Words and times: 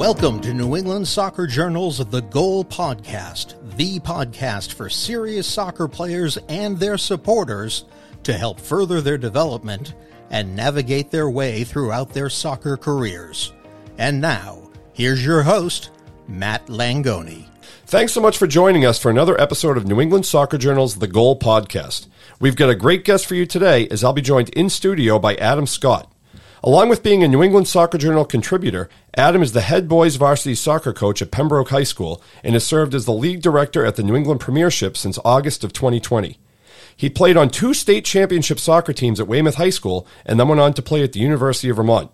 Welcome 0.00 0.40
to 0.40 0.54
New 0.54 0.78
England 0.78 1.06
Soccer 1.06 1.46
Journal's 1.46 1.98
The 1.98 2.22
Goal 2.22 2.64
Podcast, 2.64 3.76
the 3.76 4.00
podcast 4.00 4.72
for 4.72 4.88
serious 4.88 5.46
soccer 5.46 5.86
players 5.86 6.38
and 6.48 6.78
their 6.78 6.96
supporters 6.96 7.84
to 8.22 8.32
help 8.32 8.58
further 8.58 9.02
their 9.02 9.18
development 9.18 9.92
and 10.30 10.56
navigate 10.56 11.10
their 11.10 11.28
way 11.28 11.64
throughout 11.64 12.14
their 12.14 12.30
soccer 12.30 12.78
careers. 12.78 13.52
And 13.98 14.22
now, 14.22 14.70
here's 14.94 15.22
your 15.22 15.42
host, 15.42 15.90
Matt 16.26 16.68
Langoni. 16.68 17.44
Thanks 17.84 18.14
so 18.14 18.22
much 18.22 18.38
for 18.38 18.46
joining 18.46 18.86
us 18.86 18.98
for 18.98 19.10
another 19.10 19.38
episode 19.38 19.76
of 19.76 19.86
New 19.86 20.00
England 20.00 20.24
Soccer 20.24 20.56
Journal's 20.56 20.96
The 20.96 21.08
Goal 21.08 21.38
Podcast. 21.38 22.06
We've 22.40 22.56
got 22.56 22.70
a 22.70 22.74
great 22.74 23.04
guest 23.04 23.26
for 23.26 23.34
you 23.34 23.44
today 23.44 23.86
as 23.88 24.02
I'll 24.02 24.14
be 24.14 24.22
joined 24.22 24.48
in 24.48 24.70
studio 24.70 25.18
by 25.18 25.34
Adam 25.34 25.66
Scott. 25.66 26.10
Along 26.62 26.90
with 26.90 27.02
being 27.02 27.24
a 27.24 27.28
New 27.28 27.42
England 27.42 27.68
Soccer 27.68 27.96
Journal 27.96 28.26
contributor, 28.26 28.90
Adam 29.14 29.42
is 29.42 29.52
the 29.52 29.62
head 29.62 29.88
boys 29.88 30.16
varsity 30.16 30.54
soccer 30.54 30.92
coach 30.92 31.22
at 31.22 31.30
Pembroke 31.30 31.70
High 31.70 31.84
School 31.84 32.22
and 32.44 32.52
has 32.52 32.64
served 32.64 32.94
as 32.94 33.06
the 33.06 33.14
league 33.14 33.40
director 33.40 33.86
at 33.86 33.96
the 33.96 34.02
New 34.02 34.14
England 34.14 34.40
Premiership 34.40 34.94
since 34.94 35.18
August 35.24 35.64
of 35.64 35.72
2020. 35.72 36.38
He 36.94 37.08
played 37.08 37.38
on 37.38 37.48
two 37.48 37.72
state 37.72 38.04
championship 38.04 38.60
soccer 38.60 38.92
teams 38.92 39.18
at 39.18 39.26
Weymouth 39.26 39.54
High 39.54 39.70
School 39.70 40.06
and 40.26 40.38
then 40.38 40.48
went 40.48 40.60
on 40.60 40.74
to 40.74 40.82
play 40.82 41.02
at 41.02 41.14
the 41.14 41.20
University 41.20 41.70
of 41.70 41.76
Vermont. 41.76 42.10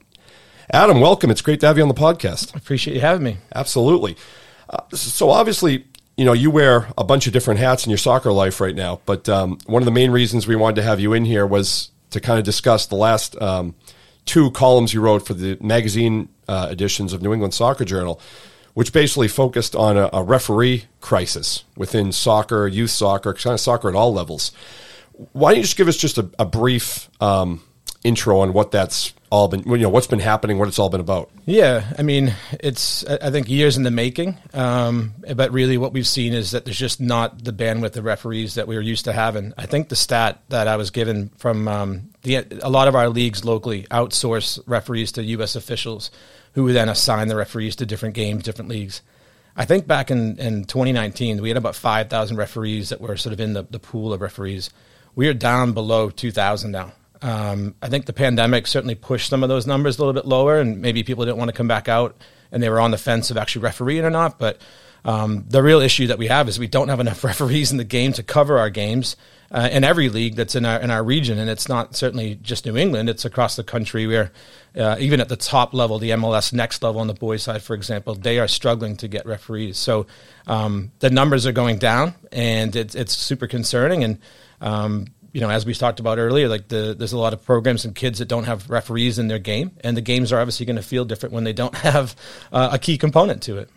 Adam, 0.72 1.00
welcome. 1.00 1.30
It's 1.30 1.42
great 1.42 1.58
to 1.60 1.66
have 1.66 1.76
you 1.76 1.82
on 1.82 1.88
the 1.88 1.94
podcast. 1.94 2.54
I 2.54 2.58
appreciate 2.58 2.94
you 2.94 3.00
having 3.00 3.24
me. 3.24 3.38
Absolutely. 3.52 4.16
Uh, 4.70 4.82
so 4.92 5.30
obviously, 5.30 5.86
you 6.16 6.24
know, 6.24 6.32
you 6.32 6.52
wear 6.52 6.86
a 6.96 7.02
bunch 7.02 7.26
of 7.26 7.32
different 7.32 7.58
hats 7.58 7.84
in 7.84 7.90
your 7.90 7.98
soccer 7.98 8.30
life 8.30 8.60
right 8.60 8.76
now, 8.76 9.00
but 9.06 9.28
um, 9.28 9.58
one 9.66 9.82
of 9.82 9.86
the 9.86 9.92
main 9.92 10.12
reasons 10.12 10.46
we 10.46 10.54
wanted 10.54 10.76
to 10.76 10.82
have 10.82 11.00
you 11.00 11.14
in 11.14 11.24
here 11.24 11.44
was 11.44 11.90
to 12.10 12.20
kind 12.20 12.38
of 12.38 12.44
discuss 12.44 12.86
the 12.86 12.94
last 12.94 13.40
um,– 13.42 13.74
two 14.26 14.50
columns 14.50 14.92
you 14.92 15.00
wrote 15.00 15.26
for 15.26 15.34
the 15.34 15.56
magazine 15.60 16.28
uh, 16.48 16.68
editions 16.70 17.12
of 17.12 17.22
New 17.22 17.32
England 17.32 17.54
Soccer 17.54 17.84
Journal, 17.84 18.20
which 18.74 18.92
basically 18.92 19.28
focused 19.28 19.74
on 19.74 19.96
a, 19.96 20.10
a 20.12 20.22
referee 20.22 20.84
crisis 21.00 21.64
within 21.76 22.12
soccer, 22.12 22.66
youth 22.66 22.90
soccer, 22.90 23.32
kind 23.32 23.54
of 23.54 23.60
soccer 23.60 23.88
at 23.88 23.94
all 23.94 24.12
levels. 24.12 24.52
Why 25.32 25.52
don't 25.52 25.58
you 25.58 25.62
just 25.62 25.78
give 25.78 25.88
us 25.88 25.96
just 25.96 26.18
a, 26.18 26.28
a 26.38 26.44
brief 26.44 27.08
um, 27.22 27.62
intro 28.06 28.40
on 28.40 28.52
what 28.52 28.70
that's 28.70 29.12
all 29.30 29.48
been, 29.48 29.62
you 29.64 29.78
know, 29.78 29.88
what's 29.88 30.06
been 30.06 30.20
happening, 30.20 30.58
what 30.58 30.68
it's 30.68 30.78
all 30.78 30.88
been 30.88 31.00
about. 31.00 31.30
Yeah, 31.44 31.92
I 31.98 32.02
mean, 32.02 32.34
it's 32.60 33.04
I 33.04 33.30
think 33.30 33.48
years 33.48 33.76
in 33.76 33.82
the 33.82 33.90
making, 33.90 34.36
um, 34.54 35.14
but 35.34 35.52
really 35.52 35.76
what 35.76 35.92
we've 35.92 36.06
seen 36.06 36.32
is 36.32 36.52
that 36.52 36.64
there's 36.64 36.78
just 36.78 37.00
not 37.00 37.42
the 37.42 37.52
bandwidth 37.52 37.96
of 37.96 38.04
referees 38.04 38.54
that 38.54 38.68
we 38.68 38.76
were 38.76 38.82
used 38.82 39.04
to 39.06 39.12
having. 39.12 39.52
I 39.58 39.66
think 39.66 39.88
the 39.88 39.96
stat 39.96 40.42
that 40.48 40.68
I 40.68 40.76
was 40.76 40.90
given 40.90 41.30
from 41.36 41.66
um, 41.68 42.10
the 42.22 42.46
a 42.62 42.70
lot 42.70 42.88
of 42.88 42.94
our 42.94 43.08
leagues 43.08 43.44
locally 43.44 43.84
outsource 43.90 44.60
referees 44.66 45.12
to 45.12 45.24
U.S. 45.24 45.56
officials, 45.56 46.10
who 46.52 46.72
then 46.72 46.88
assign 46.88 47.28
the 47.28 47.36
referees 47.36 47.76
to 47.76 47.86
different 47.86 48.14
games, 48.14 48.44
different 48.44 48.70
leagues. 48.70 49.02
I 49.56 49.64
think 49.64 49.86
back 49.86 50.10
in, 50.10 50.38
in 50.38 50.64
2019, 50.64 51.40
we 51.40 51.48
had 51.48 51.56
about 51.56 51.74
5,000 51.74 52.36
referees 52.36 52.90
that 52.90 53.00
were 53.00 53.16
sort 53.16 53.32
of 53.32 53.40
in 53.40 53.54
the, 53.54 53.62
the 53.62 53.78
pool 53.78 54.12
of 54.12 54.20
referees. 54.20 54.68
We 55.14 55.28
are 55.28 55.34
down 55.34 55.72
below 55.72 56.10
2,000 56.10 56.70
now. 56.70 56.92
Um, 57.22 57.74
I 57.80 57.88
think 57.88 58.06
the 58.06 58.12
pandemic 58.12 58.66
certainly 58.66 58.94
pushed 58.94 59.30
some 59.30 59.42
of 59.42 59.48
those 59.48 59.66
numbers 59.66 59.98
a 59.98 60.00
little 60.00 60.12
bit 60.12 60.26
lower, 60.26 60.60
and 60.60 60.80
maybe 60.80 61.02
people 61.02 61.24
didn't 61.24 61.38
want 61.38 61.48
to 61.48 61.56
come 61.56 61.68
back 61.68 61.88
out 61.88 62.16
and 62.52 62.62
they 62.62 62.68
were 62.68 62.80
on 62.80 62.90
the 62.90 62.98
fence 62.98 63.30
of 63.30 63.36
actually 63.36 63.62
refereeing 63.62 64.04
or 64.04 64.10
not. 64.10 64.38
But 64.38 64.60
um, 65.04 65.44
the 65.48 65.62
real 65.62 65.80
issue 65.80 66.08
that 66.08 66.18
we 66.18 66.26
have 66.28 66.48
is 66.48 66.58
we 66.58 66.66
don't 66.66 66.88
have 66.88 67.00
enough 67.00 67.22
referees 67.24 67.70
in 67.70 67.78
the 67.78 67.84
game 67.84 68.12
to 68.14 68.22
cover 68.22 68.58
our 68.58 68.70
games 68.70 69.16
uh, 69.50 69.68
in 69.70 69.84
every 69.84 70.08
league 70.08 70.34
that's 70.34 70.56
in 70.56 70.64
our 70.64 70.80
in 70.80 70.90
our 70.90 71.04
region, 71.04 71.38
and 71.38 71.48
it's 71.48 71.68
not 71.68 71.94
certainly 71.94 72.34
just 72.42 72.66
New 72.66 72.76
England; 72.76 73.08
it's 73.08 73.24
across 73.24 73.54
the 73.54 73.62
country. 73.62 74.06
Where 74.06 74.32
uh, 74.76 74.96
even 74.98 75.20
at 75.20 75.28
the 75.28 75.36
top 75.36 75.72
level, 75.72 76.00
the 76.00 76.10
MLS 76.10 76.52
next 76.52 76.82
level 76.82 77.00
on 77.00 77.06
the 77.06 77.14
boys' 77.14 77.44
side, 77.44 77.62
for 77.62 77.74
example, 77.74 78.16
they 78.16 78.40
are 78.40 78.48
struggling 78.48 78.96
to 78.96 79.08
get 79.08 79.24
referees. 79.24 79.78
So 79.78 80.06
um, 80.48 80.90
the 80.98 81.10
numbers 81.10 81.46
are 81.46 81.52
going 81.52 81.78
down, 81.78 82.14
and 82.32 82.74
it's 82.74 82.96
it's 82.96 83.16
super 83.16 83.46
concerning. 83.46 84.02
And 84.02 84.18
um, 84.60 85.06
you 85.36 85.42
know, 85.42 85.50
as 85.50 85.66
we 85.66 85.74
talked 85.74 86.00
about 86.00 86.16
earlier, 86.16 86.48
like 86.48 86.68
the, 86.68 86.94
there's 86.98 87.12
a 87.12 87.18
lot 87.18 87.34
of 87.34 87.44
programs 87.44 87.84
and 87.84 87.94
kids 87.94 88.20
that 88.20 88.24
don't 88.26 88.44
have 88.44 88.70
referees 88.70 89.18
in 89.18 89.28
their 89.28 89.38
game, 89.38 89.70
and 89.82 89.94
the 89.94 90.00
games 90.00 90.32
are 90.32 90.40
obviously 90.40 90.64
going 90.64 90.76
to 90.76 90.82
feel 90.82 91.04
different 91.04 91.34
when 91.34 91.44
they 91.44 91.52
don't 91.52 91.74
have 91.76 92.16
uh, 92.52 92.70
a 92.72 92.78
key 92.78 92.96
component 92.96 93.42
to 93.42 93.58
it. 93.58 93.68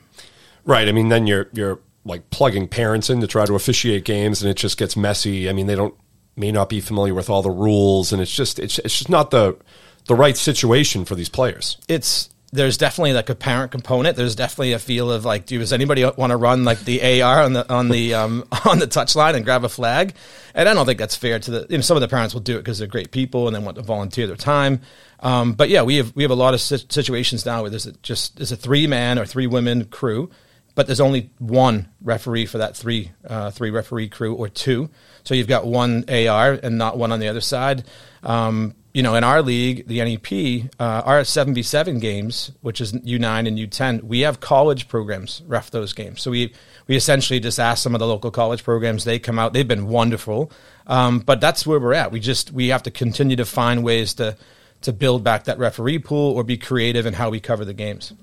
Right. 0.64 0.88
I 0.88 0.94
mean, 0.94 1.09
then 1.09 1.28
you're 1.28 1.50
you're 1.52 1.81
like 2.06 2.30
plugging 2.30 2.69
parents 2.69 3.09
in 3.09 3.19
to 3.19 3.28
try 3.28 3.46
to 3.46 3.56
officiate 3.56 4.06
games, 4.06 4.42
and 4.42 4.50
it 4.50 4.53
just 4.53 4.78
gets 4.78 4.96
messy. 4.96 5.50
I 5.50 5.53
mean, 5.53 5.68
they 5.68 5.75
don't 5.75 5.94
may 6.38 6.50
not 6.50 6.69
be 6.69 6.80
familiar 6.80 7.14
with 7.14 7.30
all 7.30 7.42
the 7.42 7.52
rules, 7.52 8.14
and 8.14 8.22
it's 8.22 8.34
just 8.34 8.58
it's 8.58 8.80
it's 8.80 8.98
just 8.98 9.09
not 9.09 9.30
the 9.31 9.58
the 10.06 10.16
right 10.16 10.38
situation 10.38 11.03
for 11.03 11.16
these 11.16 11.28
players. 11.28 11.75
It's 11.90 12.30
there's 12.52 12.78
definitely 12.78 13.14
like 13.14 13.30
a 13.30 13.36
parent 13.36 13.72
component. 13.72 14.18
There's 14.18 14.36
definitely 14.36 14.74
a 14.74 14.80
feel 14.80 15.12
of 15.12 15.24
like, 15.24 15.46
does 15.46 15.72
anybody 15.72 16.04
want 16.04 16.32
to 16.32 16.38
run 16.38 16.64
like 16.64 16.80
the 16.80 17.22
AR 17.22 17.44
on 17.44 17.54
the 17.54 17.72
on 17.72 17.90
the 17.90 18.16
um, 18.16 18.44
on 18.66 18.80
the 18.80 18.88
touchline 18.88 19.36
and 19.36 19.46
grab 19.46 19.64
a 19.64 19.70
flag? 19.70 20.16
And 20.56 20.68
I 20.68 20.74
don't 20.74 20.86
think 20.86 21.00
that's 21.00 21.16
fair 21.16 21.40
to 21.40 21.52
the. 21.52 21.68
You 21.70 21.78
know, 21.78 21.82
some 21.82 21.98
of 21.98 22.02
the 22.02 22.08
parents 22.08 22.34
will 22.34 22.42
do 22.42 22.56
it 22.56 22.60
because 22.60 22.80
they're 22.80 22.88
great 22.88 23.12
people 23.12 23.48
and 23.48 23.56
they 23.56 23.60
want 23.60 23.78
to 23.78 23.84
volunteer 23.84 24.26
their 24.28 24.36
time. 24.36 24.82
Um, 25.20 25.54
but 25.54 25.70
yeah, 25.70 25.84
we 25.84 25.98
have 25.98 26.16
we 26.16 26.24
have 26.24 26.32
a 26.32 26.36
lot 26.36 26.54
of 26.54 26.62
situations 26.62 27.46
now 27.46 27.62
where 27.62 27.70
there's 27.70 27.86
a, 27.86 27.92
just 27.94 28.38
there's 28.38 28.52
a 28.52 28.58
three 28.58 28.88
man 28.88 29.20
or 29.20 29.26
three 29.26 29.48
women 29.48 29.86
crew, 29.86 30.31
but 30.74 30.88
there's 30.88 31.02
only 31.02 31.30
one 31.38 31.90
referee 32.02 32.48
for 32.48 32.60
that 32.60 32.76
three 32.76 33.12
uh, 33.28 33.52
three 33.52 33.70
referee 33.70 34.10
crew 34.10 34.34
or 34.34 34.50
two. 34.50 34.90
So 35.24 35.36
you've 35.36 35.48
got 35.48 35.68
one 35.68 36.06
AR 36.10 36.54
and 36.54 36.78
not 36.78 36.98
one 36.98 37.12
on 37.12 37.20
the 37.20 37.28
other 37.28 37.42
side. 37.42 37.84
Um, 38.24 38.76
you 38.94 39.03
know, 39.03 39.16
in 39.16 39.23
our 39.23 39.41
league, 39.41 39.88
the 39.88 40.00
NEP, 40.00 40.72
uh, 40.79 41.03
our 41.05 41.22
7v7 41.22 42.01
games, 42.01 42.51
which 42.61 42.81
is 42.81 42.94
U9 42.94 43.47
and 43.47 43.57
U10, 43.57 44.03
we 44.03 44.22
have 44.22 44.39
college 44.39 44.88
programs 44.88 45.44
ref 45.45 45.69
those 45.69 45.94
games. 45.94 46.22
So 46.22 46.31
we, 46.31 46.53
we 46.88 46.95
essentially 46.95 47.39
just 47.39 47.59
ask 47.59 47.83
some 47.83 47.94
of 47.94 48.00
the 48.00 48.07
local 48.07 48.31
college 48.31 48.63
programs. 48.63 49.03
They 49.03 49.19
come 49.19 49.38
out. 49.38 49.53
They've 49.53 49.67
been 49.67 49.88
wonderful. 49.88 50.51
Um, 50.88 51.19
but 51.19 51.39
that's 51.39 51.67
where 51.67 51.79
we're 51.79 51.94
at. 51.94 52.11
We 52.11 52.19
just, 52.19 52.51
we 52.51 52.69
have 52.69 52.83
to 52.83 52.91
continue 52.91 53.35
to 53.35 53.45
find 53.45 53.83
ways 53.83 54.16
to, 54.16 54.35
to 54.81 54.91
build 54.91 55.23
back 55.23 55.44
that 55.44 55.59
referee 55.59 56.00
pool 56.00 56.33
or 56.33 56.44
be 56.44 56.57
creative 56.57 57.06
in 57.06 57.13
how 57.13 57.29
we 57.29 57.39
cover 57.39 57.66
the 57.66 57.73
games. 57.73 58.13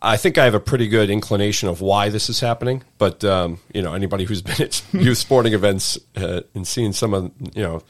I 0.00 0.16
think 0.16 0.36
I 0.36 0.44
have 0.44 0.54
a 0.54 0.60
pretty 0.60 0.88
good 0.88 1.10
inclination 1.10 1.68
of 1.68 1.80
why 1.80 2.08
this 2.08 2.28
is 2.28 2.40
happening, 2.40 2.82
but 2.98 3.22
um, 3.24 3.60
you 3.72 3.82
know, 3.82 3.94
anybody 3.94 4.24
who's 4.24 4.42
been 4.42 4.60
at 4.60 4.82
youth 4.92 5.18
sporting 5.18 5.52
events 5.52 5.96
uh, 6.16 6.40
and 6.56 6.66
seen 6.66 6.92
some 6.92 7.14
of 7.14 7.30
you 7.54 7.62
know 7.62 7.82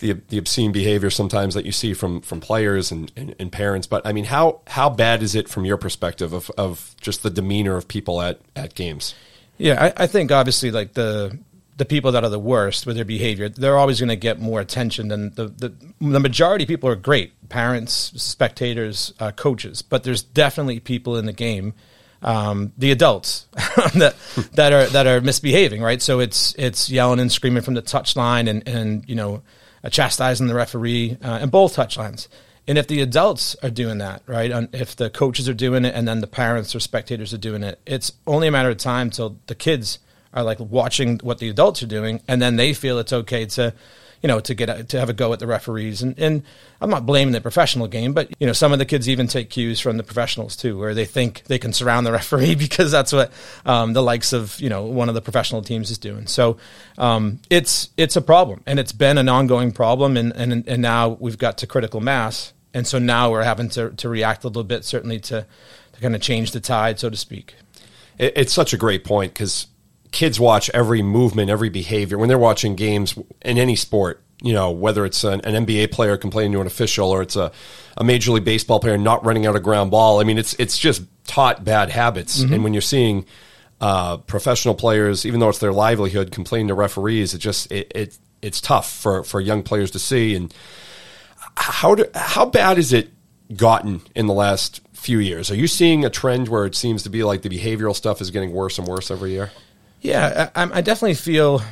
the 0.00 0.12
the 0.28 0.38
obscene 0.38 0.72
behavior 0.72 1.10
sometimes 1.10 1.54
that 1.54 1.64
you 1.64 1.72
see 1.72 1.94
from 1.94 2.20
from 2.20 2.40
players 2.40 2.90
and, 2.90 3.10
and, 3.16 3.34
and, 3.38 3.50
parents. 3.50 3.86
But 3.86 4.06
I 4.06 4.12
mean, 4.12 4.24
how 4.24 4.60
how 4.66 4.88
bad 4.90 5.22
is 5.22 5.34
it 5.34 5.48
from 5.48 5.64
your 5.64 5.76
perspective 5.76 6.32
of, 6.32 6.50
of 6.56 6.94
just 7.00 7.22
the 7.22 7.30
demeanor 7.30 7.76
of 7.76 7.88
people 7.88 8.20
at, 8.20 8.40
at 8.54 8.74
games? 8.74 9.14
Yeah, 9.56 9.92
I, 9.96 10.04
I 10.04 10.06
think 10.06 10.30
obviously 10.30 10.70
like 10.70 10.94
the 10.94 11.38
the 11.76 11.84
people 11.84 12.12
that 12.12 12.24
are 12.24 12.30
the 12.30 12.38
worst 12.38 12.86
with 12.86 12.96
their 12.96 13.04
behavior, 13.04 13.48
they're 13.48 13.78
always 13.78 14.00
going 14.00 14.08
to 14.08 14.16
get 14.16 14.40
more 14.40 14.60
attention 14.60 15.08
than 15.08 15.30
the, 15.34 15.46
the 15.46 15.72
the 16.00 16.20
majority 16.20 16.64
of 16.64 16.68
people 16.68 16.88
are 16.88 16.96
great 16.96 17.48
parents, 17.48 18.12
spectators, 18.16 19.12
uh, 19.20 19.32
coaches, 19.32 19.82
but 19.82 20.04
there's 20.04 20.22
definitely 20.22 20.80
people 20.80 21.16
in 21.16 21.26
the 21.26 21.32
game. 21.32 21.74
Um, 22.20 22.72
the 22.76 22.90
adults 22.90 23.46
that 23.94 24.16
that 24.54 24.72
are 24.72 24.86
that 24.86 25.06
are 25.06 25.20
misbehaving, 25.20 25.82
right? 25.82 26.02
So 26.02 26.18
it's 26.18 26.54
it's 26.56 26.90
yelling 26.90 27.20
and 27.20 27.30
screaming 27.30 27.62
from 27.62 27.74
the 27.74 27.82
touchline, 27.82 28.48
and 28.48 28.66
and 28.66 29.08
you 29.08 29.14
know 29.14 29.42
chastising 29.90 30.46
the 30.46 30.54
referee, 30.54 31.16
uh, 31.22 31.38
and 31.40 31.50
both 31.50 31.76
touchlines. 31.76 32.28
And 32.66 32.76
if 32.76 32.86
the 32.86 33.00
adults 33.00 33.56
are 33.62 33.70
doing 33.70 33.98
that, 33.98 34.22
right, 34.26 34.50
and 34.50 34.68
if 34.74 34.94
the 34.94 35.08
coaches 35.08 35.48
are 35.48 35.54
doing 35.54 35.84
it, 35.84 35.94
and 35.94 36.06
then 36.06 36.20
the 36.20 36.26
parents 36.26 36.74
or 36.74 36.80
spectators 36.80 37.32
are 37.32 37.38
doing 37.38 37.62
it, 37.62 37.80
it's 37.86 38.12
only 38.26 38.48
a 38.48 38.50
matter 38.50 38.68
of 38.68 38.76
time 38.76 39.08
till 39.08 39.38
the 39.46 39.54
kids 39.54 39.98
are 40.34 40.42
like 40.42 40.60
watching 40.60 41.18
what 41.22 41.38
the 41.38 41.48
adults 41.48 41.82
are 41.82 41.86
doing, 41.86 42.20
and 42.28 42.42
then 42.42 42.56
they 42.56 42.74
feel 42.74 42.98
it's 42.98 43.12
okay 43.12 43.46
to 43.46 43.72
you 44.22 44.26
know, 44.28 44.40
to 44.40 44.54
get 44.54 44.68
a, 44.68 44.84
to 44.84 44.98
have 44.98 45.08
a 45.08 45.12
go 45.12 45.32
at 45.32 45.38
the 45.38 45.46
referees. 45.46 46.02
And, 46.02 46.18
and 46.18 46.42
I'm 46.80 46.90
not 46.90 47.06
blaming 47.06 47.32
the 47.32 47.40
professional 47.40 47.86
game, 47.86 48.12
but 48.12 48.30
you 48.40 48.46
know, 48.46 48.52
some 48.52 48.72
of 48.72 48.78
the 48.78 48.84
kids 48.84 49.08
even 49.08 49.28
take 49.28 49.50
cues 49.50 49.80
from 49.80 49.96
the 49.96 50.02
professionals 50.02 50.56
too, 50.56 50.78
where 50.78 50.94
they 50.94 51.04
think 51.04 51.44
they 51.44 51.58
can 51.58 51.72
surround 51.72 52.06
the 52.06 52.12
referee 52.20 52.54
because 52.56 52.90
that's 52.90 53.12
what 53.12 53.32
um, 53.64 53.92
the 53.92 54.02
likes 54.02 54.32
of 54.32 54.60
you 54.60 54.68
know 54.68 54.84
one 54.84 55.08
of 55.08 55.14
the 55.14 55.22
professional 55.22 55.62
teams 55.62 55.90
is 55.90 55.98
doing. 55.98 56.26
So 56.26 56.58
um, 56.96 57.40
it's 57.50 57.90
it's 57.96 58.16
a 58.16 58.22
problem, 58.22 58.62
and 58.66 58.78
it's 58.78 58.92
been 58.92 59.18
an 59.18 59.28
ongoing 59.28 59.72
problem, 59.72 60.16
and 60.16 60.32
and 60.32 60.66
and 60.66 60.82
now 60.82 61.16
we've 61.20 61.38
got 61.38 61.58
to 61.58 61.66
critical 61.66 62.00
mass, 62.00 62.52
and 62.74 62.86
so 62.86 62.98
now 62.98 63.30
we're 63.30 63.44
having 63.44 63.68
to 63.70 63.90
to 63.90 64.08
react 64.08 64.44
a 64.44 64.48
little 64.48 64.64
bit, 64.64 64.84
certainly 64.84 65.20
to 65.20 65.46
to 65.92 66.00
kind 66.00 66.14
of 66.14 66.20
change 66.20 66.52
the 66.52 66.60
tide, 66.60 66.98
so 66.98 67.10
to 67.10 67.16
speak. 67.16 67.54
It's 68.18 68.52
such 68.52 68.72
a 68.72 68.76
great 68.76 69.04
point 69.04 69.32
because 69.32 69.68
kids 70.12 70.38
watch 70.40 70.70
every 70.70 71.02
movement, 71.02 71.50
every 71.50 71.68
behavior 71.68 72.18
when 72.18 72.28
they're 72.28 72.38
watching 72.38 72.74
games 72.74 73.18
in 73.42 73.58
any 73.58 73.76
sport. 73.76 74.22
You 74.40 74.52
know, 74.52 74.70
whether 74.70 75.04
it's 75.04 75.24
an, 75.24 75.40
an 75.40 75.66
NBA 75.66 75.90
player 75.90 76.16
complaining 76.16 76.52
to 76.52 76.60
an 76.60 76.68
official 76.68 77.10
or 77.10 77.22
it's 77.22 77.34
a, 77.34 77.50
a 77.96 78.04
major 78.04 78.30
league 78.30 78.44
baseball 78.44 78.78
player 78.78 78.96
not 78.96 79.24
running 79.24 79.46
out 79.46 79.56
a 79.56 79.60
ground 79.60 79.90
ball. 79.90 80.20
I 80.20 80.24
mean, 80.24 80.38
it's 80.38 80.54
it's 80.54 80.78
just 80.78 81.02
taught 81.26 81.64
bad 81.64 81.90
habits. 81.90 82.40
Mm-hmm. 82.40 82.54
And 82.54 82.64
when 82.64 82.72
you're 82.72 82.80
seeing 82.80 83.26
uh, 83.80 84.18
professional 84.18 84.76
players, 84.76 85.26
even 85.26 85.40
though 85.40 85.48
it's 85.48 85.58
their 85.58 85.72
livelihood, 85.72 86.30
complaining 86.30 86.68
to 86.68 86.74
referees, 86.74 87.34
it 87.34 87.38
just 87.38 87.72
it, 87.72 87.90
it 87.96 88.18
it's 88.40 88.60
tough 88.60 88.92
for 88.92 89.24
for 89.24 89.40
young 89.40 89.64
players 89.64 89.90
to 89.92 89.98
see. 89.98 90.36
And 90.36 90.54
how 91.56 91.96
do, 91.96 92.04
how 92.14 92.46
bad 92.46 92.78
is 92.78 92.92
it 92.92 93.10
gotten 93.56 94.02
in 94.14 94.26
the 94.26 94.34
last 94.34 94.80
few 94.92 95.18
years? 95.18 95.50
Are 95.50 95.56
you 95.56 95.66
seeing 95.66 96.04
a 96.04 96.10
trend 96.10 96.48
where 96.48 96.66
it 96.66 96.74
seems 96.74 97.02
to 97.04 97.10
be 97.10 97.24
like 97.24 97.42
the 97.42 97.48
behavioral 97.48 97.94
stuff 97.94 98.20
is 98.20 98.30
getting 98.30 98.52
worse 98.52 98.78
and 98.78 98.86
worse 98.86 99.10
every 99.10 99.32
year? 99.32 99.50
Yeah, 100.00 100.50
I, 100.54 100.78
I 100.78 100.80
definitely 100.80 101.14
feel. 101.14 101.62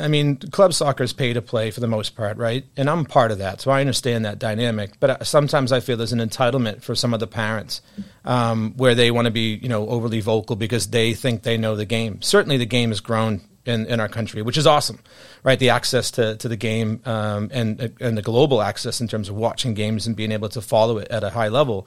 I 0.00 0.08
mean, 0.08 0.36
club 0.36 0.74
soccer 0.74 1.04
is 1.04 1.12
pay 1.12 1.32
to 1.32 1.42
play 1.42 1.70
for 1.70 1.80
the 1.80 1.88
most 1.88 2.16
part, 2.16 2.36
right? 2.36 2.64
And 2.76 2.88
I'm 2.88 3.04
part 3.04 3.30
of 3.30 3.38
that, 3.38 3.60
so 3.60 3.70
I 3.70 3.80
understand 3.80 4.24
that 4.24 4.38
dynamic. 4.38 4.98
But 5.00 5.10
uh, 5.10 5.24
sometimes 5.24 5.72
I 5.72 5.80
feel 5.80 5.96
there's 5.96 6.12
an 6.12 6.20
entitlement 6.20 6.82
for 6.82 6.94
some 6.94 7.14
of 7.14 7.20
the 7.20 7.26
parents 7.26 7.80
um, 8.24 8.74
where 8.76 8.94
they 8.94 9.10
want 9.10 9.26
to 9.26 9.30
be, 9.30 9.54
you 9.54 9.68
know, 9.68 9.88
overly 9.88 10.20
vocal 10.20 10.56
because 10.56 10.88
they 10.88 11.14
think 11.14 11.42
they 11.42 11.56
know 11.56 11.76
the 11.76 11.84
game. 11.84 12.22
Certainly, 12.22 12.58
the 12.58 12.66
game 12.66 12.90
has 12.90 13.00
grown 13.00 13.40
in, 13.68 13.86
in 13.86 14.00
our 14.00 14.08
country, 14.08 14.42
which 14.42 14.56
is 14.56 14.66
awesome, 14.66 14.98
right? 15.44 15.58
The 15.58 15.70
access 15.70 16.10
to, 16.12 16.36
to 16.36 16.48
the 16.48 16.56
game 16.56 17.00
um, 17.04 17.50
and 17.52 17.92
and 18.00 18.16
the 18.16 18.22
global 18.22 18.62
access 18.62 19.00
in 19.00 19.08
terms 19.08 19.28
of 19.28 19.36
watching 19.36 19.74
games 19.74 20.06
and 20.06 20.16
being 20.16 20.32
able 20.32 20.48
to 20.50 20.60
follow 20.60 20.98
it 20.98 21.08
at 21.08 21.22
a 21.22 21.30
high 21.30 21.48
level. 21.48 21.86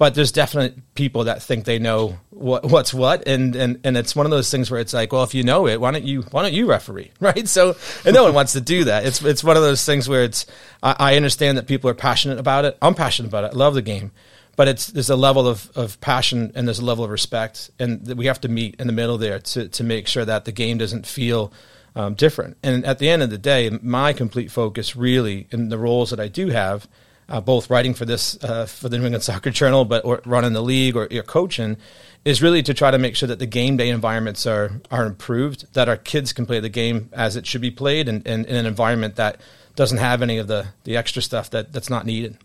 But 0.00 0.14
there's 0.14 0.32
definitely 0.32 0.82
people 0.94 1.24
that 1.24 1.42
think 1.42 1.66
they 1.66 1.78
know 1.78 2.16
what, 2.30 2.64
what's 2.64 2.94
what, 2.94 3.28
and, 3.28 3.54
and 3.54 3.80
and 3.84 3.98
it's 3.98 4.16
one 4.16 4.24
of 4.24 4.30
those 4.30 4.50
things 4.50 4.70
where 4.70 4.80
it's 4.80 4.94
like, 4.94 5.12
well, 5.12 5.24
if 5.24 5.34
you 5.34 5.42
know 5.42 5.66
it, 5.68 5.78
why 5.78 5.90
don't 5.90 6.04
you 6.04 6.22
why 6.30 6.40
don't 6.40 6.54
you 6.54 6.64
referee, 6.64 7.10
right? 7.20 7.46
So, 7.46 7.76
and 8.06 8.14
no 8.14 8.24
one 8.24 8.32
wants 8.32 8.54
to 8.54 8.62
do 8.62 8.84
that. 8.84 9.04
It's 9.04 9.22
it's 9.22 9.44
one 9.44 9.58
of 9.58 9.62
those 9.62 9.84
things 9.84 10.08
where 10.08 10.24
it's 10.24 10.46
I, 10.82 10.96
I 10.98 11.16
understand 11.16 11.58
that 11.58 11.66
people 11.66 11.90
are 11.90 11.94
passionate 11.94 12.38
about 12.38 12.64
it. 12.64 12.78
I'm 12.80 12.94
passionate 12.94 13.28
about 13.28 13.44
it. 13.44 13.52
I 13.52 13.56
love 13.56 13.74
the 13.74 13.82
game 13.82 14.12
but 14.56 14.68
it's 14.68 14.86
there's 14.86 15.10
a 15.10 15.16
level 15.16 15.46
of, 15.46 15.70
of 15.74 16.00
passion 16.00 16.50
and 16.54 16.66
there's 16.66 16.78
a 16.78 16.84
level 16.84 17.04
of 17.04 17.10
respect 17.10 17.70
and 17.78 18.06
we 18.16 18.24
have 18.24 18.40
to 18.40 18.48
meet 18.48 18.74
in 18.80 18.86
the 18.86 18.92
middle 18.92 19.18
there 19.18 19.38
to, 19.38 19.68
to 19.68 19.84
make 19.84 20.06
sure 20.06 20.24
that 20.24 20.46
the 20.46 20.52
game 20.52 20.78
doesn't 20.78 21.06
feel 21.06 21.52
um, 21.94 22.14
different 22.14 22.56
and 22.62 22.84
at 22.86 22.98
the 22.98 23.08
end 23.08 23.22
of 23.22 23.30
the 23.30 23.38
day 23.38 23.70
my 23.82 24.12
complete 24.12 24.50
focus 24.50 24.96
really 24.96 25.46
in 25.50 25.68
the 25.68 25.78
roles 25.78 26.10
that 26.10 26.20
i 26.20 26.28
do 26.28 26.48
have 26.48 26.88
uh, 27.30 27.40
both 27.40 27.70
writing 27.70 27.94
for 27.94 28.04
this 28.04 28.42
uh, 28.44 28.66
for 28.66 28.88
the 28.88 28.98
new 28.98 29.04
england 29.04 29.22
soccer 29.22 29.50
journal 29.50 29.84
but 29.84 30.04
or 30.04 30.20
running 30.26 30.52
the 30.52 30.62
league 30.62 30.96
or, 30.96 31.08
or 31.10 31.22
coaching 31.22 31.76
is 32.24 32.42
really 32.42 32.62
to 32.62 32.74
try 32.74 32.90
to 32.90 32.98
make 32.98 33.16
sure 33.16 33.26
that 33.26 33.38
the 33.38 33.46
game 33.46 33.76
day 33.76 33.88
environments 33.88 34.46
are 34.46 34.80
are 34.90 35.06
improved 35.06 35.72
that 35.74 35.88
our 35.88 35.96
kids 35.96 36.32
can 36.32 36.44
play 36.44 36.60
the 36.60 36.68
game 36.68 37.08
as 37.12 37.36
it 37.36 37.46
should 37.46 37.62
be 37.62 37.70
played 37.70 38.08
and, 38.08 38.26
and 38.26 38.44
in 38.46 38.56
an 38.56 38.66
environment 38.66 39.16
that 39.16 39.40
doesn't 39.76 39.98
have 39.98 40.20
any 40.20 40.36
of 40.36 40.48
the 40.48 40.66
the 40.84 40.96
extra 40.96 41.22
stuff 41.22 41.48
that 41.50 41.72
that's 41.72 41.88
not 41.88 42.04
needed 42.04 42.36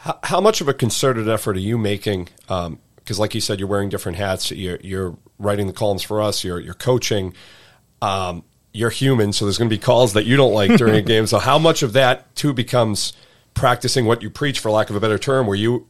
how, 0.00 0.18
how 0.22 0.40
much 0.40 0.62
of 0.62 0.68
a 0.68 0.72
concerted 0.72 1.28
effort 1.28 1.56
are 1.56 1.60
you 1.60 1.76
making? 1.76 2.30
Because, 2.46 2.68
um, 2.68 3.18
like 3.18 3.34
you 3.34 3.40
said, 3.42 3.58
you're 3.58 3.68
wearing 3.68 3.90
different 3.90 4.16
hats. 4.16 4.50
You're, 4.50 4.78
you're, 4.82 5.16
writing 5.38 5.66
the 5.66 5.72
columns 5.72 6.02
for 6.02 6.20
us. 6.20 6.44
You're, 6.44 6.60
you're 6.60 6.74
coaching. 6.74 7.32
Um, 8.02 8.44
you're 8.72 8.90
human, 8.90 9.32
so 9.32 9.44
there's 9.46 9.56
going 9.58 9.70
to 9.70 9.74
be 9.74 9.80
calls 9.80 10.12
that 10.12 10.24
you 10.26 10.36
don't 10.36 10.52
like 10.52 10.76
during 10.76 10.94
a 10.94 11.02
game. 11.14 11.26
So, 11.26 11.38
how 11.38 11.58
much 11.58 11.82
of 11.82 11.94
that 11.94 12.34
too 12.34 12.52
becomes 12.52 13.14
practicing 13.54 14.06
what 14.06 14.22
you 14.22 14.30
preach, 14.30 14.58
for 14.58 14.70
lack 14.70 14.90
of 14.90 14.96
a 14.96 15.00
better 15.00 15.18
term, 15.18 15.46
where 15.46 15.56
you 15.56 15.86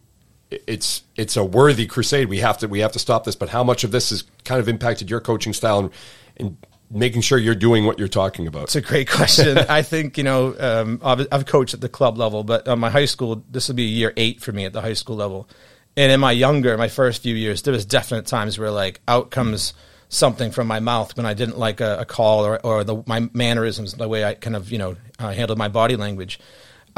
it's 0.51 1.03
it's 1.17 1.37
a 1.37 1.45
worthy 1.45 1.87
crusade. 1.87 2.29
We 2.29 2.39
have 2.39 2.59
to 2.59 2.69
we 2.69 2.81
have 2.81 2.93
to 2.93 2.99
stop 2.99 3.25
this. 3.25 3.37
But 3.37 3.49
how 3.49 3.65
much 3.65 3.85
of 3.85 3.93
this 3.93 4.11
has 4.11 4.25
kind 4.45 4.61
of 4.61 4.69
impacted 4.69 5.11
your 5.11 5.21
coaching 5.21 5.53
style 5.53 5.79
and, 5.79 5.91
and 6.37 6.57
making 6.91 7.23
sure 7.23 7.39
you're 7.39 7.55
doing 7.55 7.87
what 7.87 7.99
you're 7.99 8.09
talking 8.09 8.47
about? 8.47 8.65
It's 8.65 8.77
a 8.77 8.81
great 8.81 9.09
question. 9.09 9.59
I 9.69 9.83
think 9.83 10.19
you 10.19 10.25
know 10.25 10.55
um, 10.59 11.01
I've, 11.05 11.27
I've, 11.31 11.47
coached 11.47 11.75
at 11.75 11.81
the 11.81 11.89
club 11.89 12.19
level, 12.19 12.43
but 12.43 12.67
on 12.67 12.81
my 12.81 12.91
high 12.91 13.05
school, 13.05 13.45
this 13.51 13.69
will 13.69 13.77
be 13.77 13.85
year 13.85 14.13
eight 14.17 14.41
for 14.41 14.53
me 14.53 14.65
at 14.65 14.73
the 14.73 14.81
high 14.81 14.95
school 14.95 15.17
level. 15.17 15.49
And 15.97 16.13
in 16.13 16.21
my 16.21 16.33
younger, 16.33 16.77
my 16.77 16.89
first 16.89 17.23
few 17.23 17.35
years, 17.35 17.63
there 17.63 17.73
was 17.73 17.85
definite 17.85 18.27
times 18.27 18.59
where 18.59 18.71
like 18.71 19.01
out 19.07 19.31
comes 19.31 19.75
something 20.09 20.51
from 20.51 20.67
my 20.67 20.81
mouth 20.81 21.17
when 21.17 21.27
I 21.27 21.35
didn't 21.35 21.59
like 21.59 21.81
a, 21.81 21.99
a 22.01 22.05
call 22.05 22.45
or, 22.45 22.65
or 22.65 22.85
the, 22.85 23.03
my 23.07 23.29
mannerisms, 23.33 23.95
the 23.95 24.09
way 24.09 24.25
I 24.25 24.35
kind 24.35 24.57
of 24.57 24.71
you 24.73 24.79
know 24.79 24.97
uh, 25.19 25.33
handled 25.33 25.59
my 25.59 25.69
body 25.69 25.97
language. 25.97 26.41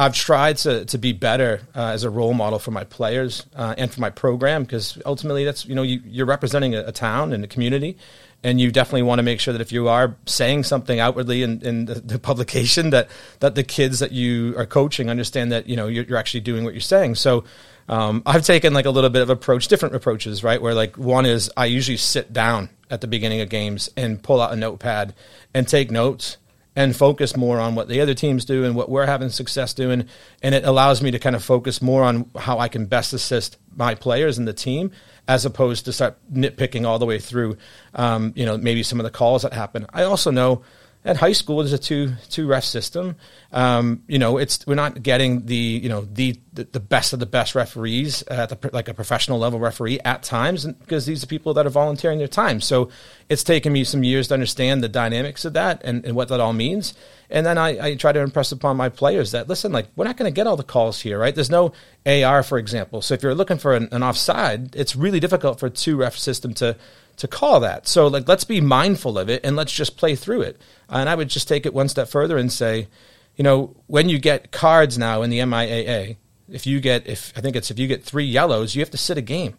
I've 0.03 0.15
tried 0.15 0.57
to, 0.59 0.85
to 0.87 0.99
be 0.99 1.13
better 1.13 1.61
uh, 1.77 1.87
as 1.87 2.03
a 2.03 2.11
role 2.11 2.35
model 2.35 2.59
for 2.59 2.73
my 2.73 2.83
players 2.83 3.47
uh, 3.55 3.75
and 3.79 3.93
for 3.93 4.01
my 4.01 4.11
program 4.11 4.65
because 4.65 5.01
ultimately 5.07 5.45
that's 5.45 5.65
you 5.65 5.75
know 5.77 5.83
you, 5.83 6.23
are 6.23 6.27
representing 6.27 6.75
a, 6.75 6.87
a, 6.87 6.93
town 6.93 7.33
and 7.33 7.45
a 7.45 7.47
community, 7.47 7.97
and 8.43 8.61
you 8.61 8.73
definitely 8.73 9.03
want 9.03 9.21
to 9.21 9.23
make 9.23 9.39
sure 9.39 9.53
that 9.53 9.61
if 9.61 9.71
you 9.71 9.89
are 9.89 10.17
saying 10.27 10.65
something 10.65 10.99
outwardly 10.99 11.45
in, 11.45 11.61
in 11.63 11.85
the, 11.85 11.95
the, 11.95 12.19
publication 12.19 12.91
that 12.91 13.09
that 13.39 13.55
the 13.55 13.63
kids 13.63 14.01
that 14.01 14.11
you 14.11 14.55
are 14.59 14.67
coaching 14.67 15.09
understand 15.09 15.53
that 15.53 15.69
you 15.69 15.77
know 15.77 15.87
you're, 15.87 16.05
you're 16.05 16.19
actually 16.19 16.41
doing 16.41 16.65
what 16.65 16.75
you're 16.75 16.81
saying. 16.81 17.15
So 17.15 17.45
um, 17.89 18.25
I've 18.27 18.45
taken 18.45 18.75
like 18.75 18.87
a 18.87 18.91
little 18.91 19.11
bit 19.11 19.23
of 19.23 19.31
approach, 19.31 19.69
different 19.69 19.95
approaches, 19.95 20.43
right? 20.43 20.61
Where 20.61 20.75
like 20.75 20.99
one 20.99 21.27
is 21.27 21.49
I 21.57 21.67
usually 21.67 21.97
sit 21.97 22.33
down 22.33 22.71
at 22.91 23.01
the 23.01 23.07
beginning 23.07 23.41
of 23.41 23.49
games 23.49 23.89
and 23.97 24.23
pull 24.23 24.41
out 24.41 24.53
a 24.53 24.57
notepad 24.57 25.15
and 25.55 25.67
take 25.69 25.91
notes 25.93 26.39
and 26.75 26.97
focus 26.97 27.37
more 27.37 27.61
on 27.61 27.75
what 27.75 27.89
the 27.89 28.01
other 28.01 28.15
teams 28.15 28.45
do 28.45 28.65
and 28.65 28.75
what 28.75 28.89
we're 28.89 29.07
having 29.07 29.29
success 29.29 29.75
doing. 29.75 30.07
And 30.43 30.55
it 30.55 30.65
allows 30.65 31.03
me 31.03 31.11
to 31.11 31.19
kind 31.19 31.37
of 31.37 31.45
focus 31.45 31.83
more 31.83 32.03
on 32.03 32.31
how 32.37 32.59
I 32.59 32.69
can 32.69 32.87
best 32.87 33.13
assist 33.13 33.59
my 33.77 33.95
players 33.95 34.39
and 34.39 34.49
the 34.49 34.53
team 34.53 34.91
as 35.29 35.45
opposed 35.45 35.85
to 35.85 35.93
start 35.93 36.17
nitpicking 36.33 36.87
all 36.87 36.99
the 36.99 37.07
way 37.07 37.19
through, 37.19 37.57
um, 37.95 38.33
you 38.35 38.45
know, 38.45 38.57
maybe 38.57 38.83
some 38.83 38.99
of 38.99 39.05
the 39.05 39.11
calls 39.11 39.43
that 39.43 39.53
happen. 39.53 39.87
I 39.93 40.03
also 40.05 40.31
know 40.31 40.63
at 41.05 41.17
high 41.17 41.33
school 41.33 41.59
there's 41.59 41.73
a 41.73 41.79
two 41.79 42.13
two 42.29 42.47
ref 42.47 42.65
system. 42.65 43.17
Um, 43.53 44.03
you 44.07 44.19
know, 44.19 44.39
it's 44.39 44.67
we're 44.67 44.75
not 44.75 45.03
getting 45.03 45.47
the 45.47 45.57
you 45.57 45.89
know 45.89 46.03
the 46.03 46.39
the, 46.53 46.81
best 46.81 47.13
of 47.13 47.19
the 47.19 47.27
best 47.27 47.55
referees 47.55 48.23
at 48.25 48.51
the, 48.51 48.71
like 48.73 48.89
a 48.89 48.95
professional 48.95 49.39
level 49.39 49.59
referee 49.59 49.99
at 50.05 50.23
times 50.23 50.67
because 50.67 51.07
these 51.07 51.25
are 51.25 51.27
people 51.27 51.55
that 51.55 51.67
are 51.67 51.71
volunteering 51.71 52.19
their 52.19 52.29
time. 52.29 52.61
So 52.61 52.91
it's 53.29 53.43
taken 53.43 53.73
me 53.73 53.85
some 53.85 54.05
years 54.05 54.29
to 54.29 54.35
understand 54.35 54.83
the 54.83 54.89
dynamics 54.89 55.47
of 55.47 55.55
that 55.55 55.81
and, 55.83 56.05
and 56.05 56.15
what 56.15 56.29
that 56.29 56.41
all 56.41 56.53
means. 56.53 56.93
And 57.31 57.47
then 57.47 57.57
I, 57.57 57.87
I 57.87 57.95
try 57.95 58.13
to 58.13 58.21
impress 58.21 58.53
upon 58.53 58.77
my 58.77 58.91
players 58.91 59.31
that 59.33 59.49
listen, 59.49 59.73
like 59.73 59.87
we're 59.97 60.05
not 60.05 60.19
going 60.19 60.31
to 60.31 60.35
get 60.35 60.47
all 60.47 60.57
the 60.57 60.63
calls 60.63 61.01
here, 61.01 61.19
right? 61.19 61.35
There's 61.35 61.51
no 61.51 61.73
AR, 62.05 62.43
for 62.43 62.59
example. 62.59 63.01
So 63.01 63.15
if 63.15 63.23
you're 63.23 63.35
looking 63.35 63.59
for 63.59 63.75
an, 63.75 63.89
an 63.93 64.03
offside, 64.03 64.77
it's 64.77 64.95
really 64.95 65.21
difficult 65.21 65.59
for 65.59 65.67
a 65.67 65.71
two 65.71 65.97
ref 65.97 66.19
system 66.19 66.53
to 66.55 66.77
to 67.23 67.29
call 67.29 67.61
that. 67.61 67.87
So 67.87 68.09
like 68.09 68.27
let's 68.27 68.43
be 68.43 68.61
mindful 68.61 69.17
of 69.17 69.31
it 69.31 69.45
and 69.45 69.55
let's 69.55 69.73
just 69.73 69.97
play 69.97 70.17
through 70.17 70.43
it. 70.43 70.61
And 70.89 71.09
I 71.09 71.15
would 71.15 71.29
just 71.29 71.47
take 71.47 71.65
it 71.67 71.73
one 71.73 71.89
step 71.89 72.09
further 72.09 72.37
and 72.37 72.53
say, 72.53 72.89
you 73.37 73.45
know, 73.45 73.77
when 73.87 74.09
you 74.09 74.19
get 74.19 74.51
cards 74.51 74.99
now 74.99 75.23
in 75.23 75.31
the 75.31 75.39
MIAA, 75.39 76.17
if 76.49 76.67
you 76.67 76.81
get 76.81 77.07
if 77.07 77.33
I 77.37 77.41
think 77.41 77.55
it's 77.55 77.71
if 77.71 77.79
you 77.79 77.87
get 77.87 78.03
three 78.03 78.25
yellows, 78.25 78.75
you 78.75 78.83
have 78.83 78.91
to 78.91 78.99
sit 78.99 79.19
a 79.19 79.23
game. 79.23 79.57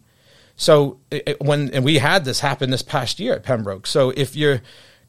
So 0.58 1.00
it, 1.10 1.42
when 1.42 1.70
and 1.74 1.86
we 1.86 2.00
had 2.00 2.26
this 2.26 2.42
happen 2.42 2.70
this 2.70 2.82
past 2.82 3.18
year 3.18 3.36
at 3.36 3.44
Pembroke. 3.44 3.88
So 3.88 4.10
if 4.10 4.36
you're 4.36 4.62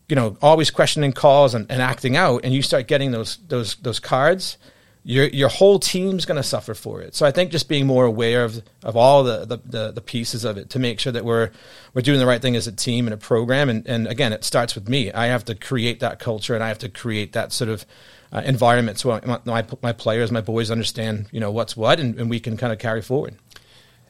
you 0.08 0.14
know 0.14 0.38
always 0.40 0.70
questioning 0.70 1.12
calls 1.12 1.54
and, 1.54 1.68
and 1.68 1.82
acting 1.82 2.16
out 2.16 2.44
and 2.44 2.54
you 2.54 2.62
start 2.62 2.86
getting 2.86 3.10
those 3.10 3.38
those 3.48 3.74
those 3.76 3.98
cards 3.98 4.58
your 5.04 5.26
your 5.26 5.50
whole 5.50 5.78
team's 5.78 6.24
going 6.24 6.36
to 6.36 6.42
suffer 6.42 6.74
for 6.74 7.02
it. 7.02 7.14
So 7.14 7.26
I 7.26 7.30
think 7.30 7.52
just 7.52 7.68
being 7.68 7.86
more 7.86 8.06
aware 8.06 8.42
of 8.42 8.62
of 8.82 8.96
all 8.96 9.22
the, 9.22 9.44
the, 9.44 9.56
the, 9.58 9.92
the, 9.92 10.00
pieces 10.00 10.44
of 10.44 10.56
it 10.56 10.70
to 10.70 10.78
make 10.78 10.98
sure 10.98 11.12
that 11.12 11.24
we're 11.24 11.50
we're 11.92 12.02
doing 12.02 12.18
the 12.18 12.26
right 12.26 12.40
thing 12.40 12.56
as 12.56 12.66
a 12.66 12.72
team 12.72 13.06
and 13.06 13.12
a 13.12 13.18
program. 13.18 13.68
And, 13.68 13.86
and 13.86 14.06
again, 14.06 14.32
it 14.32 14.44
starts 14.44 14.74
with 14.74 14.88
me. 14.88 15.12
I 15.12 15.26
have 15.26 15.44
to 15.44 15.54
create 15.54 16.00
that 16.00 16.18
culture 16.18 16.54
and 16.54 16.64
I 16.64 16.68
have 16.68 16.78
to 16.78 16.88
create 16.88 17.34
that 17.34 17.52
sort 17.52 17.68
of 17.68 17.84
uh, 18.32 18.42
environment 18.44 18.98
so 18.98 19.20
my, 19.24 19.40
my, 19.44 19.64
my 19.80 19.92
players, 19.92 20.32
my 20.32 20.40
boys 20.40 20.70
understand 20.70 21.26
you 21.30 21.38
know 21.38 21.50
what's 21.50 21.76
what, 21.76 22.00
and, 22.00 22.18
and 22.18 22.30
we 22.30 22.40
can 22.40 22.56
kind 22.56 22.72
of 22.72 22.78
carry 22.78 23.02
forward. 23.02 23.36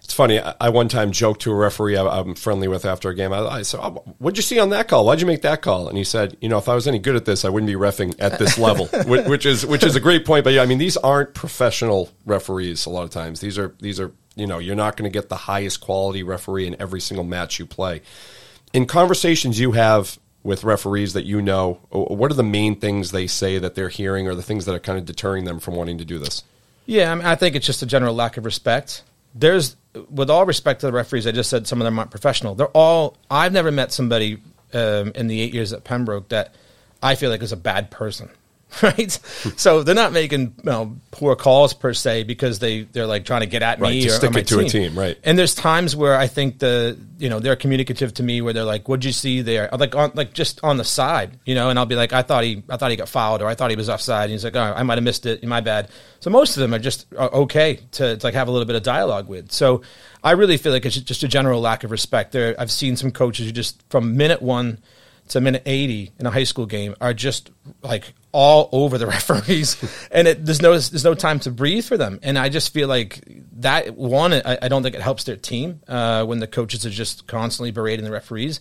It's 0.05 0.13
funny. 0.15 0.39
I 0.39 0.69
one 0.69 0.89
time 0.89 1.13
joked 1.13 1.41
to 1.43 1.51
a 1.51 1.55
referee 1.55 1.97
I, 1.97 2.21
am 2.21 2.35
friendly 2.35 2.69
with 2.69 2.85
after 2.85 3.09
a 3.09 3.15
game. 3.15 3.33
I, 3.33 3.41
I 3.41 3.63
said, 3.63 3.81
oh, 3.83 4.05
"What'd 4.19 4.37
you 4.37 4.43
see 4.43 4.61
on 4.61 4.69
that 4.71 4.87
call? 4.87 5.07
Why'd 5.07 5.21
you 5.21 5.27
make 5.27 5.43
that 5.43 5.63
call?" 5.63 5.89
And 5.89 5.97
he 5.97 6.05
said, 6.05 6.37
"You 6.43 6.51
know, 6.51 6.59
if 6.59 6.69
I 6.69 6.75
was 6.75 6.87
any 6.87 6.99
good 6.99 7.17
at 7.17 7.25
this, 7.25 7.45
I 7.45 7.49
wouldn't 7.49 7.69
be 7.69 7.75
refing 7.75 8.15
at 8.19 8.39
this 8.39 8.59
level." 8.69 8.87
which, 9.07 9.27
which, 9.27 9.47
is 9.47 9.65
which 9.65 9.83
is 9.83 9.97
a 9.97 10.01
great 10.01 10.27
point. 10.27 10.45
But 10.45 10.53
yeah, 10.53 10.63
I 10.63 10.67
mean, 10.67 10.79
these 10.79 10.99
aren't 10.99 11.35
professional 11.35 12.11
referees. 12.27 12.85
A 12.85 12.91
lot 12.91 13.05
of 13.05 13.11
times, 13.11 13.41
these 13.41 13.59
are 13.59 13.75
these 13.81 13.99
are 13.99 14.13
you 14.37 14.47
know, 14.47 14.59
you're 14.59 14.77
not 14.77 14.97
going 14.97 15.11
to 15.11 15.13
get 15.13 15.29
the 15.29 15.37
highest 15.37 15.81
quality 15.81 16.23
referee 16.23 16.67
in 16.67 16.77
every 16.81 17.01
single 17.01 17.25
match 17.25 17.59
you 17.59 17.67
play. 17.67 18.03
In 18.73 18.87
conversations 18.87 19.59
you 19.59 19.73
have 19.73 20.19
with 20.43 20.65
referees 20.65 21.13
that 21.15 21.25
you 21.25 21.41
know, 21.41 21.81
what 21.91 22.31
are 22.31 22.35
the 22.35 22.43
main 22.43 22.77
things 22.77 23.13
they 23.13 23.27
say 23.27 23.59
that 23.59 23.75
they're 23.75 23.89
hearing, 23.89 24.29
or 24.29 24.35
the 24.35 24.43
things 24.43 24.67
that 24.67 24.75
are 24.75 24.81
kind 24.81 24.99
of 24.99 25.07
deterring 25.07 25.45
them 25.45 25.59
from 25.59 25.75
wanting 25.75 25.99
to 25.99 26.05
do 26.05 26.19
this? 26.19 26.43
Yeah, 26.87 27.11
I, 27.11 27.15
mean, 27.15 27.25
I 27.25 27.35
think 27.35 27.57
it's 27.57 27.65
just 27.65 27.83
a 27.83 27.87
general 27.87 28.15
lack 28.15 28.37
of 28.37 28.45
respect. 28.45 29.03
There's 29.35 29.77
with 30.11 30.31
all 30.31 30.47
respect 30.47 30.81
to 30.81 30.87
the 30.87 30.93
referees, 30.93 31.27
I 31.27 31.33
just 31.33 31.51
said 31.51 31.67
some 31.67 31.81
of 31.81 31.85
them 31.85 31.99
aren't 31.99 32.11
professional. 32.11 32.55
They're 32.55 32.67
all. 32.69 33.17
I've 33.31 33.53
never 33.53 33.71
met 33.71 33.93
somebody 33.93 34.39
um, 34.73 35.13
in 35.15 35.29
the 35.29 35.41
eight 35.41 35.55
years 35.55 35.73
at 35.73 35.85
Pembroke 35.85 36.29
that 36.29 36.55
I 37.03 37.15
feel 37.15 37.31
like 37.31 37.43
is 37.43 37.53
a 37.53 37.57
bad 37.57 37.91
person. 37.91 38.31
right? 38.83 39.11
so 39.57 39.83
they're 39.83 39.95
not 39.95 40.13
making 40.13 40.41
you 40.41 40.65
know, 40.65 40.97
poor 41.11 41.37
calls 41.37 41.75
per 41.75 41.93
se 41.93 42.25
because 42.25 42.59
they 42.59 42.83
they're 42.83 43.07
like 43.07 43.25
trying 43.25 43.41
to 43.41 43.47
get 43.47 43.63
at 43.63 43.81
right, 43.81 43.91
me 43.91 44.03
to 44.03 44.09
or, 44.09 44.13
stick 44.13 44.31
or 44.31 44.33
my 44.33 44.41
it 44.41 44.47
to 44.49 44.57
team. 44.57 44.67
a 44.67 44.69
team, 44.69 44.99
right? 44.99 45.19
And 45.25 45.39
there's 45.39 45.55
times 45.55 45.95
where 45.95 46.17
I 46.17 46.27
think 46.27 46.59
the 46.59 46.99
you 47.19 47.29
know 47.29 47.41
they're 47.41 47.57
communicative 47.57 48.15
to 48.15 48.23
me 48.23 48.41
where 48.41 48.53
they're 48.53 48.65
like, 48.65 48.89
"What'd 48.89 49.05
you 49.05 49.13
see 49.13 49.43
there?" 49.43 49.69
Like 49.73 49.95
on 49.95 50.13
like 50.15 50.33
just 50.33 50.63
on 50.63 50.77
the 50.77 50.85
side, 50.85 51.39
you 51.45 51.55
know, 51.55 51.71
and 51.71 51.79
I'll 51.79 51.87
be 51.87 51.97
like, 51.97 52.13
"I 52.13 52.23
thought 52.23 52.45
he 52.45 52.63
I 52.69 52.77
thought 52.77 52.91
he 52.91 52.97
got 52.97 53.09
fouled 53.09 53.43
or 53.43 53.47
I 53.47 53.55
thought 53.55 53.71
he 53.71 53.77
was 53.77 53.89
offside." 53.89 54.25
And 54.25 54.33
he's 54.33 54.45
like, 54.45 54.57
"Oh, 54.57 54.75
I 54.77 54.83
might 54.83 54.99
have 54.99 55.05
missed 55.05 55.27
it. 55.27 55.45
My 55.45 55.61
bad." 55.61 55.89
So 56.21 56.31
most 56.31 56.57
of 56.57 56.61
them 56.63 56.73
are 56.73 56.79
just 56.79 57.07
okay 57.13 57.81
to, 57.93 58.17
to 58.17 58.27
like 58.27 58.35
have 58.35 58.49
a 58.49 58.51
little 58.51 58.67
bit 58.67 58.77
of 58.77 58.83
dialogue 58.83 59.29
with. 59.29 59.53
So 59.53 59.83
I 60.23 60.33
really 60.33 60.57
feel 60.57 60.73
like 60.73 60.87
it's 60.87 60.97
just 60.97 61.23
a 61.23 61.29
general 61.29 61.61
lack 61.61 61.85
of 61.85 61.91
respect. 61.91 62.33
There, 62.33 62.55
I've 62.59 62.71
seen 62.71 62.97
some 62.97 63.11
coaches 63.11 63.47
who 63.47 63.53
just 63.53 63.83
from 63.91 64.17
minute 64.17 64.41
one 64.41 64.79
to 65.29 65.39
a 65.39 65.41
minute 65.41 65.63
80 65.65 66.13
in 66.19 66.27
a 66.27 66.31
high 66.31 66.45
school 66.45 66.67
game 66.67 66.95
are 67.01 67.15
just 67.15 67.51
like 67.83 68.13
all 68.33 68.69
over 68.73 68.99
the 68.99 69.07
referees 69.17 69.77
and 70.11 70.29
it, 70.29 70.45
there's 70.45 70.61
no 70.61 70.73
there's 70.73 71.05
no 71.05 71.15
time 71.15 71.41
to 71.41 71.51
breathe 71.51 71.85
for 71.85 71.97
them 71.97 72.21
and 72.23 72.39
i 72.39 72.49
just 72.49 72.75
feel 72.75 72.89
like 72.89 73.23
that 73.65 73.97
one, 73.97 74.33
I, 74.33 74.59
I, 74.63 74.69
don't 74.69 74.83
think 74.83 74.95
it 74.95 75.01
helps 75.01 75.25
their 75.25 75.37
team 75.37 75.81
uh, 75.89 76.25
when 76.25 76.39
the 76.39 76.47
coaches 76.47 76.85
are 76.87 76.91
just 76.91 77.27
constantly 77.27 77.71
berating 77.71 78.05
the 78.05 78.11
referees. 78.11 78.61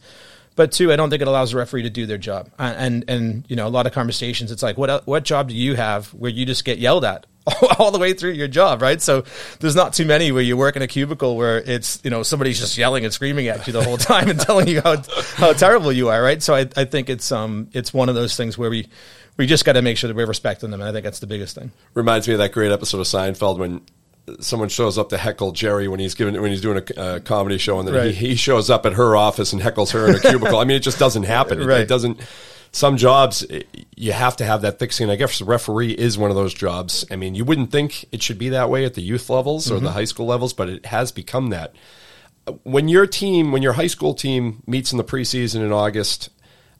But 0.55 0.72
two, 0.72 0.91
I 0.91 0.96
don't 0.96 1.10
think 1.10 1.22
it 1.22 1.27
allows 1.27 1.51
the 1.51 1.58
referee 1.58 1.84
to 1.84 1.89
do 1.89 2.05
their 2.05 2.17
job. 2.17 2.50
And 2.60 3.05
and 3.08 3.43
you 3.50 3.55
know, 3.55 3.67
a 3.67 3.70
lot 3.70 3.88
of 3.88 3.91
conversations. 3.91 4.51
It's 4.51 4.62
like, 4.62 4.77
what 4.77 5.05
what 5.08 5.24
job 5.24 5.50
do 5.50 5.55
you 5.55 5.75
have 5.75 6.13
where 6.13 6.29
you 6.29 6.46
just 6.46 6.63
get 6.63 6.77
yelled 6.77 7.05
at 7.05 7.25
all 7.80 7.92
the 7.92 8.00
way 8.00 8.14
through 8.14 8.32
your 8.32 8.48
job, 8.48 8.82
right? 8.82 9.02
So 9.02 9.24
there's 9.60 9.76
not 9.76 9.94
too 9.94 10.06
many 10.06 10.32
where 10.32 10.42
you 10.42 10.56
work 10.56 10.76
in 10.76 10.82
a 10.82 10.88
cubicle 10.88 11.36
where 11.36 11.58
it's 11.58 12.00
you 12.04 12.10
know 12.10 12.24
somebody's 12.24 12.60
just 12.60 12.78
yelling 12.78 13.04
and 13.04 13.14
screaming 13.14 13.48
at 13.48 13.68
you 13.68 13.74
the 13.74 13.84
whole 13.84 13.98
time 14.12 14.30
and 14.30 14.40
telling 14.40 14.68
you 14.68 14.82
how 14.82 14.98
how 15.36 15.54
terrible 15.54 15.92
you 15.92 16.10
are, 16.10 16.22
right? 16.22 16.42
So 16.42 16.56
I, 16.56 16.70
I 16.76 16.86
think 16.86 17.10
it's 17.10 17.32
um 17.32 17.70
it's 17.74 17.94
one 17.94 18.10
of 18.10 18.16
those 18.16 18.36
things 18.36 18.58
where 18.58 18.70
we 18.70 18.88
we 19.38 19.46
just 19.46 19.66
got 19.66 19.74
to 19.74 19.82
make 19.82 19.98
sure 19.98 20.08
that 20.08 20.16
we're 20.16 20.28
respecting 20.28 20.72
them, 20.72 20.80
and 20.80 20.90
I 20.90 20.94
think 20.94 21.04
that's 21.04 21.20
the 21.20 21.28
biggest 21.28 21.56
thing. 21.56 21.72
Reminds 21.94 22.28
me 22.28 22.36
of 22.36 22.38
that 22.38 22.52
great 22.52 22.72
episode 22.72 23.00
of 23.00 23.08
Seinfeld 23.08 23.58
when 23.58 23.82
someone 24.40 24.70
shows 24.70 24.98
up 24.98 25.10
to 25.10 25.18
heckle 25.18 25.52
Jerry 25.52 25.88
when 25.88 26.00
he's 26.00 26.16
giving 26.16 26.40
when 26.42 26.52
he's 26.52 26.62
doing 26.62 26.82
a 26.96 27.20
comedy 27.20 27.58
show, 27.58 27.80
and 27.80 27.88
then 27.88 27.96
right. 27.96 28.14
he, 28.14 28.30
he, 28.30 28.36
shows 28.36 28.70
up 28.70 28.86
at 28.86 28.94
her 28.94 29.16
office 29.18 29.52
and 29.52 29.62
heckles 29.62 29.92
her 29.92 30.08
in 30.08 30.16
a 30.16 30.20
cubicle. 30.20 30.60
I 30.60 30.64
mean, 30.64 30.78
it 30.78 30.82
just 30.82 31.00
doesn't 31.00 31.24
happen. 31.24 31.62
It, 31.62 31.66
right. 31.68 31.82
it 31.82 31.88
doesn't 31.90 32.22
some 32.74 32.98
jobs 32.98 33.46
you 33.96 34.12
have 34.12 34.36
to 34.38 34.46
have 34.46 34.63
that 34.63 34.80
thick 34.80 34.92
skin. 34.92 35.10
I 35.10 35.15
guess 35.15 35.38
the 35.38 35.46
referee 35.46 35.92
is 35.92 36.18
one 36.18 36.32
of 36.32 36.36
those 36.36 36.53
jobs. 36.53 37.06
I 37.12 37.15
mean, 37.15 37.36
you 37.36 37.46
wouldn't 37.46 37.72
think 37.72 38.06
it 38.12 38.24
should 38.24 38.39
be 38.39 38.50
that 38.50 38.70
way 38.70 38.84
at 38.84 38.96
the 38.96 39.01
youth 39.01 39.30
levels 39.30 39.72
or 39.72 39.75
mm-hmm. 39.75 39.86
the 39.86 39.92
high 39.92 40.06
school 40.06 40.25
levels, 40.25 40.53
but 40.53 40.68
it 40.68 40.88
has 40.88 41.12
become 41.12 41.50
that. 41.51 41.75
When 42.63 42.88
your 42.89 43.06
team, 43.06 43.51
when 43.51 43.62
your 43.62 43.74
high 43.74 43.88
school 43.88 44.15
team 44.15 44.63
meets 44.65 44.92
in 44.92 44.98
the 44.98 45.03
preseason 45.03 45.62
in 45.62 45.72
August, 45.72 46.30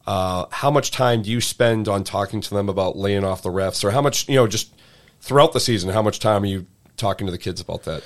uh, 0.06 0.46
how 0.50 0.70
much 0.70 0.90
time 0.90 1.22
do 1.22 1.30
you 1.30 1.40
spend 1.40 1.88
on 1.88 2.02
talking 2.02 2.40
to 2.40 2.52
them 2.52 2.68
about 2.68 2.96
laying 2.96 3.24
off 3.24 3.42
the 3.42 3.48
refs, 3.50 3.84
or 3.84 3.92
how 3.92 4.02
much 4.02 4.28
you 4.28 4.34
know 4.34 4.48
just 4.48 4.74
throughout 5.20 5.52
the 5.52 5.60
season? 5.60 5.90
How 5.90 6.02
much 6.02 6.18
time 6.18 6.42
are 6.42 6.46
you 6.46 6.66
talking 6.96 7.26
to 7.26 7.30
the 7.30 7.38
kids 7.38 7.60
about 7.60 7.84
that? 7.84 8.02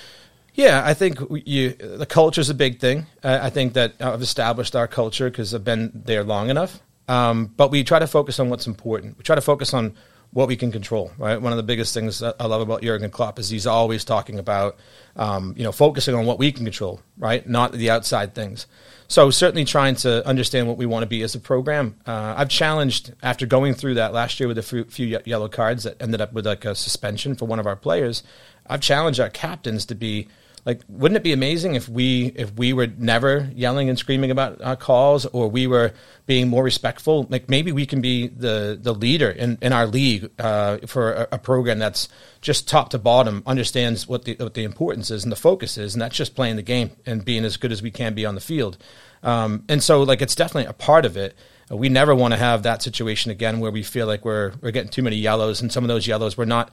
Yeah, 0.54 0.83
I 0.85 0.92
think 0.92 1.21
you, 1.47 1.71
the 1.71 2.07
culture 2.07 2.40
is 2.40 2.50
a 2.50 2.54
big 2.54 2.80
thing. 2.80 3.07
I 3.23 3.49
think 3.49 3.73
that 3.75 3.95
I've 4.00 4.23
established 4.23 4.76
our 4.76 4.88
culture 4.88 5.30
because 5.30 5.54
I've 5.54 5.64
been 5.64 5.90
there 5.95 6.25
long 6.25 6.50
enough. 6.50 6.80
Um, 7.09 7.53
but 7.57 7.71
we 7.71 7.85
try 7.85 7.99
to 7.99 8.07
focus 8.07 8.38
on 8.38 8.50
what's 8.50 8.67
important. 8.67 9.17
We 9.19 9.25
try 9.25 9.35
to 9.35 9.41
focus 9.41 9.75
on 9.75 9.95
what 10.31 10.49
we 10.49 10.57
can 10.57 10.71
control. 10.71 11.11
Right. 11.17 11.41
One 11.41 11.53
of 11.53 11.57
the 11.57 11.62
biggest 11.62 11.95
things 11.95 12.23
I 12.23 12.47
love 12.47 12.61
about 12.61 12.83
Jurgen 12.83 13.11
Klopp 13.11 13.38
is 13.38 13.49
he's 13.49 13.67
always 13.67 14.05
talking 14.05 14.38
about, 14.38 14.77
um, 15.17 15.55
you 15.57 15.65
know, 15.65 15.73
focusing 15.73 16.15
on 16.15 16.27
what 16.27 16.38
we 16.38 16.53
can 16.53 16.65
control. 16.65 17.00
Right. 17.17 17.49
Not 17.49 17.73
the 17.73 17.91
outside 17.91 18.35
things. 18.35 18.67
So 19.11 19.31
certainly 19.31 19.65
trying 19.65 19.95
to 19.97 20.27
understand 20.27 20.69
what 20.69 20.77
we 20.77 20.85
want 20.85 21.03
to 21.03 21.07
be 21.07 21.23
as 21.23 21.35
a 21.35 21.41
program. 21.41 21.97
Uh, 22.07 22.35
I've 22.37 22.50
challenged 22.50 23.15
after 23.23 23.47
going 23.47 23.73
through 23.73 23.95
that 23.95 24.12
last 24.12 24.38
year 24.38 24.49
with 24.49 24.59
a 24.59 24.62
few, 24.62 24.85
few 24.85 25.19
yellow 25.25 25.49
cards 25.49 25.85
that 25.85 26.00
ended 26.03 26.21
up 26.21 26.35
with 26.35 26.47
like 26.47 26.67
a 26.67 26.75
suspension 26.75 27.35
for 27.35 27.47
one 27.47 27.59
of 27.59 27.67
our 27.67 27.77
players. 27.77 28.23
I've 28.67 28.83
challenged 28.83 29.19
our 29.19 29.31
captains 29.31 29.87
to 29.87 29.95
be 29.95 30.29
like 30.65 30.83
wouldn't 30.88 31.17
it 31.17 31.23
be 31.23 31.33
amazing 31.33 31.75
if 31.75 31.88
we 31.88 32.33
if 32.35 32.53
we 32.55 32.73
were 32.73 32.87
never 32.87 33.50
yelling 33.55 33.88
and 33.88 33.99
screaming 33.99 34.31
about 34.31 34.61
our 34.62 34.77
calls 34.77 35.27
or 35.27 35.49
we 35.49 35.67
were 35.67 35.93
being 36.27 36.49
more 36.49 36.62
respectful? 36.62 37.27
Like 37.29 37.49
maybe 37.49 37.73
we 37.73 37.87
can 37.87 38.00
be 38.00 38.29
the 38.29 38.79
the 38.81 38.95
leader 38.95 39.31
in, 39.31 39.59
in 39.62 39.73
our 39.73 39.87
league 39.87 40.31
uh, 40.38 40.79
for 40.87 41.12
a, 41.12 41.29
a, 41.33 41.38
program 41.38 41.79
that's 41.79 42.09
just 42.41 42.69
top 42.69 42.91
to 42.91 42.99
bottom 42.99 43.43
understands 43.47 44.07
what 44.07 44.25
the 44.25 44.37
what 44.38 44.55
the 44.55 44.65
importance 44.65 45.11
is 45.11 45.25
and 45.25 45.33
the 45.33 45.37
focus 45.37 45.79
is 45.79 45.95
and 45.95 46.03
that's 46.03 46.17
just 46.17 46.35
playing 46.35 46.57
the 46.57 46.62
game 46.62 46.91
and 47.07 47.25
being 47.25 47.45
as 47.45 47.57
good 47.57 47.73
as 47.73 47.83
we 47.83 47.91
can 47.91 48.15
be 48.15 48.27
on 48.27 48.35
the 48.35 48.41
field. 48.41 48.77
Um, 49.23 49.65
and 49.69 49.83
so 49.83 50.03
like 50.03 50.23
it's 50.23 50.35
definitely 50.35 50.69
a 50.69 50.75
part 50.75 51.05
of 51.05 51.17
it. 51.17 51.35
We 51.71 51.88
never 51.88 52.15
want 52.15 52.33
to 52.33 52.38
have 52.38 52.62
that 52.62 52.83
situation 52.83 53.31
again 53.31 53.61
where 53.61 53.71
we 53.71 53.83
feel 53.83 54.07
like 54.07 54.25
we're 54.25 54.53
we're 54.61 54.71
getting 54.71 54.91
too 54.91 55.03
many 55.03 55.17
yellows 55.17 55.61
and 55.61 55.73
some 55.73 55.85
of 55.85 55.88
those 55.88 56.07
yellows 56.07 56.37
we're 56.37 56.47
not 56.47 56.71